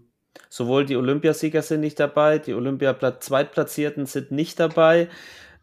sowohl 0.49 0.85
die 0.85 0.95
Olympiasieger 0.95 1.61
sind 1.61 1.81
nicht 1.81 1.99
dabei, 1.99 2.39
die 2.39 2.53
Olympia-Zweitplatzierten 2.53 4.05
sind 4.05 4.31
nicht 4.31 4.59
dabei. 4.59 5.09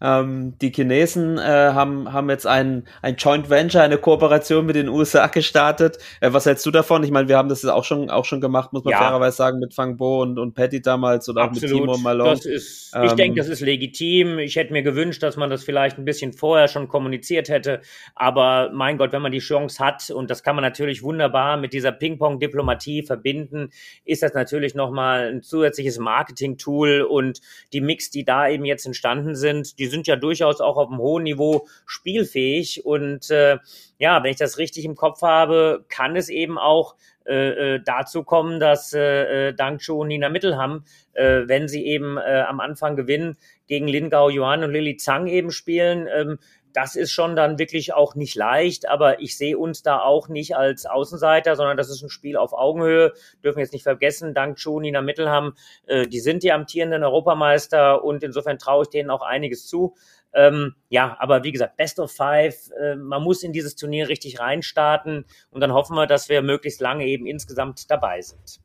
Ähm, 0.00 0.54
die 0.60 0.72
Chinesen 0.72 1.38
äh, 1.38 1.42
haben, 1.42 2.12
haben 2.12 2.30
jetzt 2.30 2.46
ein, 2.46 2.84
ein 3.02 3.16
Joint 3.16 3.50
Venture, 3.50 3.82
eine 3.82 3.98
Kooperation 3.98 4.64
mit 4.64 4.76
den 4.76 4.88
USA 4.88 5.26
gestartet. 5.26 5.98
Äh, 6.20 6.32
was 6.32 6.46
hältst 6.46 6.64
du 6.64 6.70
davon? 6.70 7.04
Ich 7.04 7.10
meine, 7.10 7.28
wir 7.28 7.36
haben 7.36 7.48
das 7.48 7.64
auch 7.66 7.84
schon, 7.84 8.08
auch 8.08 8.24
schon 8.24 8.40
gemacht, 8.40 8.72
muss 8.72 8.84
man 8.84 8.92
ja. 8.92 8.98
fairerweise 8.98 9.36
sagen, 9.36 9.58
mit 9.58 9.74
Fang 9.74 9.96
Bo 9.98 10.22
und, 10.22 10.38
und 10.38 10.54
Patty 10.54 10.80
damals 10.80 11.28
oder 11.28 11.42
Absolut. 11.42 11.74
auch 11.74 11.80
mit 11.80 11.80
Timo 11.80 11.98
Malone. 11.98 12.30
Das 12.30 12.46
ist, 12.46 12.92
ähm, 12.94 13.04
ich 13.04 13.12
denke, 13.12 13.38
das 13.38 13.48
ist 13.48 13.60
legitim. 13.60 14.38
Ich 14.38 14.56
hätte 14.56 14.72
mir 14.72 14.82
gewünscht, 14.82 15.22
dass 15.22 15.36
man 15.36 15.50
das 15.50 15.64
vielleicht 15.64 15.98
ein 15.98 16.06
bisschen 16.06 16.32
vorher 16.32 16.68
schon 16.68 16.88
kommuniziert 16.88 17.50
hätte. 17.50 17.82
Aber 18.14 18.70
mein 18.72 18.96
Gott, 18.96 19.12
wenn 19.12 19.22
man 19.22 19.32
die 19.32 19.38
Chance 19.38 19.84
hat, 19.84 20.10
und 20.10 20.30
das 20.30 20.42
kann 20.42 20.56
man 20.56 20.62
natürlich 20.62 21.02
wunderbar 21.02 21.58
mit 21.58 21.74
dieser 21.74 21.92
Ping-Pong-Diplomatie 21.92 23.02
verbinden, 23.02 23.68
ist 24.04 24.22
das 24.22 24.32
natürlich 24.32 24.74
nochmal 24.74 25.30
ein 25.30 25.42
zusätzliches 25.42 25.98
Marketing-Tool 25.98 27.02
und 27.02 27.40
die 27.74 27.82
Mix, 27.82 28.10
die 28.10 28.24
da 28.24 28.48
eben 28.48 28.64
jetzt 28.64 28.86
entstanden 28.86 29.34
sind, 29.34 29.78
die 29.78 29.89
sind 29.90 30.06
ja 30.06 30.16
durchaus 30.16 30.60
auch 30.60 30.76
auf 30.76 30.88
einem 30.88 30.98
hohen 30.98 31.24
Niveau 31.24 31.66
spielfähig. 31.86 32.84
Und 32.84 33.30
äh, 33.30 33.58
ja, 33.98 34.22
wenn 34.22 34.30
ich 34.30 34.36
das 34.36 34.58
richtig 34.58 34.84
im 34.84 34.96
Kopf 34.96 35.22
habe, 35.22 35.84
kann 35.88 36.16
es 36.16 36.28
eben 36.28 36.58
auch 36.58 36.94
äh, 37.26 37.74
äh 37.74 37.80
dazu 37.84 38.24
kommen, 38.24 38.60
dass 38.60 38.92
äh, 38.92 39.48
äh 39.48 39.54
Dang 39.54 39.78
Chu 39.78 40.00
und 40.00 40.08
Nina 40.08 40.28
Mittelham, 40.28 40.84
äh, 41.12 41.42
wenn 41.46 41.68
sie 41.68 41.84
eben 41.84 42.16
äh, 42.16 42.44
am 42.48 42.60
Anfang 42.60 42.96
gewinnen, 42.96 43.36
gegen 43.66 43.86
Lingao 43.86 44.30
Yuan 44.30 44.64
und 44.64 44.72
Lili 44.72 44.96
Zhang 44.96 45.26
eben 45.26 45.52
spielen. 45.52 46.08
Ähm, 46.12 46.38
das 46.72 46.94
ist 46.94 47.12
schon 47.12 47.36
dann 47.36 47.58
wirklich 47.58 47.92
auch 47.92 48.14
nicht 48.14 48.34
leicht, 48.34 48.88
aber 48.88 49.20
ich 49.20 49.36
sehe 49.36 49.58
uns 49.58 49.82
da 49.82 50.00
auch 50.00 50.28
nicht 50.28 50.56
als 50.56 50.86
Außenseiter, 50.86 51.56
sondern 51.56 51.76
das 51.76 51.90
ist 51.90 52.02
ein 52.02 52.10
Spiel 52.10 52.36
auf 52.36 52.52
Augenhöhe. 52.52 53.12
Dürfen 53.42 53.60
jetzt 53.60 53.72
nicht 53.72 53.82
vergessen, 53.82 54.34
dank 54.34 54.56
Chu, 54.58 54.80
Nina 54.80 55.02
Mittelham, 55.02 55.54
äh, 55.86 56.06
die 56.06 56.20
sind 56.20 56.42
die 56.42 56.52
amtierenden 56.52 57.02
Europameister 57.02 58.04
und 58.04 58.22
insofern 58.22 58.58
traue 58.58 58.84
ich 58.84 58.90
denen 58.90 59.10
auch 59.10 59.22
einiges 59.22 59.66
zu. 59.66 59.94
Ähm, 60.32 60.76
ja, 60.88 61.16
aber 61.18 61.42
wie 61.42 61.52
gesagt, 61.52 61.76
Best 61.76 61.98
of 61.98 62.12
Five, 62.12 62.70
äh, 62.80 62.94
man 62.94 63.22
muss 63.22 63.42
in 63.42 63.52
dieses 63.52 63.74
Turnier 63.74 64.08
richtig 64.08 64.38
reinstarten 64.38 65.24
und 65.50 65.60
dann 65.60 65.72
hoffen 65.72 65.96
wir, 65.96 66.06
dass 66.06 66.28
wir 66.28 66.42
möglichst 66.42 66.80
lange 66.80 67.04
eben 67.06 67.26
insgesamt 67.26 67.90
dabei 67.90 68.20
sind. 68.20 68.60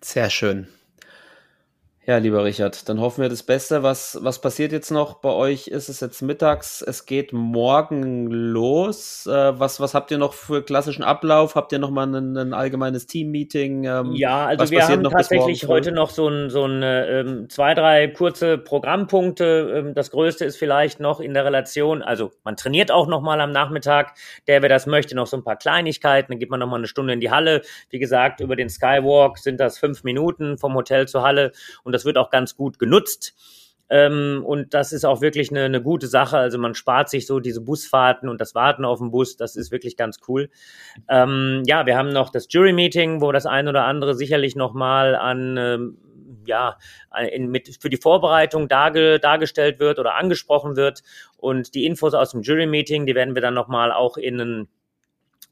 Sehr 0.00 0.30
schön. 0.30 0.68
Ja, 2.08 2.18
lieber 2.18 2.44
Richard, 2.44 2.88
dann 2.88 3.00
hoffen 3.00 3.22
wir 3.22 3.28
das 3.28 3.42
Beste. 3.42 3.82
Was, 3.82 4.16
was 4.20 4.40
passiert 4.40 4.70
jetzt 4.70 4.92
noch 4.92 5.14
bei 5.14 5.30
euch? 5.30 5.66
Ist 5.66 5.88
es 5.88 5.98
jetzt 5.98 6.22
mittags? 6.22 6.80
Es 6.80 7.04
geht 7.04 7.32
morgen 7.32 8.30
los. 8.30 9.26
Äh, 9.26 9.58
was, 9.58 9.80
was 9.80 9.92
habt 9.92 10.12
ihr 10.12 10.18
noch 10.18 10.32
für 10.32 10.62
klassischen 10.62 11.02
Ablauf? 11.02 11.56
Habt 11.56 11.72
ihr 11.72 11.80
noch 11.80 11.90
mal 11.90 12.06
ein, 12.06 12.36
ein 12.36 12.54
allgemeines 12.54 13.08
Team-Meeting? 13.08 13.84
Ähm, 13.86 14.12
ja, 14.12 14.46
also 14.46 14.70
wir 14.70 14.86
haben 14.86 15.02
tatsächlich 15.02 15.66
heute 15.66 15.90
noch 15.90 16.10
so 16.10 16.28
ein, 16.28 16.48
so 16.48 16.64
ein 16.64 16.80
ähm, 16.84 17.50
zwei, 17.50 17.74
drei 17.74 18.06
kurze 18.06 18.56
Programmpunkte. 18.56 19.72
Ähm, 19.74 19.94
das 19.94 20.12
größte 20.12 20.44
ist 20.44 20.58
vielleicht 20.58 21.00
noch 21.00 21.18
in 21.18 21.34
der 21.34 21.44
Relation, 21.44 22.02
also 22.02 22.30
man 22.44 22.56
trainiert 22.56 22.92
auch 22.92 23.08
noch 23.08 23.20
mal 23.20 23.40
am 23.40 23.50
Nachmittag. 23.50 24.14
Der, 24.46 24.62
wer 24.62 24.68
das 24.68 24.86
möchte, 24.86 25.16
noch 25.16 25.26
so 25.26 25.38
ein 25.38 25.42
paar 25.42 25.56
Kleinigkeiten. 25.56 26.30
Dann 26.30 26.38
geht 26.38 26.50
man 26.50 26.60
noch 26.60 26.68
mal 26.68 26.76
eine 26.76 26.86
Stunde 26.86 27.14
in 27.14 27.20
die 27.20 27.32
Halle. 27.32 27.62
Wie 27.90 27.98
gesagt, 27.98 28.38
über 28.38 28.54
den 28.54 28.68
Skywalk 28.68 29.38
sind 29.38 29.58
das 29.58 29.76
fünf 29.76 30.04
Minuten 30.04 30.56
vom 30.56 30.74
Hotel 30.74 31.08
zur 31.08 31.24
Halle 31.24 31.50
und 31.82 31.95
das 31.96 32.04
wird 32.04 32.18
auch 32.18 32.30
ganz 32.30 32.56
gut 32.56 32.78
genutzt. 32.78 33.34
Ähm, 33.88 34.42
und 34.44 34.74
das 34.74 34.92
ist 34.92 35.04
auch 35.04 35.20
wirklich 35.20 35.50
eine, 35.50 35.64
eine 35.64 35.82
gute 35.82 36.08
Sache. 36.08 36.36
Also 36.38 36.58
man 36.58 36.74
spart 36.74 37.08
sich 37.08 37.26
so 37.26 37.40
diese 37.40 37.60
Busfahrten 37.60 38.28
und 38.28 38.40
das 38.40 38.54
Warten 38.54 38.84
auf 38.84 38.98
dem 38.98 39.10
Bus. 39.10 39.36
Das 39.36 39.56
ist 39.56 39.70
wirklich 39.70 39.96
ganz 39.96 40.18
cool. 40.28 40.50
Ähm, 41.08 41.62
ja, 41.66 41.86
wir 41.86 41.96
haben 41.96 42.10
noch 42.10 42.30
das 42.30 42.46
Jury-Meeting, 42.50 43.20
wo 43.20 43.32
das 43.32 43.46
ein 43.46 43.68
oder 43.68 43.84
andere 43.84 44.14
sicherlich 44.14 44.56
nochmal 44.56 45.14
an 45.14 45.56
ähm, 45.56 45.98
ja, 46.46 46.78
in, 47.32 47.50
mit, 47.50 47.78
für 47.80 47.90
die 47.90 47.96
Vorbereitung 47.96 48.68
darge, 48.68 49.18
dargestellt 49.18 49.78
wird 49.78 49.98
oder 49.98 50.14
angesprochen 50.14 50.76
wird. 50.76 51.02
Und 51.36 51.74
die 51.74 51.86
Infos 51.86 52.14
aus 52.14 52.32
dem 52.32 52.42
Jury-Meeting, 52.42 53.06
die 53.06 53.14
werden 53.14 53.34
wir 53.34 53.42
dann 53.42 53.54
nochmal 53.54 53.92
auch 53.92 54.16
in 54.16 54.40
ein 54.40 54.68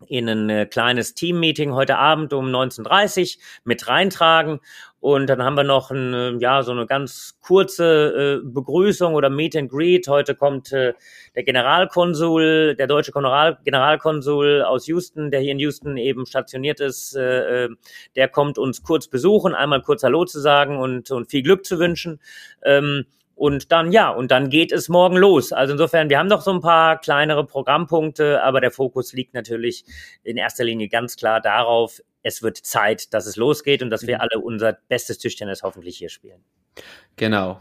in 0.08 0.28
ein 0.28 0.50
äh, 0.50 0.66
kleines 0.66 1.14
Team-Meeting 1.14 1.72
heute 1.72 1.96
Abend 1.98 2.32
um 2.32 2.46
19.30 2.46 3.36
Uhr 3.36 3.42
mit 3.64 3.88
reintragen. 3.88 4.60
Und 5.00 5.26
dann 5.26 5.42
haben 5.42 5.54
wir 5.54 5.64
noch 5.64 5.90
ein, 5.90 6.14
äh, 6.14 6.30
ja, 6.38 6.62
so 6.62 6.72
eine 6.72 6.86
ganz 6.86 7.38
kurze 7.42 8.40
äh, 8.42 8.48
Begrüßung 8.48 9.12
oder 9.12 9.28
Meet 9.28 9.56
and 9.56 9.70
Greet. 9.70 10.08
Heute 10.08 10.34
kommt 10.34 10.72
äh, 10.72 10.94
der 11.34 11.42
Generalkonsul, 11.42 12.74
der 12.74 12.86
deutsche 12.86 13.12
General, 13.12 13.58
Generalkonsul 13.64 14.62
aus 14.62 14.86
Houston, 14.86 15.30
der 15.30 15.40
hier 15.40 15.52
in 15.52 15.58
Houston 15.58 15.98
eben 15.98 16.24
stationiert 16.24 16.80
ist. 16.80 17.14
Äh, 17.16 17.64
äh, 17.64 17.68
der 18.16 18.28
kommt 18.28 18.56
uns 18.56 18.82
kurz 18.82 19.06
besuchen, 19.06 19.54
einmal 19.54 19.82
kurz 19.82 20.02
Hallo 20.04 20.24
zu 20.24 20.40
sagen 20.40 20.78
und, 20.78 21.10
und 21.10 21.30
viel 21.30 21.42
Glück 21.42 21.66
zu 21.66 21.78
wünschen. 21.78 22.18
Ähm, 22.64 23.04
und 23.34 23.72
dann, 23.72 23.92
ja, 23.92 24.10
und 24.10 24.30
dann 24.30 24.48
geht 24.48 24.72
es 24.72 24.88
morgen 24.88 25.16
los. 25.16 25.52
Also 25.52 25.72
insofern, 25.72 26.08
wir 26.08 26.18
haben 26.18 26.28
noch 26.28 26.42
so 26.42 26.52
ein 26.52 26.60
paar 26.60 27.00
kleinere 27.00 27.44
Programmpunkte, 27.44 28.42
aber 28.42 28.60
der 28.60 28.70
Fokus 28.70 29.12
liegt 29.12 29.34
natürlich 29.34 29.84
in 30.22 30.36
erster 30.36 30.64
Linie 30.64 30.88
ganz 30.88 31.16
klar 31.16 31.40
darauf, 31.40 32.00
es 32.22 32.42
wird 32.42 32.56
Zeit, 32.56 33.12
dass 33.12 33.26
es 33.26 33.36
losgeht 33.36 33.82
und 33.82 33.90
dass 33.90 34.06
wir 34.06 34.16
mhm. 34.16 34.20
alle 34.22 34.38
unser 34.40 34.78
bestes 34.88 35.18
Tischtennis 35.18 35.62
hoffentlich 35.62 35.98
hier 35.98 36.08
spielen. 36.08 36.42
Genau. 37.16 37.60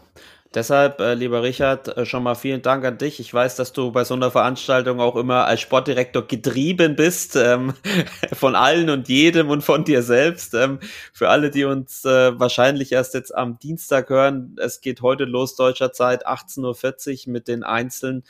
Deshalb, 0.54 1.00
äh, 1.00 1.16
lieber 1.16 1.42
Richard, 1.42 1.98
äh, 1.98 2.06
schon 2.06 2.22
mal 2.22 2.36
vielen 2.36 2.62
Dank 2.62 2.86
an 2.86 3.00
dich. 3.00 3.20
Ich 3.20 3.34
weiß, 3.34 3.56
dass 3.56 3.74
du 3.74 3.92
bei 3.92 4.04
so 4.04 4.13
einer 4.13 4.30
Veranstaltung 4.30 5.00
auch 5.00 5.16
immer 5.16 5.46
als 5.46 5.62
Sportdirektor 5.62 6.28
getrieben 6.28 6.96
bist 6.96 7.36
ähm, 7.36 7.74
von 8.34 8.56
allen 8.56 8.92
und 8.92 9.10
jedem 9.10 9.50
und 9.50 9.63
von 9.63 9.84
dir 9.84 10.04
selbst. 10.04 10.54
Ähm, 10.54 10.80
für 11.12 11.30
alle, 11.30 11.50
die 11.50 11.63
uns 11.63 12.06
äh, 12.06 12.39
wahrscheinlich 12.39 12.92
erst 12.92 13.16
jetzt 13.16 13.34
am 13.34 13.58
Dienstag 13.58 14.10
hören, 14.10 14.56
es 14.60 14.82
geht 14.82 15.02
heute 15.02 15.26
los 15.26 15.56
deutscher 15.56 15.92
Zeit 15.92 16.28
18:40 16.28 17.28
Uhr 17.28 17.34
mit 17.34 17.48
den 17.48 17.63
Einzelnen. 17.63 18.24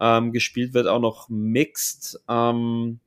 Ähm, 0.00 0.32
gespielt 0.32 0.74
wird 0.74 0.86
auch 0.86 1.00
noch 1.00 1.30
Mixed. 1.30 2.20
Ähm, 2.28 3.00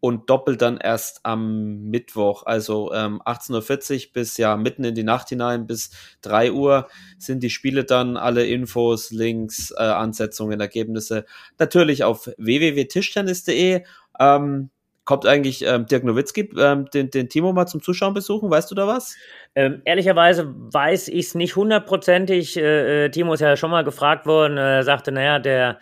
und 0.00 0.30
doppelt 0.30 0.62
dann 0.62 0.78
erst 0.78 1.20
am 1.24 1.82
Mittwoch, 1.90 2.44
also 2.46 2.92
ähm, 2.92 3.20
18.40 3.22 4.06
Uhr 4.06 4.12
bis 4.12 4.36
ja 4.36 4.56
mitten 4.56 4.84
in 4.84 4.94
die 4.94 5.02
Nacht 5.02 5.28
hinein 5.28 5.66
bis 5.66 5.90
3 6.22 6.52
Uhr 6.52 6.88
sind 7.18 7.42
die 7.42 7.50
Spiele 7.50 7.84
dann, 7.84 8.16
alle 8.16 8.46
Infos, 8.46 9.10
Links, 9.10 9.72
äh, 9.72 9.82
Ansetzungen, 9.82 10.60
Ergebnisse 10.60 11.24
natürlich 11.58 12.04
auf 12.04 12.30
www.tischtennis.de. 12.36 13.82
Ähm, 14.20 14.70
kommt 15.08 15.24
eigentlich 15.24 15.64
ähm, 15.64 15.86
Dirk 15.86 16.04
Nowitzki 16.04 16.50
ähm, 16.58 16.84
den, 16.92 17.10
den 17.10 17.30
Timo 17.30 17.54
mal 17.54 17.66
zum 17.66 17.82
Zuschauen 17.82 18.12
besuchen? 18.12 18.50
Weißt 18.50 18.70
du 18.70 18.74
da 18.74 18.86
was? 18.86 19.16
Ähm, 19.54 19.80
ehrlicherweise 19.86 20.54
weiß 20.54 21.08
ich 21.08 21.28
es 21.28 21.34
nicht 21.34 21.56
hundertprozentig. 21.56 22.58
Äh, 22.58 23.06
äh, 23.06 23.10
Timo 23.10 23.32
ist 23.32 23.40
ja 23.40 23.56
schon 23.56 23.70
mal 23.70 23.84
gefragt 23.84 24.26
worden, 24.26 24.58
äh, 24.58 24.82
sagte, 24.82 25.10
naja, 25.10 25.38
der, 25.38 25.78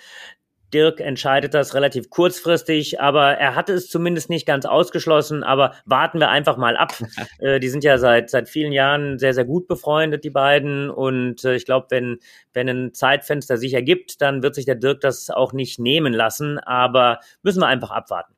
Dirk 0.73 1.00
entscheidet 1.00 1.54
das 1.54 1.75
relativ 1.75 2.10
kurzfristig, 2.10 3.00
aber 3.00 3.33
er 3.33 3.54
hatte 3.54 3.73
es 3.73 3.88
zumindest 3.88 4.31
nicht 4.31 4.46
ganz 4.46 4.67
ausgeschlossen. 4.67 5.44
Aber 5.44 5.75
warten 5.85 6.19
wir 6.19 6.29
einfach 6.29 6.56
mal 6.56 6.77
ab. 6.77 6.94
äh, 7.38 7.60
die 7.60 7.69
sind 7.69 7.85
ja 7.85 7.98
seit 7.98 8.31
seit 8.31 8.48
vielen 8.48 8.73
Jahren 8.73 9.19
sehr 9.19 9.35
sehr 9.35 9.44
gut 9.44 9.69
befreundet, 9.69 10.25
die 10.25 10.31
beiden. 10.31 10.90
Und 10.90 11.44
äh, 11.44 11.54
ich 11.54 11.64
glaube, 11.64 11.87
wenn 11.90 12.19
wenn 12.52 12.69
ein 12.69 12.94
Zeitfenster 12.94 13.56
sich 13.56 13.75
ergibt, 13.75 14.21
dann 14.21 14.42
wird 14.42 14.54
sich 14.54 14.64
der 14.64 14.75
Dirk 14.75 15.00
das 15.00 15.31
auch 15.31 15.52
nicht 15.52 15.79
nehmen 15.79 16.12
lassen. 16.12 16.58
Aber 16.58 17.21
müssen 17.42 17.60
wir 17.60 17.67
einfach 17.67 17.90
abwarten. 17.90 18.35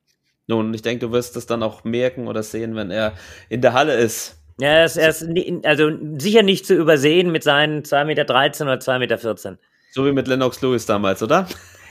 Nun, 0.47 0.73
ich 0.73 0.83
denke, 0.83 1.07
du 1.07 1.13
wirst 1.13 1.37
das 1.37 1.47
dann 1.47 1.63
auch 1.63 1.85
merken 1.85 2.27
oder 2.27 2.43
sehen, 2.43 2.75
wenn 2.75 2.91
er 2.91 3.13
in 3.51 3.61
der 3.61 3.75
Halle 3.75 3.95
ist. 3.95 4.39
Ja, 4.61 4.69
er 4.69 4.85
ist, 4.87 4.97
er 4.97 5.11
ist 5.11 5.27
also 5.65 5.91
sicher 6.19 6.43
nicht 6.43 6.67
zu 6.67 6.75
übersehen 6.75 7.31
mit 7.31 7.45
seinen 7.45 7.83
2,13 7.83 8.05
Meter 8.05 8.25
oder 8.25 8.75
2,14 8.75 8.99
Meter. 8.99 9.59
So 9.93 10.07
wie 10.07 10.13
mit 10.13 10.27
Lennox 10.27 10.61
Lewis 10.63 10.85
damals, 10.85 11.23
oder? 11.23 11.47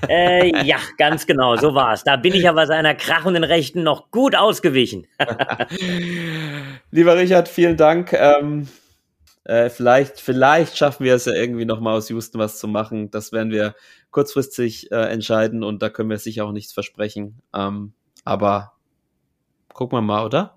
Äh, 0.07 0.65
ja, 0.65 0.77
ganz 0.97 1.25
genau, 1.25 1.55
so 1.55 1.73
war 1.73 1.93
es. 1.93 2.03
Da 2.03 2.17
bin 2.17 2.33
ich 2.33 2.47
aber 2.47 2.67
seiner 2.67 2.95
krachenden 2.95 3.43
Rechten 3.43 3.83
noch 3.83 4.11
gut 4.11 4.35
ausgewichen. 4.35 5.07
Lieber 6.91 7.17
Richard, 7.17 7.47
vielen 7.47 7.77
Dank. 7.77 8.13
Ähm, 8.13 8.67
äh, 9.43 9.69
vielleicht, 9.69 10.19
vielleicht 10.19 10.77
schaffen 10.77 11.05
wir 11.05 11.15
es 11.15 11.25
ja 11.25 11.33
irgendwie 11.33 11.65
nochmal 11.65 11.97
aus 11.97 12.09
Houston 12.09 12.39
was 12.39 12.59
zu 12.59 12.67
machen. 12.67 13.11
Das 13.11 13.31
werden 13.31 13.51
wir 13.51 13.75
kurzfristig 14.11 14.91
äh, 14.91 15.05
entscheiden 15.05 15.63
und 15.63 15.81
da 15.81 15.89
können 15.89 16.09
wir 16.09 16.17
sicher 16.17 16.45
auch 16.45 16.51
nichts 16.51 16.73
versprechen. 16.73 17.41
Ähm, 17.53 17.93
aber 18.25 18.73
gucken 19.73 19.97
wir 19.97 20.01
mal, 20.01 20.25
oder? 20.25 20.57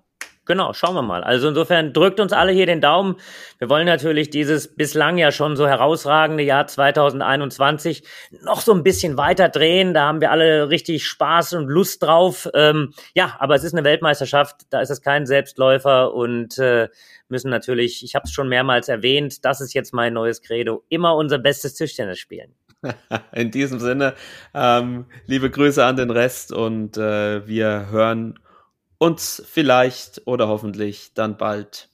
Genau, 0.51 0.73
schauen 0.73 0.95
wir 0.95 1.01
mal. 1.01 1.23
Also 1.23 1.47
insofern 1.47 1.93
drückt 1.93 2.19
uns 2.19 2.33
alle 2.33 2.51
hier 2.51 2.65
den 2.65 2.81
Daumen. 2.81 3.15
Wir 3.57 3.69
wollen 3.69 3.85
natürlich 3.85 4.29
dieses 4.29 4.75
bislang 4.75 5.17
ja 5.17 5.31
schon 5.31 5.55
so 5.55 5.65
herausragende 5.65 6.43
Jahr 6.43 6.67
2021 6.67 8.03
noch 8.43 8.59
so 8.59 8.73
ein 8.73 8.83
bisschen 8.83 9.15
weiter 9.15 9.47
drehen. 9.47 9.93
Da 9.93 10.07
haben 10.07 10.19
wir 10.19 10.29
alle 10.29 10.67
richtig 10.67 11.07
Spaß 11.07 11.53
und 11.53 11.69
Lust 11.69 12.03
drauf. 12.03 12.49
Ähm, 12.53 12.93
ja, 13.15 13.37
aber 13.39 13.55
es 13.55 13.63
ist 13.63 13.71
eine 13.73 13.85
Weltmeisterschaft, 13.85 14.63
da 14.71 14.81
ist 14.81 14.89
es 14.89 15.01
kein 15.01 15.25
Selbstläufer 15.25 16.13
und 16.13 16.57
äh, 16.57 16.89
müssen 17.29 17.49
natürlich, 17.49 18.03
ich 18.03 18.13
habe 18.13 18.25
es 18.25 18.33
schon 18.33 18.49
mehrmals 18.49 18.89
erwähnt, 18.89 19.45
das 19.45 19.61
ist 19.61 19.73
jetzt 19.73 19.93
mein 19.93 20.11
neues 20.11 20.41
Credo, 20.41 20.83
immer 20.89 21.15
unser 21.15 21.37
bestes 21.37 21.75
Tischtennis 21.75 22.19
spielen. 22.19 22.53
In 23.31 23.51
diesem 23.51 23.79
Sinne, 23.79 24.15
ähm, 24.53 25.05
liebe 25.27 25.49
Grüße 25.49 25.85
an 25.85 25.95
den 25.95 26.09
Rest 26.09 26.51
und 26.51 26.97
äh, 26.97 27.47
wir 27.47 27.87
hören 27.89 28.37
uns 29.01 29.41
vielleicht 29.49 30.21
oder 30.25 30.47
hoffentlich 30.47 31.15
dann 31.15 31.35
bald. 31.35 31.89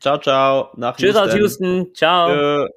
Ciao, 0.00 0.18
ciao. 0.18 0.70
Nach 0.76 0.96
Tschüss 0.96 1.14
Houston. 1.14 1.28
aus 1.28 1.34
Houston. 1.36 1.94
Ciao. 1.94 2.28
Tschö. 2.28 2.68